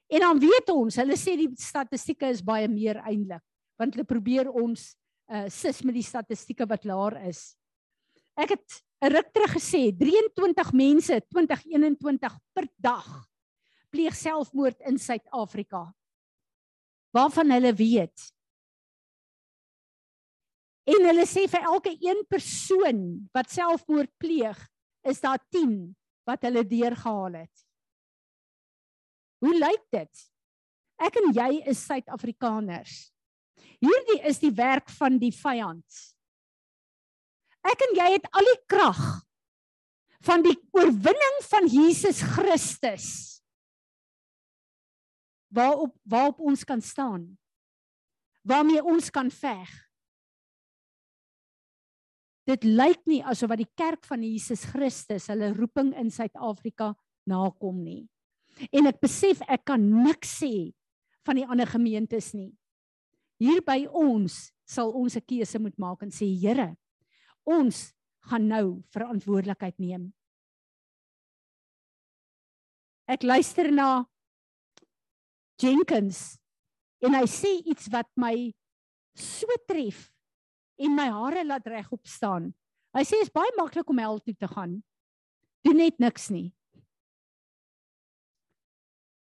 En 0.09 0.25
dan 0.25 0.41
weet 0.41 0.71
ons, 0.73 0.97
hulle 0.97 1.17
sê 1.21 1.37
die 1.37 1.51
statistieke 1.61 2.31
is 2.33 2.43
baie 2.43 2.69
meer 2.69 2.97
eintlik, 3.05 3.45
want 3.79 3.95
hulle 3.95 4.09
probeer 4.09 4.51
ons 4.51 4.97
uh 5.29 5.47
sis 5.53 5.83
met 5.85 5.95
die 5.95 6.07
statistieke 6.07 6.67
wat 6.69 6.85
laer 6.89 7.19
is. 7.29 7.57
Ek 8.37 8.57
het 8.57 8.83
'n 9.03 9.13
ruk 9.13 9.33
terug 9.33 9.53
gesê 9.59 9.93
23 9.93 10.73
mense 10.73 11.21
2021 11.29 12.39
per 12.55 12.67
dag 12.77 13.29
pleeg 13.91 14.15
selfmoord 14.15 14.81
in 14.81 14.99
Suid-Afrika. 14.99 15.95
Waarvan 17.13 17.51
hulle 17.51 17.73
weet 17.73 18.33
En 20.89 21.05
hulle 21.05 21.27
sê 21.29 21.45
vir 21.51 21.67
elke 21.69 21.93
een 22.01 22.23
persoon 22.33 23.01
wat 23.37 23.51
selfmoord 23.53 24.11
pleeg, 24.21 24.57
is 25.05 25.21
daar 25.21 25.41
10 25.53 25.91
wat 26.29 26.47
hulle 26.49 26.65
deurgehaal 26.65 27.43
het. 27.43 27.65
Hoe 29.45 29.53
lyk 29.55 29.85
dit? 29.93 30.23
Ek 31.05 31.19
en 31.21 31.29
jy 31.37 31.51
is 31.71 31.85
Suid-Afrikaners. 31.85 32.95
Hierdie 33.85 34.21
is 34.27 34.41
die 34.43 34.53
werk 34.55 34.91
van 34.99 35.19
die 35.23 35.33
vyand. 35.35 35.87
Ek 37.69 37.83
en 37.89 37.97
jy 37.99 38.07
het 38.17 38.29
al 38.35 38.47
die 38.49 38.61
krag 38.71 39.03
van 40.27 40.43
die 40.43 40.57
oorwinning 40.75 41.43
van 41.47 41.69
Jesus 41.71 42.23
Christus. 42.35 43.09
Waarop 45.55 45.95
waarop 46.05 46.41
ons 46.45 46.65
kan 46.65 46.81
staan. 46.85 47.31
Waarmee 48.43 48.83
ons 48.85 49.11
kan 49.15 49.31
veg 49.33 49.71
dit 52.49 52.65
lyk 52.65 53.03
nie 53.09 53.21
asof 53.29 53.53
wat 53.53 53.61
die 53.61 53.73
kerk 53.77 54.07
van 54.09 54.25
Jesus 54.25 54.65
Christus 54.73 55.29
hulle 55.33 55.53
roeping 55.57 55.93
in 56.01 56.09
Suid-Afrika 56.13 56.95
nakom 57.29 57.83
nie. 57.85 58.07
En 58.73 58.89
ek 58.89 59.03
besef 59.05 59.43
ek 59.45 59.67
kan 59.69 59.83
niks 59.83 60.39
sê 60.41 60.71
van 61.29 61.37
die 61.39 61.45
ander 61.45 61.69
gemeentes 61.69 62.33
nie. 62.33 62.51
Hier 63.39 63.63
by 63.63 63.87
ons 63.87 64.51
sal 64.67 64.91
ons 64.91 65.17
'n 65.17 65.23
keuse 65.23 65.59
moet 65.59 65.79
maak 65.79 66.03
en 66.03 66.11
sê 66.11 66.27
Here, 66.27 66.77
ons 67.47 67.95
gaan 68.29 68.49
nou 68.49 68.83
verantwoordelikheid 68.93 69.79
neem. 69.79 70.13
Ek 73.09 73.23
luister 73.23 73.71
na 73.73 74.05
Jenkins 75.57 76.39
en 77.01 77.15
hy 77.15 77.25
sê 77.25 77.63
iets 77.65 77.89
wat 77.89 78.11
my 78.17 78.53
so 79.17 79.47
tref 79.67 80.11
en 80.79 80.95
my 80.95 81.09
hare 81.09 81.45
laat 81.45 81.67
regop 81.67 82.07
staan. 82.07 82.53
Hy 82.95 83.05
sê 83.07 83.23
is 83.23 83.33
baie 83.33 83.51
maklik 83.57 83.89
om 83.89 83.99
hel 83.99 84.21
toe 84.21 84.35
te 84.35 84.49
gaan. 84.49 84.83
Doen 85.65 85.81
net 85.81 85.99
niks 85.99 86.29
nie. 86.31 86.53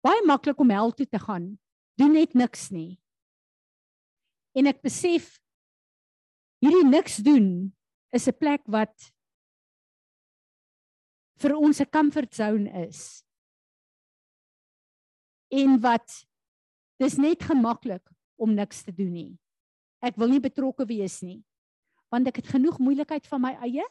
Baie 0.02 0.22
maklik 0.26 0.60
om 0.60 0.70
hel 0.70 0.92
toe 0.92 1.06
te 1.06 1.18
gaan. 1.18 1.56
Doen 1.98 2.12
net 2.12 2.34
niks 2.34 2.70
nie. 2.70 2.98
En 4.56 4.68
ek 4.70 4.80
besef 4.84 5.34
hierdie 6.64 6.86
niks 6.88 7.20
doen 7.20 7.48
is 8.16 8.28
'n 8.28 8.38
plek 8.40 8.62
wat 8.72 9.12
vir 11.42 11.52
ons 11.56 11.80
'n 11.80 11.92
comfort 11.92 12.32
zone 12.34 12.70
is. 12.88 13.22
En 15.52 15.80
wat 15.80 16.24
dis 16.98 17.16
net 17.16 17.42
gemaklik 17.42 18.08
om 18.36 18.54
niks 18.54 18.82
te 18.82 18.92
doen 18.92 19.12
nie. 19.12 19.38
Ek 20.00 20.16
wil 20.16 20.28
nie 20.28 20.40
betrokke 20.40 20.86
wees 20.86 21.20
nie. 21.22 21.44
Want 22.08 22.26
ek 22.26 22.36
het 22.36 22.48
genoeg 22.48 22.78
moeilikheid 22.78 23.26
van 23.26 23.40
my 23.40 23.52
eie. 23.60 23.84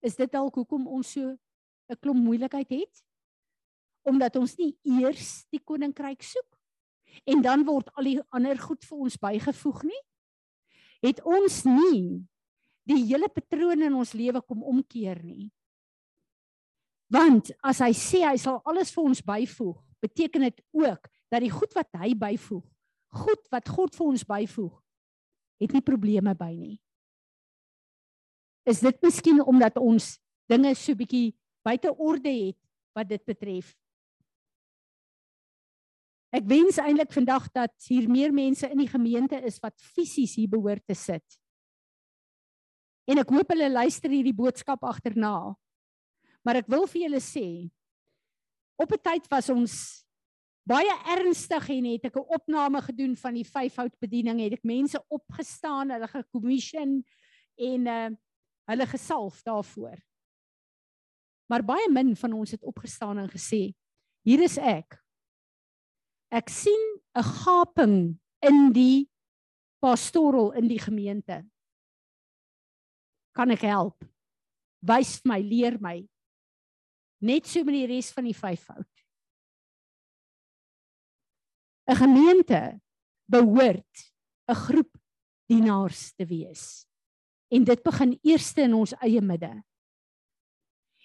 Is 0.00 0.16
dit 0.16 0.32
dalk 0.32 0.54
hoekom 0.54 0.86
ons 0.86 1.12
so 1.12 1.36
'n 1.88 2.00
klomp 2.00 2.24
moeilikheid 2.24 2.70
het? 2.70 3.04
Omdat 4.02 4.36
ons 4.36 4.56
nie 4.56 4.76
eers 4.82 5.44
die 5.50 5.60
koninkryk 5.60 6.22
soek 6.22 6.53
en 7.24 7.42
dan 7.44 7.64
word 7.66 7.90
al 7.94 8.08
die 8.10 8.20
ander 8.34 8.58
goed 8.58 8.84
vir 8.84 9.06
ons 9.06 9.18
bygevoeg 9.20 9.82
nie? 9.88 10.02
Het 11.04 11.20
ons 11.24 11.62
nie 11.68 12.24
die 12.88 13.00
hele 13.06 13.28
patroon 13.32 13.86
in 13.86 13.96
ons 13.96 14.14
lewe 14.16 14.42
kom 14.44 14.62
omkeer 14.62 15.22
nie? 15.24 15.50
Want 17.12 17.52
as 17.62 17.80
hy 17.84 17.92
sê 17.96 18.24
hy 18.24 18.36
sal 18.40 18.62
alles 18.66 18.90
vir 18.94 19.04
ons 19.06 19.22
byvoeg, 19.22 19.76
beteken 20.04 20.48
dit 20.48 20.62
ook 20.72 21.10
dat 21.30 21.44
die 21.44 21.52
goed 21.52 21.74
wat 21.76 21.92
hy 22.00 22.14
byvoeg 22.18 22.64
goed 23.14 23.46
wat 23.54 23.70
God 23.70 23.94
vir 23.94 24.10
ons 24.10 24.26
byvoeg, 24.26 24.74
het 25.62 25.74
nie 25.74 25.84
probleme 25.84 26.34
by 26.36 26.50
nie. 26.56 26.76
Is 28.68 28.82
dit 28.82 29.00
miskien 29.04 29.42
omdat 29.44 29.78
ons 29.80 30.16
dinge 30.50 30.72
so 30.78 30.96
bietjie 30.98 31.34
buite 31.64 31.92
orde 31.92 32.32
het 32.32 32.58
wat 32.96 33.10
dit 33.10 33.22
betref? 33.28 33.72
Ek 36.34 36.46
wens 36.50 36.80
eintlik 36.82 37.12
vandag 37.14 37.46
dat 37.54 37.74
hier 37.86 38.08
meer 38.10 38.32
mense 38.34 38.66
in 38.66 38.80
die 38.82 38.90
gemeente 38.90 39.38
is 39.46 39.60
wat 39.62 39.78
fisies 39.78 40.34
hier 40.34 40.50
behoort 40.50 40.82
te 40.86 40.96
sit. 40.98 41.38
En 43.06 43.20
ek 43.20 43.30
hoop 43.30 43.52
hulle 43.52 43.68
luister 43.70 44.10
hierdie 44.10 44.34
boodskap 44.34 44.82
agterna. 44.82 45.54
Maar 46.42 46.62
ek 46.64 46.70
wil 46.72 46.88
vir 46.90 47.06
julle 47.06 47.22
sê 47.22 47.70
op 48.80 48.90
'n 48.90 48.98
tyd 48.98 49.30
was 49.30 49.50
ons 49.50 49.74
baie 50.66 50.94
ernstig 51.14 51.68
en 51.70 51.84
het 51.92 52.04
ek 52.08 52.16
'n 52.16 52.32
opname 52.34 52.80
gedoen 52.82 53.16
van 53.16 53.34
die 53.34 53.44
vyfhout 53.44 53.94
bediening 54.00 54.40
het 54.40 54.52
ek 54.58 54.64
mense 54.64 54.98
opgestaan 55.08 55.90
hulle 55.90 56.08
gekommission 56.08 57.04
en 57.56 57.86
uh 57.86 58.10
hulle 58.64 58.86
gesalf 58.86 59.42
daarvoor 59.44 60.00
maar 61.52 61.62
baie 61.62 61.88
min 61.92 62.16
van 62.16 62.32
ons 62.32 62.50
het 62.50 62.62
opgestaan 62.64 63.18
en 63.18 63.28
gesê 63.28 63.74
hier 64.24 64.40
is 64.40 64.56
ek 64.56 65.03
ek 66.34 66.50
sien 66.50 66.82
'n 67.14 67.22
gaping 67.22 68.18
in 68.42 68.72
die 68.74 69.08
pastoral 69.80 70.52
in 70.58 70.68
die 70.68 70.80
gemeente 70.82 71.44
kan 73.34 73.50
ek 73.50 73.66
help? 73.66 73.98
Wys 74.84 75.18
my, 75.26 75.40
leer 75.42 75.76
my. 75.82 75.98
Net 77.24 77.48
so 77.50 77.64
met 77.66 77.74
die 77.74 77.88
res 77.90 78.12
van 78.14 78.28
die 78.28 78.36
vyfvoud. 78.36 78.90
'n 81.84 81.96
Gemeente 82.00 82.80
behoort 83.28 83.94
'n 84.48 84.54
groep 84.54 84.92
dienaars 85.48 86.14
te 86.14 86.24
wees. 86.24 86.86
En 87.50 87.64
dit 87.64 87.82
begin 87.82 88.18
eers 88.22 88.52
in 88.56 88.74
ons 88.74 88.94
eie 89.02 89.20
midde. 89.20 89.52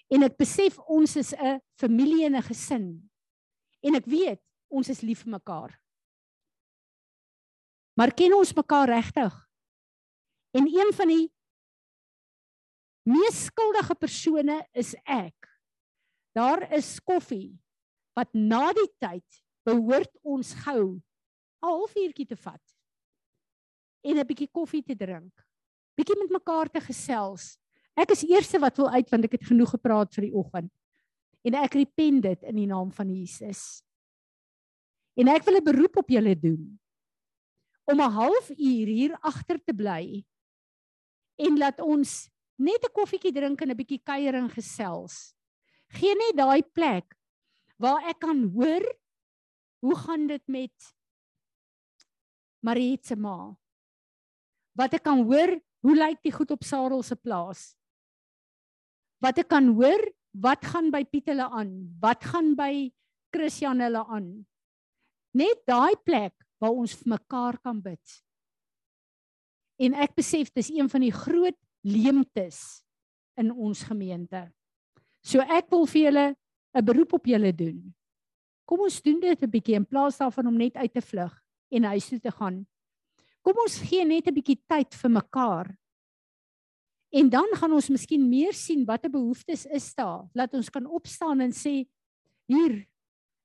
En 0.08 0.22
ek 0.22 0.38
besef 0.38 0.78
ons 0.88 1.16
is 1.16 1.34
'n 1.34 1.60
familie 1.76 2.24
en 2.24 2.36
'n 2.36 2.42
gesin. 2.42 3.10
En 3.82 3.94
ek 3.94 4.06
weet 4.06 4.40
ons 4.70 4.88
is 4.88 5.02
lief 5.02 5.24
vir 5.26 5.34
mekaar. 5.36 5.74
Maar 7.98 8.14
ken 8.16 8.34
ons 8.38 8.54
mekaar 8.56 8.88
regtig? 8.88 9.34
En 10.56 10.66
een 10.66 10.92
van 10.96 11.10
die 11.10 11.26
mees 13.10 13.44
skuldige 13.50 13.94
persone 13.98 14.56
is 14.72 14.94
ek. 15.04 15.48
Daar 16.36 16.64
is 16.76 16.98
koffie 17.02 17.58
wat 18.16 18.30
na 18.34 18.70
die 18.76 18.88
tyd 19.02 19.42
behoort 19.66 20.12
ons 20.22 20.54
gou 20.64 20.96
'n 20.96 21.02
halfuurtjie 21.66 22.26
te 22.26 22.36
vat 22.36 22.64
en 24.02 24.18
'n 24.18 24.26
bietjie 24.26 24.48
koffie 24.48 24.82
te 24.82 24.96
drink. 24.96 25.32
Bietjie 25.96 26.18
met 26.18 26.30
mekaar 26.30 26.70
te 26.70 26.80
gesels. 26.80 27.58
Ek 27.96 28.10
is 28.10 28.24
eerste 28.24 28.58
wat 28.58 28.76
wil 28.76 28.88
uit 28.90 29.10
want 29.10 29.24
ek 29.24 29.32
het 29.32 29.44
genoeg 29.44 29.70
gepraat 29.70 30.14
vir 30.14 30.22
die 30.22 30.34
oggend. 30.34 30.72
En 31.44 31.54
ek 31.54 31.74
repent 31.74 32.22
dit 32.22 32.42
in 32.42 32.56
die 32.56 32.66
naam 32.66 32.92
van 32.92 33.08
Jesus. 33.08 33.82
En 35.18 35.28
ek 35.28 35.44
wil 35.44 35.56
'n 35.58 35.64
beroep 35.64 35.96
op 35.96 36.08
julle 36.08 36.34
doen 36.38 36.78
om 37.90 38.00
'n 38.00 38.12
halfuur 38.12 38.86
hier 38.86 39.18
agter 39.20 39.58
te 39.58 39.74
bly 39.74 40.24
en 41.36 41.58
laat 41.58 41.80
ons 41.80 42.28
net 42.56 42.84
'n 42.84 42.92
koffietjie 42.92 43.32
drink 43.32 43.60
en 43.60 43.70
'n 43.70 43.76
bietjie 43.76 44.02
kuiering 44.04 44.50
gesels. 44.52 45.34
Geen 45.88 46.18
net 46.18 46.36
daai 46.36 46.62
plek 46.62 47.16
waar 47.78 48.08
ek 48.08 48.20
kan 48.20 48.50
hoor 48.54 48.84
hoe 49.80 49.96
gaan 49.96 50.26
dit 50.26 50.42
met 50.46 50.94
Mariet 52.60 53.06
se 53.06 53.16
ma? 53.16 53.56
Wat 54.76 54.94
ek 54.94 55.02
kan 55.02 55.24
hoor, 55.24 55.56
hoe 55.80 55.96
lyk 55.96 56.20
die 56.22 56.32
goed 56.32 56.50
op 56.50 56.64
Sarel 56.64 57.02
se 57.02 57.16
plaas? 57.16 57.74
Wat 59.20 59.38
ek 59.40 59.48
kan 59.48 59.72
hoor, 59.76 60.00
wat 60.36 60.64
gaan 60.64 60.90
by 60.92 61.04
Piet 61.04 61.32
hulle 61.32 61.48
aan? 61.48 61.72
Wat 62.00 62.24
gaan 62.24 62.54
by 62.56 62.92
Christian 63.32 63.80
hulle 63.80 64.04
aan? 64.04 64.46
Net 65.32 65.62
daai 65.66 65.94
plek 66.04 66.34
waar 66.60 66.74
ons 66.76 66.94
vir 67.00 67.14
mekaar 67.16 67.58
kan 67.62 67.80
bid. 67.80 68.16
En 69.80 69.94
ek 69.94 70.16
besef 70.18 70.50
dis 70.52 70.70
een 70.74 70.88
van 70.92 71.00
die 71.00 71.14
groot 71.14 71.56
leemtes 71.86 72.82
in 73.40 73.52
ons 73.52 73.82
gemeente. 73.88 74.42
So 75.24 75.40
ek 75.40 75.70
wil 75.72 75.86
vir 75.86 76.02
julle 76.08 76.26
'n 76.74 76.84
beroep 76.84 77.12
op 77.12 77.26
julle 77.26 77.52
doen. 77.52 77.94
Kom 78.66 78.80
ons 78.80 79.02
doen 79.02 79.20
dit 79.20 79.42
'n 79.42 79.50
bietjie 79.50 79.74
in 79.74 79.86
plaas 79.86 80.18
daarvan 80.18 80.46
om 80.46 80.56
net 80.56 80.76
uit 80.76 80.92
te 80.92 81.00
vlug 81.00 81.32
en 81.70 81.84
huis 81.84 82.08
toe 82.08 82.20
te 82.20 82.30
gaan. 82.30 82.66
Kom 83.42 83.56
ons 83.56 83.78
gee 83.78 84.04
net 84.04 84.26
'n 84.26 84.34
bietjie 84.34 84.60
tyd 84.68 84.94
vir 84.94 85.10
mekaar. 85.10 85.76
En 87.10 87.28
dan 87.28 87.48
gaan 87.54 87.72
ons 87.72 87.88
miskien 87.88 88.28
meer 88.28 88.52
sien 88.52 88.84
watter 88.84 89.10
behoeftes 89.10 89.66
is 89.66 89.94
daar. 89.94 90.28
Laat 90.34 90.54
ons 90.54 90.70
kan 90.70 90.86
opstaan 90.86 91.40
en 91.40 91.50
sê 91.52 91.88
hier 92.46 92.86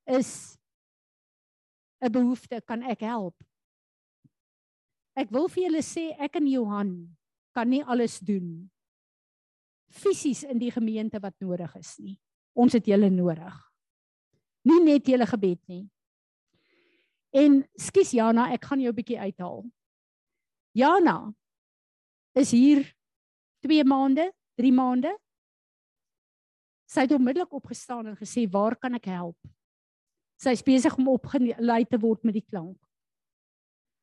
is 0.06 0.58
'n 2.00 2.12
behoefte, 2.12 2.60
kan 2.66 2.82
ek 2.82 3.00
help? 3.00 3.34
Ek 5.16 5.30
wil 5.30 5.48
vir 5.48 5.64
julle 5.64 5.82
sê 5.82 6.12
ek 6.20 6.36
en 6.36 6.46
Johan 6.46 7.16
kan 7.54 7.68
nie 7.68 7.84
alles 7.84 8.18
doen 8.20 8.70
fisies 9.88 10.42
in 10.44 10.58
die 10.60 10.70
gemeente 10.70 11.20
wat 11.22 11.34
nodig 11.40 11.72
is 11.78 11.96
nie. 12.02 12.16
Ons 12.56 12.76
het 12.76 12.88
julle 12.88 13.08
nodig. 13.12 13.54
Nie 14.66 14.80
net 14.84 15.08
julle 15.08 15.26
gebed 15.28 15.60
nie. 15.70 15.84
En 17.36 17.60
skus 17.78 18.12
Jana, 18.16 18.50
ek 18.52 18.64
gaan 18.64 18.80
jou 18.80 18.92
'n 18.92 18.96
bietjie 18.96 19.20
uithaal. 19.20 19.64
Jana 20.74 21.32
is 22.34 22.50
hier 22.50 22.84
2 23.62 23.84
maande, 23.84 24.32
3 24.56 24.72
maande. 24.72 25.16
Sy 26.86 27.00
het 27.00 27.12
onmiddellik 27.12 27.52
opgestaan 27.52 28.06
en 28.06 28.16
gesê, 28.16 28.48
"Waar 28.50 28.76
kan 28.76 28.94
ek 28.94 29.04
help?" 29.04 29.36
Sy 30.36 30.52
is 30.52 30.64
besig 30.64 30.96
om 30.98 31.08
opgelei 31.08 31.84
te 31.88 32.00
word 32.00 32.24
met 32.24 32.36
die 32.36 32.44
klank. 32.44 32.76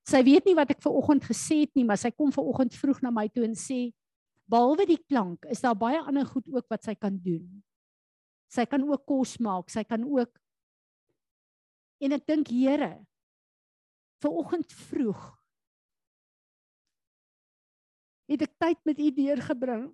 Sy 0.10 0.24
weet 0.26 0.48
nie 0.50 0.56
wat 0.58 0.74
ek 0.74 0.82
ver 0.84 0.96
oggend 1.00 1.24
gesê 1.24 1.62
het 1.64 1.72
nie, 1.78 1.86
maar 1.88 2.00
sy 2.02 2.12
kom 2.12 2.32
ver 2.34 2.44
oggend 2.44 2.76
vroeg 2.76 3.04
na 3.06 3.12
my 3.14 3.28
toe 3.32 3.46
en 3.46 3.56
sê, 3.56 3.94
"Behalwe 4.50 4.86
die 4.86 5.00
klank, 5.10 5.46
is 5.50 5.62
daar 5.62 5.76
baie 5.76 6.02
ander 6.02 6.26
goed 6.26 6.48
ook 6.52 6.68
wat 6.70 6.84
sy 6.84 6.96
kan 6.96 7.18
doen." 7.18 7.64
Sy 8.50 8.66
kan 8.66 8.84
ook 8.84 9.06
kos 9.06 9.40
maak, 9.40 9.70
sy 9.70 9.84
kan 9.84 10.04
ook 10.04 10.40
En 12.04 12.12
ek 12.12 12.26
dink 12.28 12.52
Here, 12.52 12.98
ver 14.20 14.36
oggend 14.40 14.72
vroeg 14.90 15.22
het 18.32 18.44
ek 18.46 18.54
tyd 18.60 18.80
met 18.88 19.00
u 19.04 19.10
deurgebring 19.14 19.90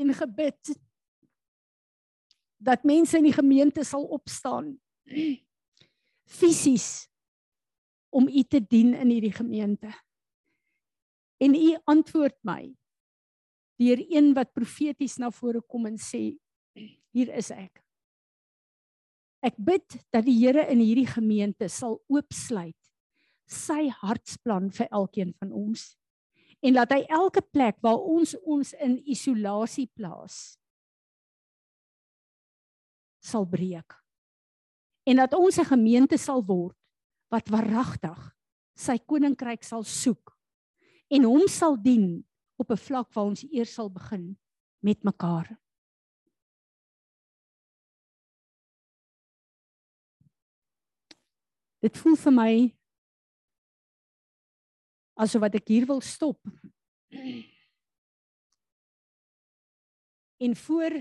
en 0.00 0.12
gebid 0.16 0.70
dat 2.64 2.86
mense 2.86 3.18
in 3.18 3.26
die 3.26 3.34
gemeente 3.34 3.82
sal 3.84 4.06
opstaan 4.14 4.70
fisies 6.24 7.08
om 8.14 8.28
u 8.28 8.42
te 8.42 8.60
dien 8.60 8.94
in 8.94 9.10
hierdie 9.10 9.34
gemeente. 9.34 9.90
En 11.42 11.54
u 11.54 11.74
antwoord 11.90 12.36
my 12.46 12.74
deur 13.80 13.98
een 14.08 14.32
wat 14.34 14.54
profeties 14.54 15.16
na 15.18 15.30
vore 15.34 15.62
kom 15.66 15.86
en 15.90 15.98
sê 15.98 16.36
hier 17.14 17.32
is 17.34 17.50
ek. 17.50 17.82
Ek 19.44 19.58
bid 19.58 19.98
dat 20.14 20.24
die 20.24 20.36
Here 20.38 20.64
in 20.72 20.80
hierdie 20.80 21.10
gemeente 21.10 21.68
sal 21.68 21.98
oopsluit 22.08 22.78
sy 23.50 23.90
hartsplan 23.92 24.70
vir 24.72 24.88
elkeen 24.88 25.34
van 25.36 25.52
ons 25.52 25.92
en 26.64 26.72
laat 26.72 26.94
hy 26.94 27.02
elke 27.12 27.42
plek 27.44 27.76
waar 27.84 28.00
ons 28.00 28.32
ons 28.40 28.72
in 28.80 28.96
isolasie 29.04 29.90
plaas 29.92 30.56
sal 33.24 33.44
breek. 33.48 34.03
En 35.04 35.16
dat 35.16 35.34
ons 35.34 35.58
'n 35.58 35.64
gemeente 35.64 36.16
sal 36.18 36.44
word 36.44 36.76
wat 37.28 37.48
waaragtig 37.48 38.34
sy 38.74 38.98
koninkryk 38.98 39.62
sal 39.62 39.82
soek 39.82 40.36
en 41.08 41.24
hom 41.24 41.48
sal 41.48 41.76
dien 41.76 42.24
op 42.56 42.70
'n 42.70 42.76
vlak 42.76 43.12
waar 43.12 43.24
ons 43.24 43.44
eers 43.50 43.74
sal 43.74 43.90
begin 43.90 44.38
met 44.80 45.02
mekaar. 45.02 45.60
Dit 51.80 51.98
voel 52.00 52.16
vir 52.16 52.32
my 52.32 52.52
asof 55.20 55.40
wat 55.40 55.54
ek 55.54 55.68
hier 55.68 55.86
wil 55.86 56.00
stop. 56.00 56.40
En 60.40 60.56
voor 60.56 60.96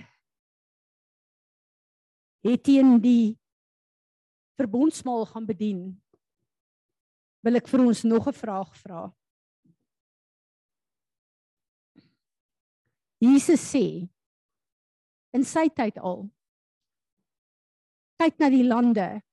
het 2.43 2.63
teen 2.63 2.99
die 3.01 3.39
verbondsmaal 4.59 5.25
gaan 5.31 5.45
bedien. 5.45 5.81
Wil 7.43 7.59
ek 7.59 7.67
vir 7.67 7.83
ons 7.83 8.03
nog 8.03 8.27
'n 8.27 8.33
vraag 8.33 8.71
vra? 8.83 9.11
Jesus 13.19 13.61
sê 13.71 14.09
in 15.33 15.43
sy 15.43 15.69
tyd 15.69 15.97
al 15.97 16.29
kyk 18.19 18.39
na 18.39 18.49
die 18.49 18.63
lande 18.63 19.23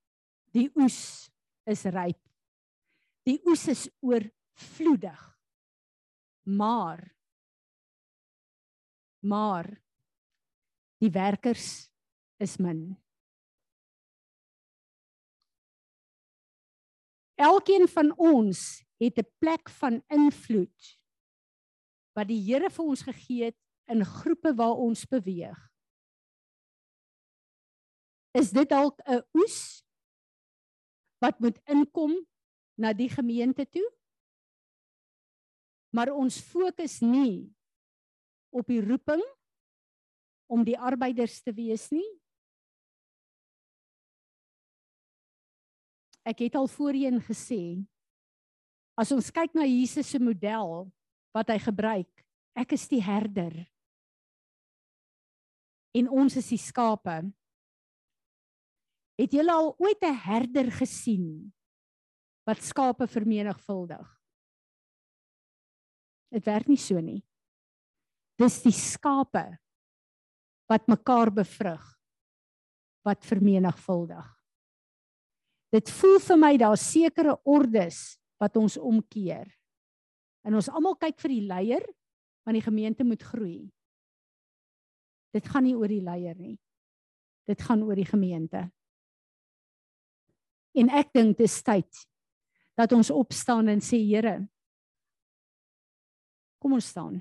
die 0.55 0.71
oes 0.77 1.31
is 1.67 1.85
ryp 1.85 2.31
die 3.27 3.41
oes 3.47 3.67
is 3.69 3.89
oor 4.01 4.25
vloedig. 4.75 5.21
Maar 6.45 7.17
maar 9.21 9.69
die 11.01 11.11
werkers 11.13 11.91
is 12.41 12.57
min. 12.57 12.97
Elkeen 17.41 17.89
van 17.89 18.13
ons 18.19 18.85
het 19.01 19.19
'n 19.19 19.29
plek 19.41 19.71
van 19.81 20.03
invloed 20.09 20.99
wat 22.13 22.29
die 22.29 22.43
Here 22.45 22.71
vir 22.71 22.85
ons 22.85 23.03
gegee 23.03 23.45
het 23.45 23.57
in 23.89 24.05
groepe 24.05 24.55
waar 24.55 24.77
ons 24.77 25.07
beweeg. 25.07 25.59
Is 28.35 28.51
dit 28.51 28.69
dalk 28.69 29.01
'n 29.07 29.23
oes 29.35 29.85
wat 31.19 31.41
moet 31.41 31.59
inkom 31.65 32.27
na 32.77 32.93
die 32.93 33.09
gemeente 33.09 33.65
toe? 33.67 34.01
maar 35.91 36.13
ons 36.15 36.39
fokus 36.39 37.01
nie 37.03 37.51
op 38.55 38.67
die 38.71 38.83
roeping 38.83 39.23
om 40.51 40.65
die 40.67 40.79
arbeiders 40.79 41.39
te 41.43 41.55
wees 41.55 41.89
nie. 41.95 42.07
Ek 46.31 46.45
het 46.47 46.55
al 46.55 46.69
voorheen 46.71 47.19
gesê 47.27 47.83
as 49.01 49.11
ons 49.15 49.31
kyk 49.35 49.55
na 49.57 49.65
Jesus 49.67 50.11
se 50.13 50.19
model 50.21 50.85
wat 51.35 51.49
hy 51.51 51.57
gebruik, 51.63 52.11
Ek 52.61 52.75
is 52.75 52.87
die 52.91 53.03
herder. 53.03 53.55
En 55.97 56.11
ons 56.11 56.37
is 56.39 56.51
die 56.53 56.61
skape. 56.61 57.17
Het 59.21 59.37
julle 59.37 59.53
al 59.53 59.73
ooit 59.79 60.03
'n 60.03 60.17
herder 60.27 60.71
gesien 60.73 61.53
wat 62.47 62.63
skape 62.63 63.07
vermenigvuldig? 63.07 64.07
Dit 66.31 66.47
werk 66.47 66.69
nie 66.69 66.79
so 66.79 67.01
nie. 67.01 67.23
Dis 68.39 68.63
die 68.63 68.73
skape 68.73 69.59
wat 70.69 70.87
mekaar 70.89 71.31
bevrug 71.31 71.99
wat 73.05 73.25
vermenigvuldig. 73.25 74.40
Dit 75.71 75.91
voel 75.95 76.19
vir 76.19 76.39
my 76.41 76.55
daar 76.59 76.79
sekere 76.79 77.37
ordes 77.47 78.19
wat 78.43 78.57
ons 78.59 78.77
omkeer. 78.77 79.47
En 80.47 80.57
ons 80.59 80.71
almal 80.73 80.97
kyk 80.99 81.21
vir 81.23 81.37
die 81.37 81.47
leier 81.47 81.87
want 82.47 82.57
die 82.57 82.65
gemeente 82.65 83.05
moet 83.05 83.23
groei. 83.23 83.69
Dit 85.31 85.47
gaan 85.47 85.67
nie 85.69 85.77
oor 85.77 85.91
die 85.91 86.03
leier 86.03 86.35
nie. 86.39 86.57
Dit 87.47 87.63
gaan 87.63 87.85
oor 87.87 87.99
die 87.99 88.09
gemeente. 88.09 88.65
En 90.75 90.91
ek 90.95 91.13
dink 91.15 91.37
dit 91.39 91.47
is 91.47 91.61
tyd 91.67 92.07
dat 92.79 92.95
ons 92.97 93.11
opstaan 93.13 93.69
en 93.71 93.83
sê 93.85 94.01
Here 94.01 94.39
kom 96.61 96.77
ons 96.77 96.91
staan. 96.93 97.21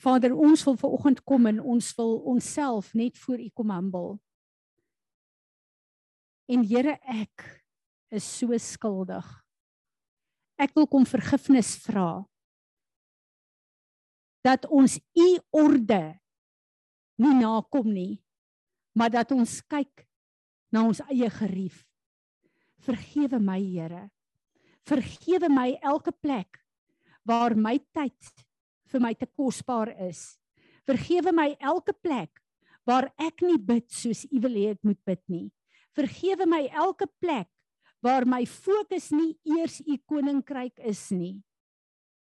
Vader, 0.00 0.32
ons 0.32 0.62
wil 0.64 0.76
ver 0.80 0.92
oggend 0.96 1.20
kom 1.28 1.46
en 1.50 1.60
ons 1.60 1.90
wil 1.98 2.14
onsself 2.32 2.94
net 2.96 3.18
voor 3.20 3.40
U 3.40 3.48
kom 3.52 3.72
humble. 3.74 4.16
En 6.48 6.64
Here, 6.64 6.96
ek 7.04 7.44
is 8.10 8.24
so 8.24 8.56
skuldig. 8.56 9.26
Ek 10.60 10.72
wil 10.76 10.88
kom 10.88 11.06
vergifnis 11.08 11.76
vra 11.84 12.24
dat 14.40 14.64
ons 14.72 14.96
U 15.20 15.28
orde 15.52 16.00
nie 17.20 17.34
nakom 17.36 17.90
nie, 17.92 18.22
maar 18.96 19.12
dat 19.12 19.34
ons 19.36 19.58
kyk 19.68 20.06
na 20.72 20.86
ons 20.88 21.02
eie 21.12 21.28
gerief. 21.34 21.84
Vergewe 22.80 23.36
my, 23.36 23.60
Here. 23.60 24.06
Vergewe 24.88 25.52
my 25.52 25.74
elke 25.84 26.14
plek 26.16 26.62
waar 27.28 27.52
my 27.52 27.76
tyd 27.92 28.48
vir 28.90 29.02
my 29.02 29.14
te 29.14 29.26
kosbaar 29.26 29.92
is. 30.08 30.36
Vergewe 30.88 31.32
my 31.34 31.52
elke 31.60 31.94
plek 31.94 32.40
waar 32.88 33.10
ek 33.20 33.44
nie 33.44 33.58
bid 33.58 33.86
soos 33.92 34.24
U 34.30 34.40
wil 34.42 34.56
hê 34.58 34.70
ek 34.74 34.82
moet 34.86 35.00
bid 35.06 35.22
nie. 35.30 35.46
Vergewe 35.96 36.46
my 36.48 36.64
elke 36.70 37.06
plek 37.20 37.48
waar 38.04 38.24
my 38.24 38.42
fokus 38.48 39.10
nie 39.12 39.34
eers 39.44 39.80
U 39.84 39.96
koninkryk 40.08 40.80
is 40.88 41.02
nie, 41.12 41.36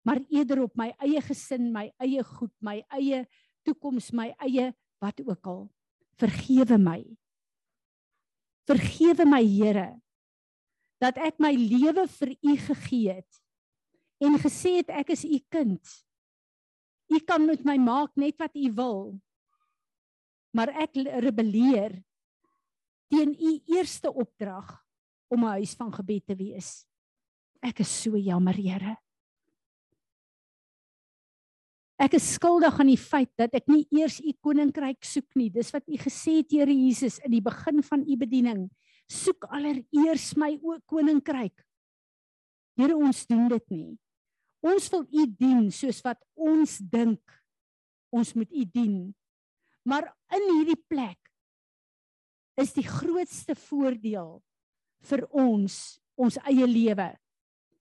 maar 0.08 0.22
eerder 0.32 0.64
op 0.64 0.76
my 0.80 0.94
eie 1.04 1.20
gesin, 1.26 1.68
my 1.74 1.90
eie 2.00 2.24
goed, 2.24 2.54
my 2.64 2.80
eie 2.96 3.26
toekoms, 3.68 4.14
my 4.16 4.32
eie 4.40 4.72
wat 5.04 5.20
ook 5.26 5.50
al. 5.52 5.66
Vergewe 6.18 6.80
my. 6.80 7.02
Vergewe 8.68 9.28
my 9.28 9.44
Here 9.44 9.92
dat 10.98 11.20
ek 11.22 11.38
my 11.38 11.52
lewe 11.54 12.08
vir 12.10 12.32
U 12.34 12.54
gegee 12.58 13.20
het 13.20 13.42
en 14.24 14.34
gesê 14.42 14.80
het 14.80 14.90
ek 15.04 15.12
is 15.14 15.28
U 15.28 15.38
kind. 15.54 15.84
U 17.08 17.20
kan 17.24 17.46
met 17.46 17.64
my 17.66 17.78
maak 17.80 18.16
net 18.16 18.36
wat 18.38 18.56
u 18.56 18.72
wil. 18.76 19.02
Maar 20.56 20.74
ek 20.84 21.00
rebelleer 21.24 22.02
teen 23.08 23.32
u 23.32 23.52
eerste 23.72 24.12
opdrag 24.12 24.84
om 25.32 25.44
'n 25.44 25.60
huis 25.60 25.76
van 25.76 25.92
gebed 25.94 26.26
te 26.26 26.36
wees. 26.36 26.86
Ek 27.62 27.80
is 27.80 28.02
so 28.02 28.18
jammer, 28.18 28.54
Here. 28.54 28.98
Ek 31.98 32.14
is 32.14 32.34
skuldig 32.34 32.80
aan 32.80 32.92
die 32.92 33.00
feit 33.02 33.32
dat 33.40 33.56
ek 33.58 33.66
nie 33.68 33.88
eers 33.98 34.20
u 34.22 34.32
koninkryk 34.46 35.02
soek 35.02 35.36
nie. 35.36 35.50
Dis 35.50 35.72
wat 35.74 35.88
u 35.90 35.98
gesê 35.98 36.38
het, 36.38 36.52
Here 36.52 36.74
Jesus, 36.74 37.18
in 37.26 37.32
die 37.32 37.42
begin 37.42 37.82
van 37.82 38.04
u 38.06 38.18
bediening. 38.18 38.70
Soek 39.10 39.48
allereers 39.50 40.36
my 40.38 40.60
koninkryk. 40.86 41.66
Here, 42.78 42.96
ons 42.96 43.26
doen 43.26 43.48
dit 43.50 43.70
nie. 43.74 43.98
Ons 44.66 44.90
wil 44.94 45.06
U 45.06 45.26
dien 45.38 45.68
soos 45.74 46.00
wat 46.06 46.22
ons 46.34 46.78
dink 46.82 47.22
ons 48.14 48.34
moet 48.34 48.52
U 48.52 48.66
dien. 48.74 48.98
Maar 49.88 50.10
in 50.36 50.46
hierdie 50.58 50.80
plek 50.90 51.20
is 52.58 52.74
die 52.74 52.86
grootste 52.88 53.56
voordeel 53.68 54.38
vir 55.08 55.24
ons 55.30 55.98
ons 56.18 56.40
eie 56.50 56.66
lewe, 56.66 57.12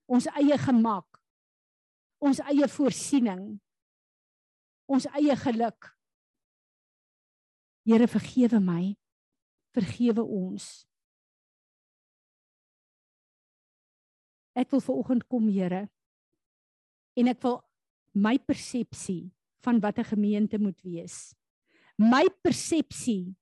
ons 0.05 0.27
eie 0.37 0.59
gemak, 0.61 1.07
ons 2.21 2.43
eie 2.53 2.67
voorsiening, 2.69 3.47
ons 4.93 5.09
eie 5.17 5.33
geluk. 5.41 5.89
Here 7.89 8.05
vergewe 8.11 8.61
my. 8.61 8.83
Vergewe 9.73 10.21
ons. 10.21 10.85
Ek 14.57 14.69
wil 14.73 14.83
ver 14.85 15.01
oggend 15.01 15.25
kom, 15.33 15.49
Here 15.49 15.87
en 17.17 17.33
ek 17.33 17.41
wil 17.43 17.61
my 18.17 18.37
persepsie 18.39 19.31
van 19.65 19.81
wat 19.81 19.99
'n 19.99 20.11
gemeente 20.13 20.59
moet 20.59 20.81
wees. 20.83 21.35
My 21.99 22.29
persepsie 22.43 23.35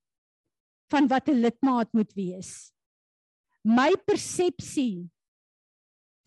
van 0.90 1.08
wat 1.08 1.28
'n 1.28 1.40
lidmaat 1.40 1.92
moet 1.92 2.12
wees. 2.14 2.72
My 3.62 3.92
persepsie 4.06 5.10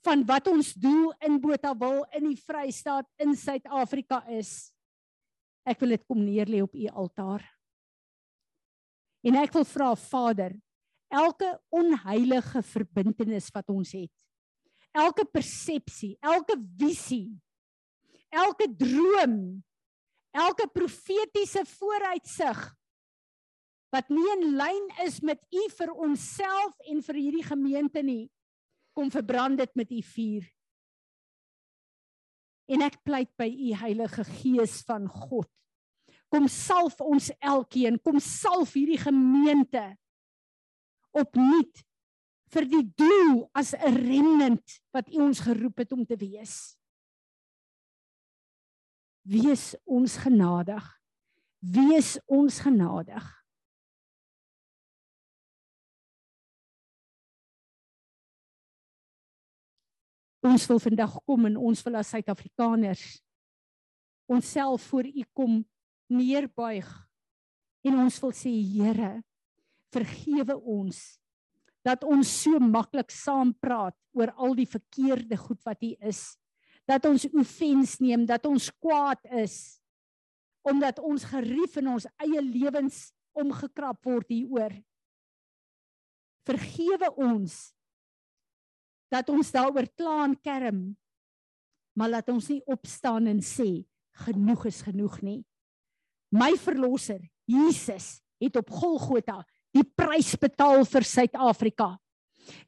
van 0.04 0.26
wat 0.26 0.48
ons 0.48 0.74
doel 0.74 1.14
in 1.20 1.40
Botawil 1.42 2.06
in 2.16 2.30
die 2.32 2.40
Vrystaat 2.40 3.08
in 3.18 3.36
Suid-Afrika 3.36 4.24
is. 4.28 4.72
Ek 5.68 5.80
wil 5.80 5.90
dit 5.90 6.06
kom 6.08 6.24
neerlê 6.24 6.62
op 6.64 6.76
u 6.76 6.88
altaar. 6.88 7.44
En 9.28 9.36
ek 9.36 9.54
wil 9.54 9.66
vra 9.68 9.96
Vader, 9.96 10.56
elke 11.12 11.50
onheilige 11.70 12.62
verbintenis 12.64 13.50
wat 13.52 13.70
ons 13.70 13.92
het, 13.92 14.12
elke 14.98 15.26
persepsie, 15.30 16.16
elke 16.26 16.58
visie, 16.80 17.38
elke 18.34 18.68
droom, 18.80 19.38
elke 20.36 20.68
profetiese 20.74 21.64
vooruitsig 21.78 22.66
wat 23.94 24.10
nie 24.12 24.26
in 24.36 24.50
lyn 24.60 24.90
is 25.06 25.22
met 25.24 25.40
u 25.54 25.64
vir 25.78 25.94
onsself 25.96 26.76
en 26.92 27.00
vir 27.06 27.20
hierdie 27.22 27.46
gemeente 27.48 28.04
nie, 28.04 28.28
kom 28.98 29.12
verbrand 29.14 29.62
dit 29.62 29.74
met 29.80 29.94
u 29.94 30.02
vuur. 30.04 30.48
En 32.68 32.84
ek 32.84 33.00
pleit 33.08 33.32
by 33.40 33.48
u 33.48 33.72
Heilige 33.80 34.26
Gees 34.28 34.82
van 34.90 35.08
God. 35.08 35.48
Kom 36.28 36.50
salf 36.52 37.00
ons 37.00 37.30
elkeen, 37.40 37.96
kom 38.04 38.20
salf 38.20 38.74
hierdie 38.76 39.00
gemeente 39.00 39.86
opnuut 41.16 41.87
vir 42.54 42.68
die 42.70 42.84
doel 42.96 43.50
as 43.54 43.74
'n 43.74 43.96
remnant 43.96 44.80
wat 44.94 45.10
U 45.14 45.22
ons 45.22 45.40
geroep 45.40 45.78
het 45.78 45.92
om 45.92 46.06
te 46.06 46.16
wees. 46.16 46.78
Wees 49.28 49.76
ons 49.84 50.18
genadig. 50.18 50.84
Wees 51.60 52.20
ons 52.26 52.60
genadig. 52.60 53.26
Ons 60.48 60.68
wil 60.68 60.80
vandag 60.80 61.18
kom 61.26 61.46
en 61.46 61.58
ons 61.58 61.84
wil 61.84 61.96
as 61.96 62.10
Suid-Afrikaners 62.14 63.22
onsself 64.32 64.82
voor 64.82 65.06
U 65.06 65.24
kom 65.34 65.66
neerbuig 66.08 66.88
en 67.84 68.00
ons 68.00 68.20
wil 68.24 68.32
sê 68.32 68.52
Here 68.52 69.24
vergewe 69.92 70.56
ons 70.56 71.20
dat 71.88 72.04
ons 72.04 72.28
so 72.44 72.60
maklik 72.60 73.14
saam 73.14 73.54
praat 73.64 73.96
oor 74.18 74.34
al 74.36 74.58
die 74.58 74.68
verkeerde 74.68 75.38
goed 75.40 75.62
wat 75.64 75.80
hier 75.80 76.10
is. 76.12 76.36
Dat 76.88 77.06
ons 77.08 77.28
offens 77.32 77.98
neem, 78.04 78.26
dat 78.28 78.46
ons 78.50 78.70
kwaad 78.82 79.24
is 79.44 79.78
omdat 80.68 81.00
ons 81.00 81.24
gerief 81.24 81.78
in 81.80 81.88
ons 81.94 82.08
eie 82.20 82.42
lewens 82.44 83.08
omgekrap 83.38 84.02
word 84.04 84.28
hieroor. 84.34 84.74
Vergewe 86.48 87.08
ons 87.24 87.56
dat 89.14 89.30
ons 89.32 89.52
daaroor 89.56 89.88
kla 89.96 90.16
en 90.26 90.36
kerm, 90.44 90.82
maar 91.96 92.12
laat 92.12 92.32
ons 92.34 92.50
nie 92.52 92.60
opstaan 92.68 93.30
en 93.32 93.40
sê 93.40 93.86
genoeg 94.26 94.68
is 94.68 94.82
genoeg 94.84 95.22
nie. 95.24 95.40
My 96.36 96.52
verlosser, 96.60 97.22
Jesus, 97.48 98.18
het 98.44 98.60
op 98.60 98.74
Golgotha 98.74 99.40
die 99.78 99.86
prys 99.98 100.34
betaal 100.40 100.84
vir 100.88 101.06
Suid-Afrika. 101.06 101.92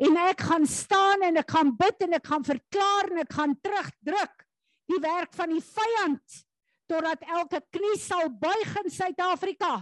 En 0.02 0.18
ek 0.28 0.44
gaan 0.50 0.66
staan 0.68 1.24
en 1.30 1.40
ek 1.40 1.52
gaan 1.56 1.72
bid 1.80 2.06
en 2.06 2.18
ek 2.18 2.28
gaan 2.28 2.46
verklaar 2.46 3.12
en 3.14 3.22
ek 3.24 3.36
gaan 3.36 3.56
terugdruk 3.64 4.46
die 4.90 5.00
werk 5.04 5.36
van 5.38 5.54
die 5.54 5.64
vyand 5.64 6.40
totdat 6.90 7.24
elke 7.30 7.62
knie 7.72 7.96
sal 8.02 8.28
buig 8.42 8.74
in 8.84 8.92
Suid-Afrika 8.92 9.78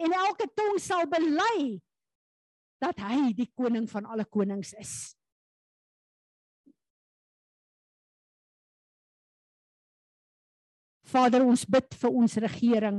en 0.00 0.16
elke 0.24 0.48
tong 0.56 0.80
sal 0.82 1.06
bely 1.10 1.78
dat 2.82 2.98
hy 3.02 3.32
die 3.36 3.48
koning 3.58 3.88
van 3.90 4.06
alle 4.06 4.24
konings 4.24 4.72
is. 4.78 4.94
Vader, 11.08 11.42
ons 11.42 11.64
bid 11.64 11.94
vir 12.02 12.16
ons 12.20 12.36
regering. 12.44 12.98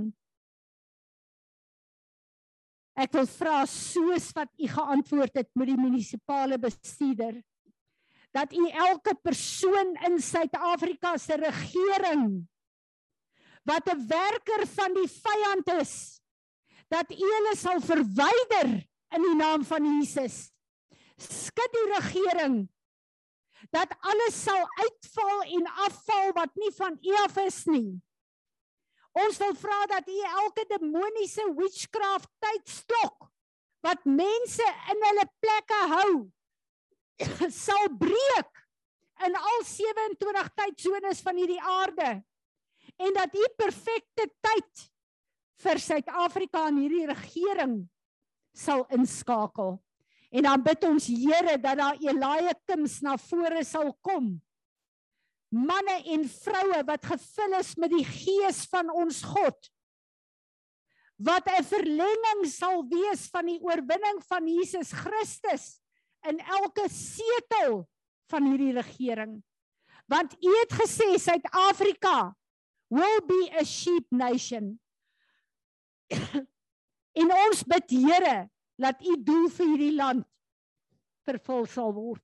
Ek 3.00 3.14
wil 3.16 3.28
vra 3.32 3.64
soos 3.70 4.32
wat 4.36 4.50
u 4.60 4.68
geantwoord 4.68 5.38
het 5.40 5.50
met 5.56 5.70
die 5.72 5.80
munisipale 5.80 6.58
bestuurder 6.60 7.38
dat 8.36 8.52
u 8.54 8.68
elke 8.70 9.16
persoon 9.24 9.96
in 10.06 10.20
Suid-Afrika 10.22 11.16
se 11.18 11.38
regering 11.40 12.44
wat 13.64 13.88
'n 13.90 14.08
werker 14.08 14.68
van 14.68 14.94
die 14.94 15.08
vyand 15.08 15.68
is 15.82 16.22
dat 16.90 17.12
u 17.12 17.24
hulle 17.36 17.56
sal 17.56 17.80
verwyder 17.82 18.70
in 19.16 19.22
die 19.22 19.36
naam 19.36 19.64
van 19.66 19.86
Jesus. 19.86 20.52
Skud 21.18 21.72
die 21.72 21.88
regering 21.96 22.70
dat 23.70 23.92
alles 24.00 24.44
sal 24.44 24.66
uitval 24.80 25.42
en 25.58 25.66
afval 25.86 26.32
wat 26.34 26.56
nie 26.56 26.72
van 26.78 26.98
U 27.04 27.16
af 27.26 27.38
is 27.38 27.66
nie. 27.66 28.02
Ons 29.18 29.40
wil 29.42 29.56
vra 29.58 29.80
dat 29.90 30.08
U 30.08 30.18
elke 30.44 30.66
demoniese 30.70 31.46
witchcraft 31.58 32.30
tydstok 32.44 33.30
wat 33.86 34.06
mense 34.06 34.66
in 34.94 35.06
hulle 35.08 35.26
plekke 35.42 35.80
hou 35.96 36.12
sal 37.66 37.90
breek 38.00 38.64
in 39.26 39.36
al 39.36 39.64
27 39.68 40.52
tydsones 40.62 41.24
van 41.26 41.40
hierdie 41.40 41.62
aarde 41.62 42.10
en 43.00 43.16
dat 43.16 43.36
U 43.36 43.46
perfekte 43.58 44.28
tyd 44.44 44.90
vir 45.64 45.82
Suid-Afrika 45.84 46.68
en 46.70 46.80
hierdie 46.80 47.08
regering 47.10 47.80
sal 48.56 48.86
inskakel. 48.96 49.78
En 50.30 50.46
dan 50.46 50.64
bid 50.64 50.86
ons 50.88 51.08
Here 51.10 51.58
dat 51.58 51.80
daar 51.80 51.98
Elia 52.00 52.54
Kims 52.68 53.00
na 53.06 53.18
vore 53.18 53.64
sal 53.66 53.92
kom. 54.06 54.38
Manne 55.50 55.98
en 56.14 56.26
vroue 56.30 56.84
wat 56.86 57.06
gevul 57.10 57.58
is 57.58 57.74
met 57.82 57.92
die 57.94 58.06
gees 58.06 58.64
van 58.70 58.92
ons 58.94 59.24
God. 59.26 59.70
Wat 61.18 61.48
'n 61.50 61.64
verlenging 61.64 62.46
sal 62.46 62.86
wees 62.88 63.28
van 63.34 63.46
die 63.46 63.60
oorwinning 63.60 64.22
van 64.28 64.48
Jesus 64.48 64.92
Christus 64.92 65.82
in 66.28 66.40
elke 66.40 66.88
setel 66.90 67.90
van 68.30 68.46
hierdie 68.46 68.74
regering. 68.74 69.44
Want 70.06 70.34
U 70.44 70.52
het 70.60 70.74
gesê 70.74 71.18
Suid-Afrika 71.18 72.36
will 72.90 73.22
be 73.26 73.50
a 73.60 73.64
sheep 73.64 74.06
nation. 74.12 74.80
en 77.22 77.34
ons 77.50 77.64
bid 77.64 77.90
Here 77.90 78.50
laat 78.80 79.02
u 79.06 79.16
doel 79.24 79.50
vir 79.50 79.66
hierdie 79.74 79.96
land 79.96 80.26
vervul 81.28 81.68
sal 81.70 81.94
word. 81.94 82.24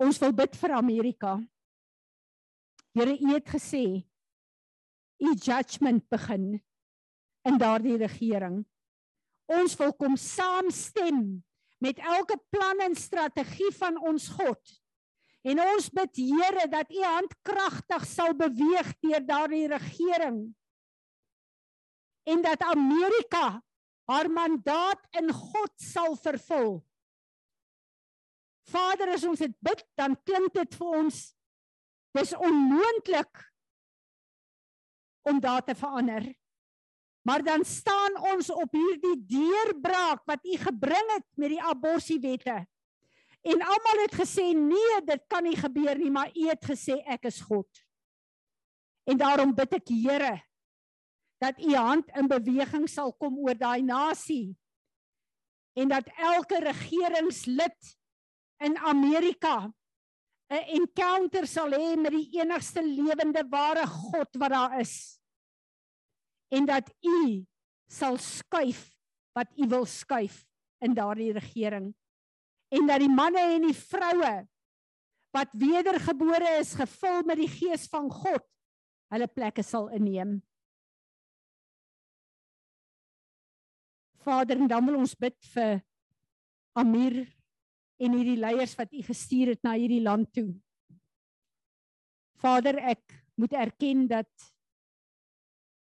Ons 0.00 0.18
wil 0.22 0.32
bid 0.32 0.56
vir 0.56 0.72
Amerika. 0.72 1.34
Here, 2.96 3.14
u 3.14 3.34
het 3.34 3.48
gesê 3.52 3.84
u 5.20 5.34
judgment 5.36 6.06
begin 6.08 6.54
in 7.44 7.58
daardie 7.60 7.98
regering. 8.00 8.62
Ons 9.52 9.76
wil 9.76 9.92
kom 10.00 10.16
saamstem 10.16 11.42
met 11.84 12.00
elke 12.00 12.38
plan 12.48 12.80
en 12.80 12.96
strategie 12.96 13.68
van 13.76 13.98
ons 14.00 14.28
God. 14.38 14.72
En 15.44 15.60
ons 15.60 15.90
bid 15.92 16.16
Here 16.16 16.66
dat 16.72 16.88
u 16.92 17.04
hand 17.04 17.36
kragtig 17.44 18.06
sal 18.08 18.32
beweeg 18.36 18.94
deur 19.04 19.24
daardie 19.26 19.68
regering 19.68 20.40
en 22.30 22.42
dat 22.42 22.62
Amerika 22.62 23.62
haar 24.10 24.30
mandaat 24.30 25.00
in 25.18 25.32
God 25.32 25.72
sal 25.76 26.16
vervul. 26.16 26.80
Vader, 28.68 29.14
as 29.14 29.24
ons 29.24 29.38
dit 29.38 29.54
bid, 29.64 29.84
dan 29.96 30.16
klink 30.24 30.52
dit 30.54 30.74
vir 30.80 30.98
ons 31.00 31.20
dis 32.16 32.34
onmoontlik 32.34 33.44
om 35.30 35.40
daar 35.40 35.62
te 35.64 35.74
verander. 35.78 36.26
Maar 37.22 37.44
dan 37.44 37.64
staan 37.64 38.16
ons 38.32 38.50
op 38.50 38.72
hierdie 38.72 39.16
deurbraak 39.28 40.24
wat 40.26 40.44
u 40.44 40.56
gebring 40.56 41.14
het 41.14 41.26
met 41.36 41.52
die 41.54 41.62
aborsiewette. 41.62 42.56
En 43.40 43.62
almal 43.64 44.02
het 44.04 44.14
gesê 44.20 44.50
nee, 44.56 45.00
dit 45.04 45.22
kan 45.28 45.44
nie 45.44 45.56
gebeur 45.56 45.98
nie, 45.98 46.10
maar 46.10 46.32
u 46.36 46.48
het 46.48 46.64
gesê 46.64 46.98
ek 47.08 47.28
is 47.30 47.40
God. 47.40 47.68
En 49.08 49.20
daarom 49.20 49.54
bid 49.56 49.78
ek 49.80 49.92
Here 49.92 50.36
dat 51.40 51.56
u 51.60 51.72
hand 51.74 52.10
in 52.20 52.28
beweging 52.28 52.84
sal 52.88 53.14
kom 53.16 53.38
oor 53.40 53.56
daai 53.56 53.80
nasie 53.80 54.52
en 55.72 55.88
dat 55.88 56.10
elke 56.20 56.58
regeringslid 56.60 57.94
in 58.60 58.76
Amerika 58.76 59.72
'n 60.50 60.64
encounter 60.78 61.46
sal 61.46 61.70
hê 61.70 61.96
met 61.96 62.12
die 62.12 62.40
enigste 62.40 62.82
lewende 62.82 63.44
ware 63.48 63.86
God 63.86 64.36
wat 64.36 64.50
daar 64.50 64.80
is. 64.80 65.20
En 66.50 66.66
dat 66.66 66.90
u 67.00 67.46
sal 67.86 68.18
skuif 68.18 68.90
wat 69.32 69.46
u 69.56 69.68
wil 69.68 69.86
skuif 69.86 70.46
in 70.78 70.94
daardie 70.94 71.32
regering. 71.32 71.94
En 72.68 72.86
dat 72.86 72.98
die 72.98 73.08
manne 73.08 73.38
en 73.38 73.62
die 73.62 73.76
vroue 73.76 74.48
wat 75.30 75.48
wedergebore 75.52 76.58
is 76.58 76.74
gevul 76.74 77.22
met 77.22 77.38
die 77.38 77.50
gees 77.50 77.86
van 77.86 78.10
God 78.10 78.46
hulle 79.10 79.26
plekke 79.26 79.62
sal 79.62 79.88
inneem. 79.94 80.40
Vader, 84.20 84.58
en 84.58 84.68
dan 84.68 84.86
wil 84.86 84.98
ons 85.00 85.14
bid 85.18 85.36
vir 85.54 85.80
Amir 86.78 87.22
en 88.00 88.16
hierdie 88.16 88.40
leiers 88.40 88.72
wat 88.78 88.92
U 88.96 89.02
gestuur 89.04 89.54
het 89.54 89.62
na 89.66 89.76
hierdie 89.76 90.02
land 90.02 90.30
toe. 90.32 90.48
Vader, 92.40 92.78
ek 92.80 93.04
moet 93.36 93.52
erken 93.52 94.06
dat 94.08 94.30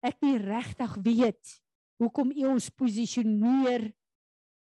ek 0.05 0.17
nie 0.25 0.37
regtig 0.41 0.95
weet 1.05 1.55
hoekom 1.99 2.31
U 2.33 2.49
ons 2.55 2.69
posisioneer 2.73 3.89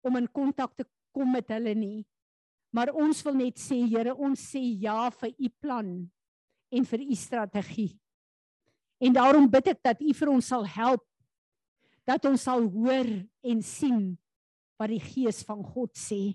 om 0.05 0.21
in 0.21 0.29
kontak 0.33 0.73
te 0.79 0.87
kom 1.15 1.35
met 1.35 1.51
hulle 1.53 1.75
nie. 1.77 2.05
Maar 2.75 2.91
ons 2.97 3.21
wil 3.27 3.37
net 3.39 3.61
sê, 3.61 3.79
Here, 3.87 4.15
ons 4.15 4.41
sê 4.51 4.63
ja 4.83 5.11
vir 5.15 5.35
U 5.37 5.51
plan 5.63 5.91
en 6.75 6.87
vir 6.91 7.05
U 7.05 7.19
strategie. 7.19 7.93
En 8.99 9.15
daarom 9.15 9.47
bid 9.51 9.75
ek 9.75 9.83
dat 9.85 10.01
U 10.03 10.15
vir 10.15 10.33
ons 10.33 10.49
sal 10.55 10.67
help 10.67 11.05
dat 12.05 12.25
ons 12.29 12.43
sal 12.45 12.67
hoor 12.69 13.09
en 13.49 13.61
sien 13.65 14.01
wat 14.81 14.91
die 14.93 15.01
gees 15.01 15.41
van 15.47 15.63
God 15.65 15.95
sê. 15.97 16.35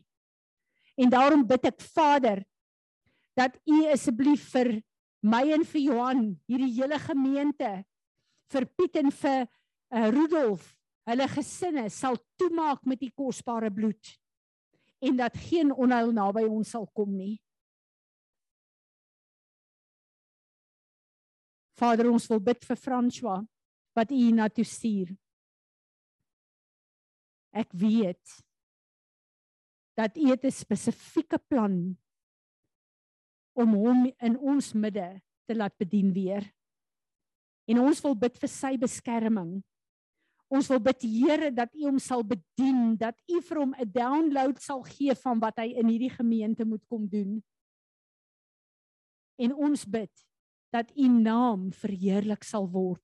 En 1.00 1.12
daarom 1.12 1.46
bid 1.48 1.70
ek 1.70 1.80
Vader 1.94 2.44
dat 3.40 3.56
U 3.64 3.86
asseblief 3.94 4.50
vir 4.52 4.74
my 5.24 5.46
en 5.56 5.64
vir 5.68 5.82
Johan, 5.82 6.24
hierdie 6.50 6.74
hele 6.80 7.00
gemeente, 7.00 7.70
vir 8.52 8.66
Piet 8.76 8.98
en 9.00 9.12
vir 9.14 9.46
uh, 9.46 10.08
Rudolf, 10.12 10.66
hulle 11.10 11.28
gesinne 11.32 11.86
sal 11.94 12.20
toemaak 12.40 12.84
met 12.90 13.04
U 13.06 13.10
kosbare 13.16 13.72
bloed 13.72 14.16
en 15.00 15.16
dat 15.22 15.38
geen 15.48 15.72
onheil 15.72 16.12
naby 16.12 16.44
ons 16.44 16.74
sal 16.76 16.84
kom 16.92 17.14
nie. 17.16 17.38
Vader, 21.80 22.10
ons 22.12 22.28
wil 22.28 22.44
bid 22.44 22.66
vir 22.68 22.80
François 22.80 23.40
wat 23.96 24.12
U 24.12 24.24
na 24.36 24.50
toe 24.52 24.68
stuur. 24.68 25.16
Ek 27.56 27.72
weet 27.72 28.36
dat 30.00 30.16
U 30.18 30.30
het 30.32 30.46
'n 30.46 30.52
spesifieke 30.52 31.40
plan 31.48 31.98
om 33.54 33.74
hom 33.74 34.06
in 34.18 34.38
ons 34.40 34.74
midde 34.74 35.22
te 35.46 35.56
laat 35.56 35.76
bedien 35.78 36.14
weer. 36.14 36.54
En 37.68 37.80
ons 37.80 38.02
wil 38.02 38.16
bid 38.16 38.38
vir 38.38 38.50
sy 38.50 38.78
beskerming. 38.78 39.60
Ons 40.48 40.70
wil 40.72 40.80
bid 40.80 41.02
Here 41.02 41.52
dat 41.54 41.76
U 41.76 41.84
hom 41.84 42.00
sal 42.00 42.24
bedien, 42.24 42.96
dat 42.98 43.20
U 43.28 43.42
vir 43.42 43.58
hom 43.58 43.76
'n 43.76 43.92
download 43.92 44.62
sal 44.62 44.82
gee 44.84 45.16
van 45.16 45.40
wat 45.40 45.58
hy 45.58 45.76
in 45.76 45.88
hierdie 45.88 46.16
gemeente 46.16 46.66
moet 46.66 46.86
kom 46.88 47.08
doen. 47.08 47.44
En 49.38 49.54
ons 49.54 49.86
bid 49.86 50.26
dat 50.72 50.92
U 50.96 51.08
naam 51.08 51.72
verheerlik 51.72 52.44
sal 52.44 52.70
word, 52.70 53.04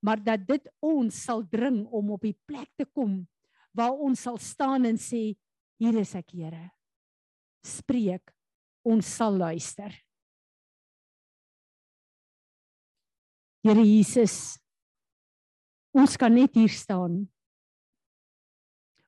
maar 0.00 0.22
dat 0.22 0.46
dit 0.46 0.68
ons 0.80 1.22
sal 1.24 1.48
dring 1.48 1.86
om 1.86 2.10
op 2.10 2.20
die 2.20 2.38
plek 2.46 2.70
te 2.76 2.84
kom 2.84 3.26
waar 3.72 3.92
ons 3.92 4.20
sal 4.20 4.38
staan 4.38 4.84
en 4.84 4.96
sê 4.96 5.36
hier 5.80 6.00
is 6.00 6.14
ek 6.18 6.34
Here. 6.36 6.70
Spreek. 7.66 8.32
Ons 8.86 9.08
sal 9.18 9.36
luister. 9.38 9.90
Here 13.66 13.82
Jesus 13.82 14.56
ons 15.96 16.16
kan 16.20 16.34
net 16.34 16.54
hier 16.54 16.72
staan 16.72 17.24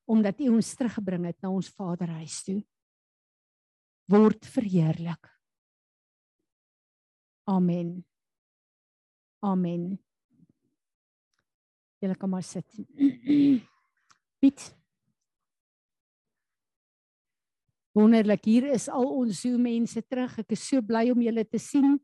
omdat 0.08 0.40
U 0.40 0.54
ons 0.56 0.70
teruggebring 0.72 1.26
het 1.28 1.36
na 1.44 1.50
ons 1.52 1.68
Vaderhuis 1.76 2.38
toe. 2.46 2.62
Word 4.08 4.46
verheerlik. 4.48 5.28
Amen. 7.44 7.90
Amen. 9.44 9.90
Julle 12.00 12.16
kan 12.16 12.32
maar 12.32 12.46
sit. 12.46 12.80
Piet. 14.40 14.77
Wonderlik, 17.98 18.44
hier 18.46 18.68
is 18.70 18.84
al 18.94 19.08
ons 19.10 19.40
Zoom 19.42 19.64
mense 19.66 19.98
terug. 20.06 20.36
Ek 20.38 20.52
is 20.54 20.62
so 20.68 20.84
bly 20.86 21.08
om 21.10 21.22
julle 21.24 21.42
te 21.50 21.58
sien. 21.58 21.96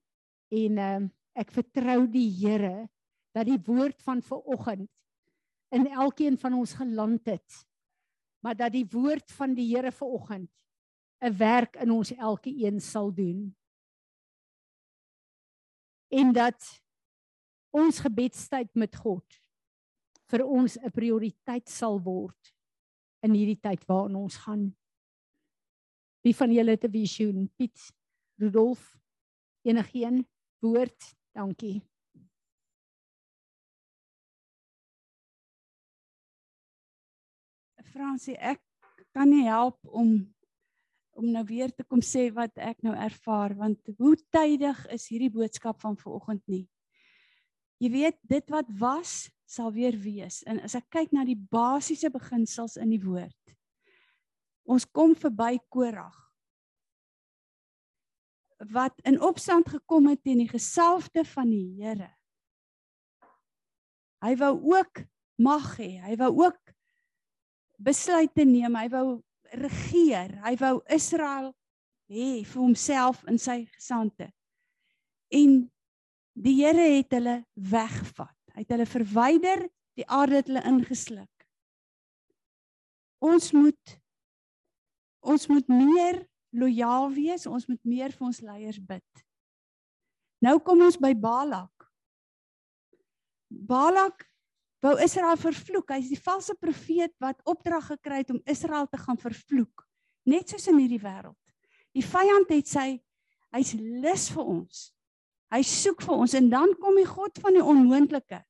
En 0.50 0.80
ehm 0.82 1.04
uh, 1.06 1.12
ek 1.34 1.50
vertrou 1.50 2.04
die 2.06 2.28
Here 2.30 2.86
dat 3.34 3.48
die 3.48 3.58
woord 3.66 3.98
van 4.06 4.20
vanoggend 4.22 4.86
in 5.74 5.88
elkeen 5.90 6.36
van 6.38 6.54
ons 6.54 6.76
geland 6.78 7.26
het. 7.26 7.56
Maar 8.38 8.54
dat 8.54 8.70
die 8.76 8.84
woord 8.86 9.34
van 9.34 9.56
die 9.58 9.66
Here 9.72 9.90
vanoggend 9.90 10.50
'n 11.22 11.34
werk 11.38 11.76
in 11.82 11.90
ons 11.90 12.12
elkeen 12.14 12.80
sal 12.80 13.10
doen. 13.14 13.50
En 16.10 16.32
dat 16.32 16.62
ons 17.70 17.98
gebedstyd 17.98 18.70
met 18.74 18.96
God 18.96 19.42
vir 20.30 20.46
ons 20.46 20.78
'n 20.78 20.90
prioriteit 20.90 21.68
sal 21.68 21.98
word 22.02 22.54
in 23.22 23.34
hierdie 23.34 23.60
tyd 23.60 23.86
waarin 23.86 24.16
ons 24.16 24.36
gaan. 24.36 24.74
Wie 26.24 26.32
van 26.36 26.52
julle 26.52 26.70
het 26.70 26.84
'n 26.84 26.90
visioen? 26.90 27.50
Piet, 27.56 27.92
Rudolf, 28.40 28.96
enigeen 29.62 30.26
woord? 30.58 31.16
Dankie. 31.32 31.82
Fransie, 37.94 38.36
ek 38.36 38.62
kan 39.12 39.28
nie 39.28 39.44
help 39.46 39.78
om 39.86 40.34
om 41.14 41.30
nou 41.30 41.44
weer 41.46 41.70
te 41.70 41.84
kom 41.84 42.00
sê 42.02 42.32
wat 42.34 42.56
ek 42.58 42.80
nou 42.82 42.94
ervaar 42.94 43.52
want 43.54 43.78
hoe 43.98 44.16
tydig 44.34 44.80
is 44.90 45.06
hierdie 45.12 45.30
boodskap 45.30 45.78
van 45.80 45.94
vanoggend 45.96 46.42
nie. 46.50 46.64
Jy 47.78 47.90
weet 47.90 48.18
dit 48.22 48.50
wat 48.50 48.66
was 48.80 49.30
sal 49.46 49.70
weer 49.72 49.94
wees. 50.00 50.42
En 50.42 50.58
as 50.64 50.74
ek 50.74 50.88
kyk 50.90 51.12
na 51.12 51.22
die 51.24 51.38
basiese 51.38 52.10
beginsels 52.10 52.74
in 52.80 52.90
die 52.90 53.02
woord. 53.04 53.43
Ons 54.64 54.86
kom 54.88 55.14
verby 55.18 55.58
Korag 55.68 56.20
wat 58.72 58.96
in 59.04 59.18
opstand 59.20 59.68
gekom 59.68 60.06
het 60.08 60.22
teen 60.24 60.40
die 60.40 60.48
gesalfde 60.48 61.24
van 61.28 61.50
die 61.50 61.82
Here. 61.82 62.08
Hy 64.24 64.32
wou 64.40 64.54
ook 64.72 65.02
mag 65.36 65.74
hê. 65.76 65.98
Hy 66.00 66.16
wou 66.16 66.30
ook 66.46 66.72
besluite 67.76 68.46
neem. 68.48 68.76
Hy 68.78 68.88
wou 68.92 69.06
regeer. 69.52 70.38
Hy 70.46 70.54
wou 70.62 70.78
Israel 70.94 71.50
hê 72.08 72.44
vir 72.46 72.62
homself 72.62 73.24
in 73.28 73.38
sy 73.40 73.64
gesande. 73.74 74.30
En 75.28 75.58
die 76.32 76.56
Here 76.62 76.88
het 76.96 77.12
hulle 77.12 77.42
weggevat. 77.52 78.36
Hy 78.54 78.62
het 78.62 78.72
hulle 78.72 78.86
verwyder, 78.86 79.66
die 79.98 80.06
aarde 80.06 80.40
het 80.40 80.50
hulle 80.50 80.64
ingesluk. 80.70 81.46
Ons 83.24 83.52
moet 83.56 83.96
ons 85.24 85.48
moet 85.50 85.68
meer 85.72 86.20
lojaal 86.54 87.08
wees, 87.14 87.46
ons 87.50 87.66
moet 87.66 87.80
meer 87.88 88.12
vir 88.14 88.28
ons 88.28 88.42
leiers 88.44 88.78
bid. 88.78 89.24
Nou 90.44 90.58
kom 90.62 90.84
ons 90.84 90.98
by 91.00 91.14
Balak. 91.16 91.88
Balak 93.48 94.26
wou 94.84 94.94
Israel 95.02 95.38
vervloek. 95.40 95.94
Hy 95.94 96.02
is 96.02 96.12
die 96.12 96.20
valse 96.20 96.54
profeet 96.60 97.14
wat 97.22 97.40
opdrag 97.48 97.88
gekry 97.94 98.22
het 98.22 98.32
om 98.34 98.42
Israel 98.50 98.86
te 98.90 99.00
gaan 99.00 99.18
vervloek, 99.20 99.86
net 100.28 100.52
soos 100.52 100.68
in 100.70 100.80
hierdie 100.82 101.00
wêreld. 101.02 101.38
Die 101.94 102.04
vyand 102.04 102.50
het 102.52 102.68
sy 102.68 102.88
hy's 103.54 103.72
lus 103.78 104.28
vir 104.34 104.50
ons. 104.50 104.88
Hy 105.54 105.62
soek 105.66 106.02
vir 106.02 106.16
ons 106.24 106.34
en 106.34 106.48
dan 106.50 106.72
kom 106.82 106.96
die 106.98 107.08
God 107.08 107.38
van 107.42 107.54
die 107.54 107.62
onmoontlike 107.62 108.40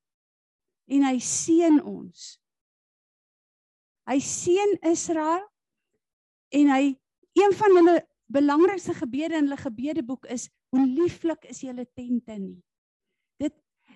en 0.95 1.05
hy 1.05 1.17
seën 1.23 1.79
ons. 1.85 2.35
Hy 4.09 4.19
seën 4.21 4.79
Israel 4.89 5.45
en 6.55 6.71
hy 6.71 6.85
een 7.35 7.55
van 7.59 7.79
hulle 7.79 7.97
belangrikste 8.35 8.95
gebede 8.95 9.39
in 9.39 9.49
hulle 9.49 9.61
gebedeboek 9.61 10.29
is 10.33 10.49
hoe 10.75 10.87
lieflik 10.87 11.45
is 11.51 11.63
julle 11.67 11.87
tente 11.95 12.39
nie. 12.39 12.59
Dit 13.43 13.55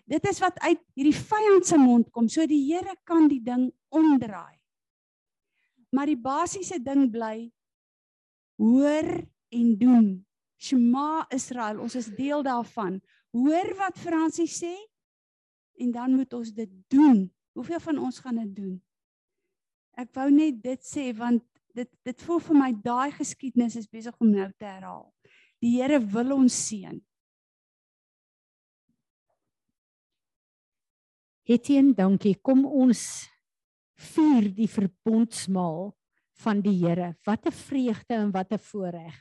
dit 0.09 0.29
is 0.31 0.39
wat 0.41 0.59
uit 0.65 0.81
hierdie 0.97 1.17
vyand 1.17 1.67
se 1.69 1.77
mond 1.77 2.09
kom. 2.11 2.29
So 2.29 2.47
die 2.49 2.63
Here 2.65 2.95
kan 3.05 3.29
die 3.29 3.43
ding 3.45 3.69
omdraai. 3.93 4.57
Maar 5.93 6.09
die 6.09 6.21
basiese 6.21 6.79
ding 6.85 7.09
bly 7.13 7.51
hoor 8.61 9.09
en 9.55 9.69
doen. 9.79 10.09
Shema 10.59 11.27
Israel, 11.33 11.79
ons 11.85 11.95
is 11.95 12.09
deel 12.17 12.43
daarvan. 12.43 12.99
Hoor 13.37 13.75
wat 13.79 14.01
Fransie 14.01 14.49
sê 14.51 14.75
en 15.79 15.93
dan 15.95 16.17
moet 16.17 16.33
ons 16.35 16.51
dit 16.53 16.71
doen. 16.91 17.29
Hoeveel 17.55 17.81
van 17.81 17.99
ons 17.99 18.19
gaan 18.19 18.41
dit 18.43 18.55
doen? 18.57 18.75
Ek 19.99 20.11
wou 20.15 20.29
net 20.31 20.59
dit 20.63 20.83
sê 20.87 21.11
want 21.17 21.45
dit 21.79 21.91
dit 22.09 22.25
voel 22.27 22.41
vir 22.43 22.59
my 22.59 22.71
daai 22.85 23.11
geskiedenis 23.15 23.77
is 23.79 23.91
besig 23.91 24.15
om 24.23 24.31
nou 24.33 24.49
te 24.59 24.67
herhaal. 24.67 25.07
Die 25.63 25.77
Here 25.79 25.99
wil 26.15 26.35
ons 26.37 26.55
seën. 26.69 26.99
Etienne, 31.49 31.95
dankie. 31.97 32.35
Kom 32.45 32.67
ons 32.67 33.01
vier 34.13 34.51
die 34.55 34.69
verbondsmaal 34.69 35.89
van 36.45 36.61
die 36.63 36.77
Here. 36.83 37.15
Wat 37.27 37.47
'n 37.47 37.53
vreugde 37.53 38.15
en 38.15 38.31
wat 38.31 38.53
'n 38.53 38.59
voorreg. 38.59 39.17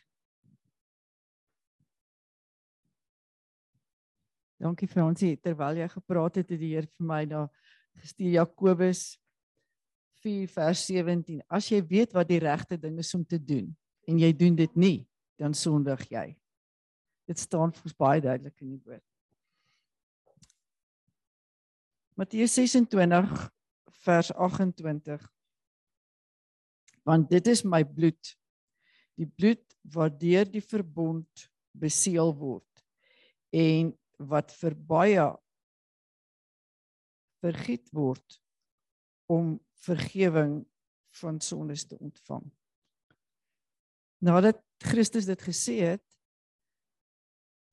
Dankie 4.59 4.87
Fransie, 4.87 5.37
terwyl 5.37 5.77
jy 5.77 5.87
gepraat 5.87 6.35
het, 6.35 6.49
het 6.49 6.59
die 6.59 6.73
Here 6.75 6.87
vir 6.87 7.05
my 7.05 7.25
daar 7.25 7.49
gestuur 8.01 8.31
Jakobus 8.31 9.17
4 10.27 10.47
vers 10.51 10.85
17. 10.89 11.41
As 11.47 11.69
jy 11.71 11.79
weet 11.87 12.15
wat 12.15 12.27
die 12.27 12.41
regte 12.43 12.75
ding 12.79 12.99
is 12.99 13.13
om 13.15 13.23
te 13.23 13.39
doen 13.39 13.69
en 14.07 14.19
jy 14.19 14.31
doen 14.35 14.55
dit 14.55 14.73
nie, 14.79 14.97
dan 15.39 15.55
sondig 15.55 16.03
jy. 16.11 16.31
Dit 17.27 17.39
staan 17.39 17.73
vir 17.75 17.93
baie 17.99 18.23
duidelik 18.23 18.55
in 18.63 18.75
die 18.75 18.81
woord. 18.83 19.03
Matteus 22.17 22.55
26 22.57 23.33
vers 24.03 24.31
28. 24.33 25.27
Want 27.07 27.29
dit 27.29 27.51
is 27.51 27.63
my 27.63 27.83
bloed. 27.85 28.31
Die 29.19 29.27
bloed 29.27 29.63
wat 29.93 30.17
deur 30.19 30.47
die 30.49 30.63
verbond 30.63 31.45
beseël 31.77 32.33
word. 32.35 32.83
En 33.53 33.93
wat 34.17 34.51
vir 34.59 34.75
baie 34.89 35.27
vergiet 37.43 37.85
word 37.93 38.41
om 39.29 39.55
vergifnis 39.85 40.65
van 41.21 41.39
sondes 41.41 41.85
te 41.87 41.97
ontvang. 41.97 42.43
Nadat 44.21 44.59
Christus 44.83 45.25
dit 45.25 45.41
gesê 45.41 45.77
het, 45.93 46.03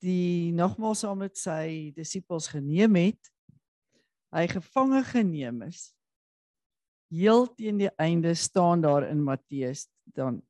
die 0.05 0.53
nogmaals 0.57 1.05
saam 1.05 1.23
met 1.25 1.37
sy 1.41 1.93
disippels 1.97 2.49
geneem 2.53 2.97
het, 3.01 3.31
hy 4.35 4.47
gevange 4.51 5.01
geneem 5.09 5.63
is. 5.69 5.89
Heel 7.15 7.47
teen 7.55 7.79
die 7.81 7.93
einde 8.01 8.35
staan 8.37 8.83
daar 8.85 9.07
in 9.09 9.23
Matteus 9.25 9.87
dan 10.17 10.41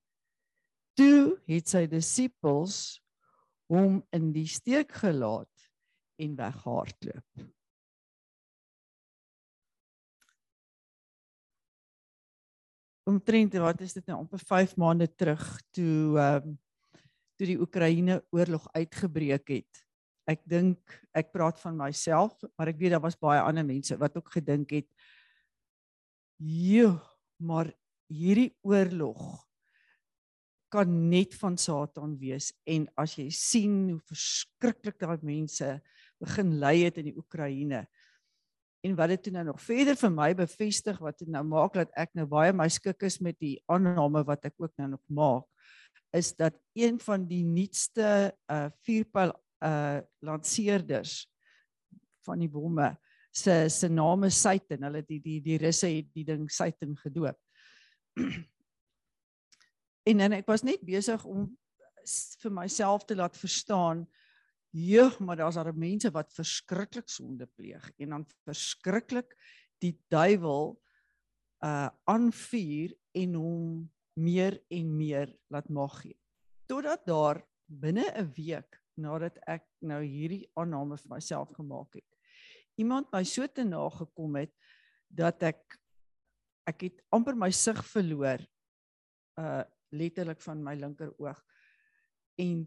toe 0.99 1.37
het 1.51 1.71
sy 1.71 1.85
disippels 1.91 3.01
hom 3.71 4.01
in 4.15 4.31
die 4.35 4.47
steek 4.49 4.95
gelaat 5.03 5.69
en 6.23 6.37
weghardloop. 6.39 7.45
Omtrent 13.05 13.57
wat 13.61 13.81
is 13.85 13.93
dit 13.93 14.07
nou 14.09 14.23
amper 14.23 14.41
5 14.41 14.77
maande 14.81 15.09
terug 15.15 15.43
toe 15.77 16.19
ehm 16.19 16.53
um, 16.53 16.61
toe 17.35 17.49
die 17.51 17.59
Oekraïne 17.59 18.21
oorlog 18.31 18.69
uitgebreek 18.79 19.49
het. 19.51 19.81
Ek 20.31 20.45
dink 20.47 20.93
ek 21.11 21.33
praat 21.35 21.59
van 21.59 21.75
myself, 21.77 22.37
maar 22.55 22.71
ek 22.71 22.79
weet 22.79 22.95
daar 22.95 23.03
was 23.03 23.19
baie 23.19 23.41
ander 23.43 23.67
mense 23.67 23.97
wat 23.99 24.15
ook 24.17 24.31
gedink 24.37 24.71
het 24.71 24.87
joh, 26.39 27.01
maar 27.43 27.73
hierdie 28.07 28.53
oorlog 28.63 29.43
kan 30.75 30.91
net 31.11 31.35
van 31.39 31.59
Satan 31.59 32.17
wees 32.19 32.51
en 32.67 32.89
as 32.99 33.15
jy 33.19 33.29
sien 33.31 33.77
hoe 33.93 34.01
verskriklik 34.11 34.99
daai 34.99 35.23
mense 35.23 35.69
begin 36.23 36.57
lei 36.63 36.81
het 36.83 36.99
in 36.99 37.13
die 37.13 37.19
Oekraïne. 37.19 37.85
En 38.85 38.97
wat 38.99 39.15
dit 39.15 39.23
toe 39.27 39.33
nou 39.33 39.45
nog 39.49 39.63
verder 39.65 39.97
vir 39.97 40.13
my 40.13 40.29
bevestig 40.37 40.99
wat 41.01 41.19
dit 41.23 41.31
nou 41.33 41.45
maak 41.49 41.77
dat 41.79 41.93
ek 41.97 42.13
nou 42.19 42.27
baie 42.29 42.53
my 42.53 42.69
skik 42.69 43.07
is 43.09 43.21
met 43.25 43.39
die 43.41 43.57
aanname 43.73 44.25
wat 44.29 44.45
ek 44.45 44.59
ook 44.61 44.75
nou 44.81 44.91
nog 44.97 45.05
maak 45.09 45.49
is 46.15 46.35
dat 46.39 46.55
een 46.79 47.01
van 47.03 47.27
die 47.27 47.43
nuutste 47.45 48.35
uh 48.53 48.69
vuurpyl 48.87 49.33
uh 49.67 49.99
lanseerders 50.23 51.25
van 52.25 52.39
die 52.39 52.49
bomme 52.49 52.93
se 53.35 53.69
se 53.69 53.89
naam 53.89 54.25
is 54.25 54.41
Satan. 54.41 54.83
Hulle 54.87 55.03
die 55.03 55.21
die 55.21 55.41
die 55.43 55.59
russe 55.59 55.91
het 55.91 56.13
die 56.15 56.25
ding 56.25 56.47
Satan 56.51 56.95
gedoop. 56.97 57.39
en 60.11 60.21
en 60.21 60.37
ek 60.39 60.47
was 60.47 60.63
net 60.63 60.85
besig 60.87 61.25
om 61.27 61.49
vir 62.43 62.53
myself 62.53 63.07
te 63.09 63.17
laat 63.19 63.37
verstaan 63.37 64.05
Jeug, 64.75 65.21
maar 65.23 65.37
daar's 65.39 65.55
daar 65.55 65.71
mense 65.77 66.11
wat 66.11 66.33
verskriklik 66.35 67.09
sonde 67.09 67.47
pleeg 67.47 67.85
en 67.97 68.17
dan 68.17 68.25
verskriklik 68.43 69.37
die 69.79 69.95
duiwel 70.11 70.75
uh 71.65 71.89
aanvuur 72.11 72.95
en 73.15 73.37
hom 73.39 73.69
meer 74.19 74.59
en 74.69 74.97
meer 74.97 75.31
laat 75.49 75.69
mag 75.71 76.01
gee. 76.01 76.19
Totdat 76.67 77.07
daar 77.07 77.45
binne 77.67 78.05
'n 78.19 78.33
week 78.35 78.81
nadat 78.99 79.39
ek 79.47 79.65
nou 79.79 80.03
hierdie 80.03 80.51
aanname 80.59 80.99
vir 80.99 81.11
myself 81.11 81.55
gemaak 81.55 81.95
het. 81.95 82.11
Iemand 82.75 83.13
my 83.13 83.23
so 83.25 83.47
te 83.47 83.65
nagekom 83.65 84.37
het 84.37 84.53
dat 85.09 85.43
ek 85.43 85.79
ek 86.67 86.81
het 86.81 87.03
amper 87.13 87.37
my 87.37 87.51
sig 87.51 87.79
verloor 87.87 88.43
uh 89.39 89.63
letterlik 89.95 90.41
van 90.43 90.63
my 90.63 90.75
linker 90.75 91.13
oog 91.23 91.39
en 92.43 92.67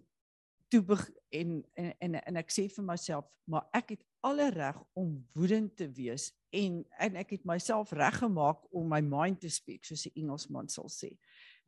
toe 0.71 0.83
en, 1.29 1.63
en 1.75 1.93
en 1.99 2.19
en 2.21 2.39
ek 2.43 2.51
sê 2.53 2.67
vir 2.71 2.85
myself 2.85 3.27
maar 3.47 3.67
ek 3.75 3.95
het 3.95 4.03
alle 4.27 4.49
reg 4.51 4.77
om 4.97 5.13
woedend 5.37 5.75
te 5.79 5.87
wees 5.95 6.31
en 6.55 6.83
en 6.99 7.15
ek 7.15 7.35
het 7.37 7.45
myself 7.47 7.91
reggemaak 7.95 8.63
om 8.75 8.87
my 8.91 9.01
mind 9.01 9.41
te 9.43 9.49
speak 9.49 9.85
soos 9.85 10.07
die 10.07 10.15
Engelsman 10.23 10.67
sal 10.71 10.89
sê. 10.91 11.13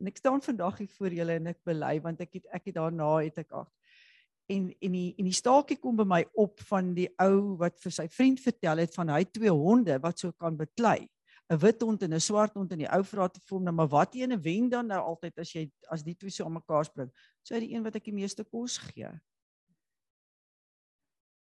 En 0.00 0.08
ek 0.08 0.20
staan 0.20 0.40
vandag 0.44 0.78
hier 0.80 0.92
voor 0.96 1.16
julle 1.16 1.36
en 1.40 1.52
ek 1.52 1.60
bely 1.64 1.96
want 2.04 2.20
ek 2.20 2.40
het 2.40 2.48
ek 2.60 2.70
het 2.70 2.80
daarna 2.80 3.12
het 3.20 3.44
ek 3.44 3.52
ag 3.52 3.68
en 4.50 4.68
en 4.80 4.94
die 4.96 5.14
en 5.18 5.28
die 5.28 5.36
staaltjie 5.36 5.78
kom 5.80 5.98
by 6.00 6.06
my 6.08 6.20
op 6.42 6.60
van 6.70 6.92
die 6.96 7.08
ou 7.22 7.56
wat 7.60 7.78
vir 7.82 7.94
sy 7.94 8.06
vriend 8.10 8.42
vertel 8.42 8.82
het 8.82 8.94
van 8.96 9.12
hy 9.14 9.22
twee 9.30 9.52
honde 9.54 9.98
wat 10.02 10.22
so 10.22 10.32
kan 10.32 10.58
beklei. 10.58 11.04
'n 11.50 11.58
Wit 11.58 11.82
hond 11.82 12.02
en 12.02 12.14
'n 12.14 12.20
swart 12.20 12.54
hond 12.54 12.72
en 12.72 12.78
die 12.78 12.90
ou 12.90 13.02
vra 13.02 13.28
te 13.28 13.40
vir 13.40 13.56
hom 13.56 13.64
nou 13.64 13.74
maar 13.74 13.90
wat 13.90 14.14
ene 14.14 14.38
wen 14.38 14.68
dan 14.70 14.86
nou 14.86 15.00
altyd 15.00 15.38
as 15.38 15.52
jy 15.52 15.70
as 15.90 16.04
die 16.06 16.14
twee 16.14 16.30
so 16.30 16.44
aan 16.44 16.58
mekaar 16.60 16.84
spring. 16.84 17.10
So 17.42 17.54
hy 17.54 17.60
die 17.60 17.74
een 17.74 17.82
wat 17.82 17.96
ek 17.96 18.04
die 18.04 18.14
meeste 18.14 18.44
kos 18.44 18.78
gee. 18.78 19.10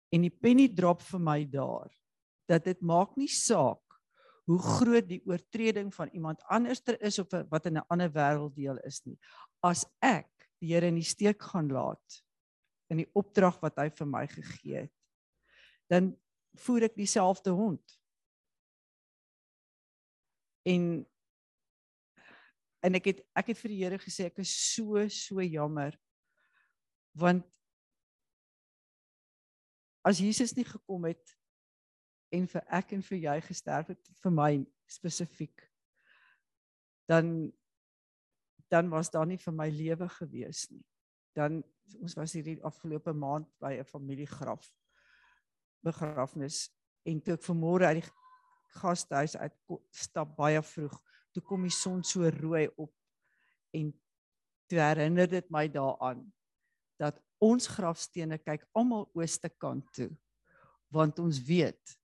En 0.08 0.24
die 0.24 0.32
penny 0.32 0.68
drop 0.68 1.02
vir 1.02 1.20
my 1.20 1.44
daar 1.44 1.92
dat 2.48 2.64
dit 2.64 2.80
maak 2.80 3.16
nie 3.16 3.28
saak 3.28 3.84
hoe 4.48 4.58
groot 4.58 5.04
die 5.04 5.20
oortreding 5.28 5.92
van 5.92 6.08
iemand 6.16 6.40
anderster 6.48 6.96
is 7.04 7.18
of 7.18 7.28
wat 7.50 7.66
in 7.66 7.76
'n 7.76 7.84
ander 7.88 8.08
wêrelddeel 8.08 8.80
is 8.86 9.04
nie. 9.04 9.18
As 9.62 9.84
ek 10.00 10.30
die 10.60 10.72
Here 10.72 10.86
in 10.86 10.94
die 10.94 11.04
steek 11.04 11.42
gaan 11.42 11.68
laat 11.68 12.24
in 12.88 12.96
die 12.96 13.10
opdrag 13.12 13.60
wat 13.60 13.76
hy 13.76 13.90
vir 13.90 14.06
my 14.06 14.26
gegee 14.26 14.76
het, 14.76 14.92
dan 15.90 16.16
voer 16.56 16.82
ek 16.82 16.96
dieselfde 16.96 17.50
hond. 17.50 17.97
En 20.68 21.06
en 22.86 22.94
ek 22.94 23.08
het 23.10 23.22
ek 23.34 23.52
het 23.52 23.60
vir 23.62 23.72
die 23.72 23.80
Here 23.82 23.98
gesê 23.98 24.28
ek 24.28 24.42
is 24.44 24.52
so 24.74 25.00
so 25.12 25.42
jammer. 25.42 25.96
Want 27.18 27.46
as 30.06 30.20
Jesus 30.22 30.54
nie 30.56 30.66
gekom 30.68 31.08
het 31.08 31.34
en 32.34 32.46
vir 32.48 32.64
ek 32.80 32.92
en 32.96 33.02
vir 33.02 33.18
jy 33.24 33.38
gesterf 33.48 33.94
het 33.94 34.12
vir 34.22 34.34
my 34.34 34.52
spesifiek 34.88 35.64
dan 37.08 37.50
dan 38.68 38.90
was 38.92 39.08
daar 39.10 39.26
nie 39.26 39.40
vir 39.40 39.54
my 39.56 39.70
lewe 39.72 40.08
gewees 40.12 40.66
nie. 40.68 40.84
Dan 41.32 41.62
ons 41.96 42.14
was 42.18 42.34
hierdie 42.36 42.58
afgelope 42.68 43.14
maand 43.16 43.48
by 43.62 43.78
'n 43.78 43.88
familiegraf 43.88 44.68
begrafnis 45.80 46.68
en 47.08 47.20
toe 47.20 47.34
ek 47.34 47.46
vanmôre 47.48 47.88
uit 47.88 48.02
die 48.02 48.10
gastehuis 48.76 49.36
uit 49.36 49.54
stap 49.90 50.36
baie 50.36 50.62
vroeg 50.62 50.96
toe 51.32 51.42
kom 51.42 51.64
die 51.66 51.74
son 51.74 52.02
so 52.04 52.28
rooi 52.40 52.66
op 52.76 52.92
en 53.76 53.92
toe 54.68 54.80
herinner 54.80 55.28
dit 55.30 55.50
my 55.50 55.66
daaraan 55.72 56.24
dat 57.00 57.20
ons 57.38 57.68
grafstene 57.70 58.38
kyk 58.42 58.66
almal 58.76 59.06
ooste 59.14 59.50
kant 59.62 59.86
toe 59.96 60.10
want 60.94 61.18
ons 61.22 61.40
weet 61.46 61.98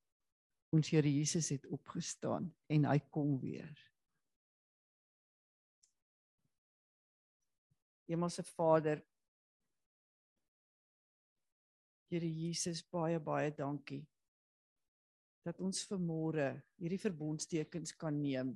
ons 0.75 0.91
Here 0.91 1.11
Jesus 1.11 1.49
het 1.55 1.67
opgestaan 1.71 2.49
en 2.67 2.87
hy 2.89 2.99
kom 3.15 3.37
weer. 3.39 3.71
Hemelse 8.11 8.43
Vader 8.43 9.05
Here 12.11 12.27
Jesus 12.27 12.83
baie 12.83 13.21
baie 13.23 13.55
dankie 13.55 14.03
dat 15.45 15.61
ons 15.61 15.85
vermôre 15.89 16.49
hierdie 16.81 17.01
verbondstekens 17.03 17.95
kan 18.01 18.17
neem 18.21 18.55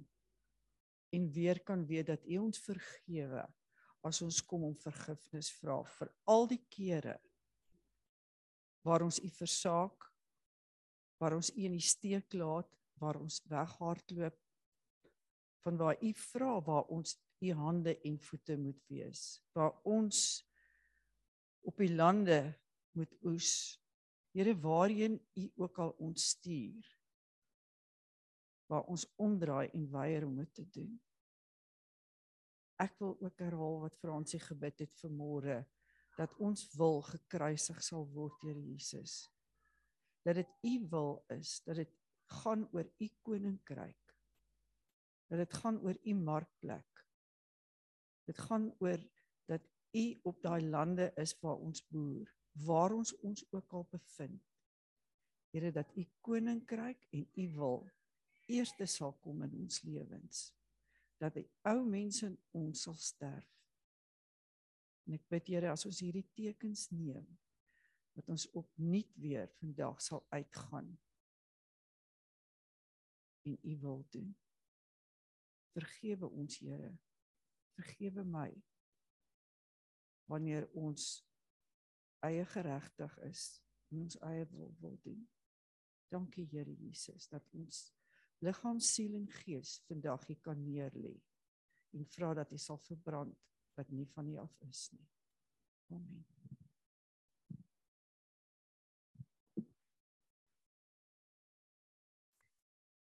en 1.15 1.31
weer 1.33 1.61
kan 1.65 1.87
weet 1.89 2.11
dat 2.13 2.27
U 2.27 2.45
ons 2.49 2.61
vergewe 2.65 3.47
as 4.09 4.23
ons 4.25 4.43
kom 4.45 4.65
om 4.69 4.77
vergifnis 4.79 5.51
vra 5.61 5.81
vir 5.99 6.13
al 6.35 6.47
die 6.51 6.63
kere 6.73 7.19
waar 8.87 9.05
ons 9.05 9.21
U 9.21 9.31
versaak 9.37 10.09
waar 11.19 11.35
ons 11.35 11.51
u 11.55 11.65
in 11.67 11.77
die 11.77 11.85
steek 11.85 12.35
laat, 12.39 12.69
waar 12.99 13.19
ons 13.19 13.41
weghardloop 13.51 14.37
van 15.67 15.81
waar 15.81 15.99
u 16.03 16.13
vra 16.15 16.53
waar 16.67 16.87
ons 16.95 17.17
u 17.43 17.53
hande 17.55 17.95
en 18.07 18.19
voete 18.19 18.57
moet 18.59 18.79
wees, 18.91 19.43
waar 19.55 19.75
ons 19.87 20.43
op 21.67 21.79
die 21.79 21.93
lande 21.95 22.39
moet 22.99 23.13
oes. 23.27 23.79
Here 24.37 24.55
waarheen 24.61 25.21
u 25.35 25.51
ook 25.57 25.79
al 25.79 25.95
ons 25.99 26.29
stuur. 26.29 26.89
Waar 28.69 28.85
ons 28.85 29.07
omdraai 29.17 29.69
en 29.73 29.91
weier 29.91 30.27
om 30.27 30.37
dit 30.37 30.55
te 30.55 30.67
doen. 30.69 30.93
Ek 32.79 32.95
wil 32.99 33.17
ook 33.21 33.39
herhaal 33.39 33.81
wat 33.87 33.99
Fransie 33.99 34.41
gebid 34.41 34.85
het 34.85 34.95
vir 35.01 35.11
môre 35.11 35.59
dat 36.19 36.35
ons 36.43 36.69
wil 36.79 37.01
gekruisig 37.07 37.81
sal 37.83 38.07
word 38.13 38.39
deur 38.43 38.59
Jesus 38.59 39.25
dat 40.29 40.35
dit 40.35 40.49
u 40.61 40.87
wil 40.91 41.25
is, 41.33 41.61
dat 41.65 41.77
dit 41.81 41.93
gaan 42.43 42.69
oor 42.73 42.85
u 42.99 43.09
koninkryk. 43.23 44.15
Dat 45.29 45.39
dit 45.39 45.55
gaan 45.61 45.81
oor 45.81 45.97
u 46.03 46.15
markplek. 46.15 47.05
Dit 48.29 48.39
gaan 48.39 48.75
oor 48.79 49.01
dat 49.49 49.65
u 49.97 50.05
op 50.23 50.43
daai 50.43 50.69
lande 50.69 51.13
is 51.17 51.33
waar 51.41 51.57
ons 51.57 51.87
boer, 51.89 52.29
waar 52.65 52.95
ons 52.97 53.15
ons 53.27 53.45
ook 53.51 53.73
al 53.73 53.87
bevind. 53.91 54.43
Here 55.51 55.71
dat 55.73 55.97
u 55.97 56.05
koninkryk 56.21 57.07
en 57.11 57.29
u 57.35 57.49
wil 57.55 57.87
eerste 58.49 58.87
sal 58.87 59.13
kom 59.23 59.43
in 59.43 59.55
ons 59.63 59.83
lewens. 59.83 60.49
Dat 61.19 61.35
die 61.35 61.49
ou 61.69 61.83
mense 61.85 62.27
in 62.27 62.39
ons 62.57 62.83
sal 62.87 62.97
sterf. 63.01 63.49
En 65.07 65.17
ek 65.17 65.27
bid 65.33 65.53
Here 65.53 65.73
as 65.73 65.87
ons 65.89 66.01
hierdie 66.05 66.27
tekens 66.37 66.89
neem, 66.93 67.27
wat 68.19 68.29
ons 68.29 68.49
opnuut 68.59 69.11
weer 69.21 69.49
vandag 69.61 70.01
sal 70.03 70.25
uitgaan 70.35 70.91
en 73.49 73.59
u 73.63 73.77
wil 73.81 74.03
doen. 74.13 74.33
Vergewe 75.73 76.29
ons 76.29 76.59
Here. 76.61 76.93
Vergewe 77.79 78.25
my 78.27 78.51
wanneer 80.29 80.67
ons 80.77 81.28
eie 82.27 82.45
geregtig 82.47 83.19
is 83.29 83.45
en 83.91 84.03
ons 84.05 84.19
eie 84.29 84.47
wil 84.51 84.75
wil 84.81 84.99
doen. 85.03 85.29
Dankie 86.09 86.47
Here 86.51 86.75
Jesus 86.75 87.29
dat 87.29 87.45
ons 87.53 87.89
liggaam, 88.45 88.81
siel 88.81 89.15
en 89.19 89.29
gees 89.43 89.79
vandag 89.89 90.27
hier 90.27 90.41
kan 90.43 90.59
neerlê 90.65 91.17
en 91.97 92.05
vra 92.15 92.35
dat 92.35 92.53
U 92.53 92.59
sal 92.61 92.81
verbrand 92.87 93.37
wat 93.79 93.91
nie 93.91 94.07
van 94.15 94.29
U 94.29 94.37
af 94.43 94.53
is 94.69 94.89
nie. 94.93 95.07
Amen. 95.95 96.25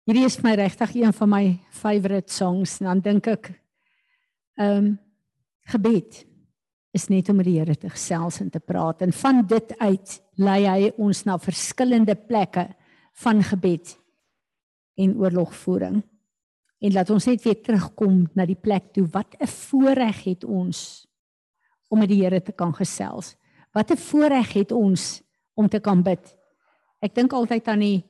Hierdie 0.08 0.24
is 0.24 0.38
my 0.40 0.54
regtig 0.56 0.94
een 0.96 1.12
van 1.14 1.30
my 1.30 1.44
favourite 1.76 2.32
songs 2.34 2.78
en 2.80 2.88
dan 2.88 3.04
dink 3.04 3.28
ek 3.28 3.52
ehm 4.56 4.78
um, 4.78 4.96
gebed 5.68 6.22
is 6.98 7.08
net 7.14 7.30
om 7.30 7.38
met 7.40 7.48
die 7.48 7.60
Here 7.60 7.76
te 7.78 7.92
gesels 7.94 8.42
en 8.42 8.50
te 8.50 8.62
praat 8.64 9.04
en 9.06 9.14
van 9.14 9.44
dit 9.46 9.74
uit 9.78 10.18
lei 10.42 10.60
hy 10.66 10.92
ons 10.98 11.24
na 11.28 11.38
verskillende 11.42 12.16
plekke 12.18 12.66
van 13.24 13.42
gebed 13.46 13.94
en 14.98 15.16
oorlogvoering. 15.22 16.02
En 16.78 16.94
laat 16.94 17.10
ons 17.14 17.26
net 17.30 17.42
weer 17.46 17.58
terugkom 17.66 18.26
na 18.38 18.46
die 18.46 18.58
plek 18.58 18.92
toe 18.94 19.06
wat 19.14 19.36
'n 19.40 19.48
voorreg 19.48 20.24
het 20.24 20.44
ons 20.44 21.08
om 21.90 22.00
met 22.00 22.10
die 22.10 22.22
Here 22.24 22.42
te 22.42 22.52
kan 22.52 22.74
gesels. 22.74 23.36
Wat 23.74 23.92
'n 23.92 23.98
voorreg 23.98 24.54
het 24.54 24.72
ons 24.72 25.22
om 25.56 25.68
te 25.68 25.80
kan 25.80 26.04
bid. 26.04 26.36
Ek 27.02 27.16
dink 27.16 27.34
altyd 27.34 27.68
aan 27.68 27.80
die 27.80 28.04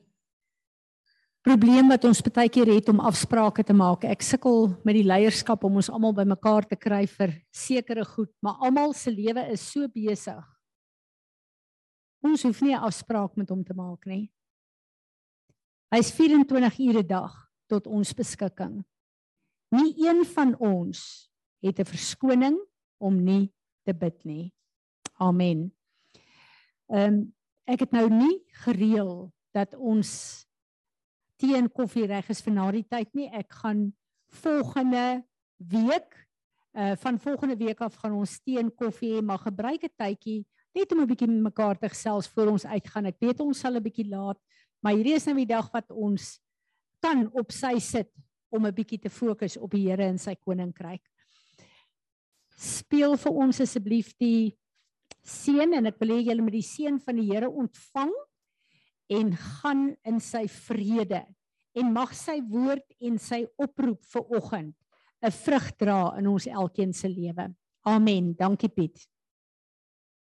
probleem 1.48 1.88
wat 1.88 2.04
ons 2.04 2.20
baie 2.20 2.50
keer 2.52 2.68
het 2.68 2.90
om 2.92 2.98
afsprake 3.08 3.62
te 3.64 3.72
maak. 3.72 4.02
Ek 4.04 4.20
sukkel 4.24 4.66
met 4.84 4.98
die 4.98 5.06
leierskap 5.06 5.62
om 5.64 5.78
ons 5.80 5.88
almal 5.88 6.12
bymekaar 6.12 6.66
te 6.68 6.76
kry 6.76 7.06
vir 7.08 7.30
sekere 7.54 8.04
goed, 8.04 8.28
maar 8.44 8.58
almal 8.66 8.92
se 8.92 9.08
lewe 9.14 9.46
is 9.54 9.64
so 9.64 9.88
besig. 9.88 10.42
Ons 12.20 12.44
hoef 12.44 12.60
nie 12.60 12.74
'n 12.74 12.84
afspraak 12.84 13.36
met 13.36 13.48
hom 13.48 13.64
te 13.64 13.72
maak 13.72 14.04
nie. 14.06 14.30
Hy's 15.90 16.10
24 16.12 16.78
ure 16.80 17.02
'n 17.02 17.06
dag 17.06 17.32
tot 17.66 17.86
ons 17.86 18.12
beskikking. 18.12 18.84
Nie 19.72 19.94
een 19.96 20.24
van 20.24 20.54
ons 20.58 21.30
het 21.62 21.78
'n 21.80 21.84
verskoning 21.84 22.58
om 23.00 23.24
nie 23.24 23.52
te 23.86 23.94
bid 23.94 24.24
nie. 24.24 24.52
Amen. 25.18 25.72
Ehm 26.90 27.14
um, 27.14 27.34
ek 27.64 27.80
het 27.80 27.92
nou 27.92 28.08
nie 28.10 28.44
gereël 28.64 29.32
dat 29.52 29.74
ons 29.74 30.47
tee 31.38 31.56
en 31.56 31.70
koffie 31.70 32.06
reg 32.06 32.28
is 32.30 32.42
vir 32.44 32.54
na 32.54 32.70
die 32.74 32.84
tyd 32.84 33.14
nie. 33.14 33.28
Ek 33.32 33.52
gaan 33.62 33.92
volgende 34.42 35.22
week 35.58 36.14
uh 36.78 36.94
van 37.00 37.18
volgende 37.18 37.56
week 37.56 37.80
af 37.80 37.96
gaan 37.96 38.12
ons 38.12 38.38
tee 38.44 38.58
en 38.60 38.70
koffie 38.70 39.16
hê, 39.16 39.22
maar 39.22 39.38
gebruik 39.38 39.84
'n 39.84 39.94
tydjie. 39.96 40.44
net 40.74 40.92
om 40.92 41.00
'n 41.00 41.08
bietjie 41.08 41.28
mekaar 41.28 41.78
te 41.78 41.88
gesels 41.88 42.28
voor 42.28 42.52
ons 42.52 42.66
uitgaan. 42.66 43.06
Ek 43.06 43.18
weet 43.18 43.40
ons 43.40 43.58
sal 43.58 43.74
'n 43.74 43.82
bietjie 43.82 44.08
laat, 44.08 44.38
maar 44.82 44.94
hierdie 44.94 45.14
is 45.14 45.26
nou 45.26 45.34
die 45.34 45.46
dag 45.46 45.70
wat 45.72 45.90
ons 45.90 46.38
kan 47.00 47.30
op 47.32 47.52
sy 47.52 47.78
sit 47.78 48.10
om 48.50 48.66
'n 48.66 48.74
bietjie 48.74 49.00
te 49.00 49.10
fokus 49.10 49.56
op 49.56 49.70
die 49.70 49.88
Here 49.88 50.04
en 50.04 50.18
sy 50.18 50.34
koninkryk. 50.34 51.02
Speel 52.56 53.16
vir 53.16 53.32
ons 53.32 53.60
asseblief 53.60 54.14
die 54.18 54.56
seën 55.24 55.74
en 55.74 55.86
ek 55.86 55.98
wil 55.98 56.16
hê 56.16 56.24
julle 56.24 56.42
moet 56.42 56.52
die 56.52 56.62
seën 56.62 56.98
van 57.00 57.16
die 57.16 57.32
Here 57.32 57.50
ontvang 57.50 58.12
en 59.08 59.32
gaan 59.36 59.96
in 60.04 60.20
sy 60.20 60.46
vrede 60.48 61.24
en 61.78 61.92
mag 61.92 62.12
sy 62.16 62.40
woord 62.50 62.84
en 63.00 63.18
sy 63.18 63.44
oproep 63.56 64.02
vir 64.12 64.36
oggend 64.36 64.74
'n 65.22 65.34
vrug 65.34 65.70
dra 65.78 66.00
in 66.18 66.26
ons 66.30 66.46
elkeen 66.46 66.92
se 66.94 67.08
lewe. 67.08 67.48
Amen. 67.82 68.34
Dankie 68.38 68.68
Piet. 68.68 69.06